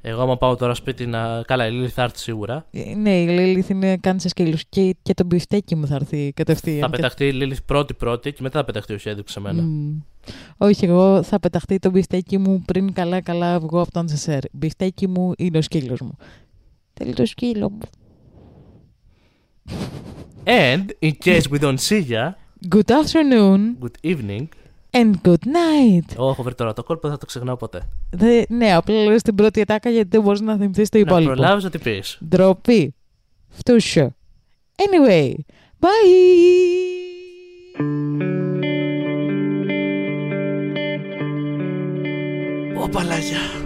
Εγώ, 0.09 0.23
άμα 0.23 0.37
πάω 0.37 0.57
τώρα 0.57 0.75
σπίτι 0.75 1.07
να. 1.07 1.43
Καλά, 1.47 1.67
η 1.67 1.71
Λίλη 1.73 1.89
θα 1.89 2.03
έρθει 2.03 2.19
σίγουρα. 2.19 2.67
Ε, 2.71 2.95
Ναι, 2.95 3.21
η 3.23 3.27
Λίλιθ 3.29 3.69
είναι 3.69 3.97
κάνεις 3.97 4.23
σε 4.23 4.29
σκύλους. 4.29 4.65
Και, 4.69 4.97
και 5.03 5.15
το 5.15 5.25
μπιφτέκι 5.25 5.75
μου 5.77 5.87
θα 5.87 5.95
έρθει 5.95 6.33
κατευθείαν. 6.33 6.81
Θα 6.81 6.87
Και- 6.87 6.97
πεταχτεί 6.97 7.27
η 7.27 7.33
Λίλη 7.33 7.57
πρώτη-πρώτη 7.67 8.33
και 8.33 8.39
μετά 8.43 8.59
θα 8.59 8.65
πεταχτεί 8.65 8.93
ο 8.95 8.99
Σέντρικ 8.99 9.29
σε 9.29 9.41
μένα. 9.41 9.63
Μμ. 9.63 9.99
Όχι, 10.57 10.85
εγώ 10.85 11.23
θα 11.23 11.41
πεταχτεί 11.41 11.79
το 11.79 11.91
μπιφτέκι 11.91 12.39
μου 12.39 12.63
πριν 12.67 12.93
καλά-καλά 12.93 13.61
βγω 13.61 13.81
από 13.81 13.91
το 13.93 14.09
ασανσέρ. 14.09 14.41
Μπιφτέκι 14.53 15.09
μου 15.09 15.33
είναι 15.39 15.59
ο 15.59 15.63
σκύλος 15.63 16.01
μου. 16.01 16.17
Θέλει 16.95 17.15
το 17.15 17.27
σκύλο 17.27 17.71
μου. 17.71 17.79
And 20.45 20.85
in 21.03 21.11
case 21.25 21.43
we 21.51 21.59
don't 21.59 21.81
see 21.89 22.05
ya, 22.15 22.25
Good 22.75 22.91
afternoon 23.01 23.61
good 23.85 23.99
evening. 24.13 24.47
And 24.91 25.11
good 25.23 25.31
night. 25.45 26.15
Εγώ 26.17 26.29
έχω 26.29 26.43
βρει 26.43 26.55
τώρα 26.55 26.73
το 26.73 26.83
κόλπο, 26.83 27.03
δεν 27.03 27.11
θα 27.11 27.19
το 27.19 27.27
ξεχνάω 27.27 27.57
ποτέ. 27.57 27.89
Δε, 28.11 28.43
ναι, 28.49 28.75
απλά 28.75 29.05
λέω 29.05 29.19
στην 29.19 29.35
πρώτη 29.35 29.61
ατάκα 29.61 29.91
γιατί 29.91 30.09
δεν 30.09 30.23
μπορείς 30.23 30.41
να 30.41 30.57
θυμηθείς 30.57 30.89
το 30.89 30.97
Να 30.99 31.05
υπόλοιπο. 31.05 31.33
προλάβεις 31.33 31.65
να 31.65 31.71
την 31.71 31.81
πεις. 31.83 32.19
Ντροπή. 32.29 32.95
Φτούσιο. 33.49 34.15
Anyway, 34.77 35.33
bye! 35.81 35.87
Ω 42.83 42.89
παλάγια. 42.89 43.39
Παλά. 43.39 43.66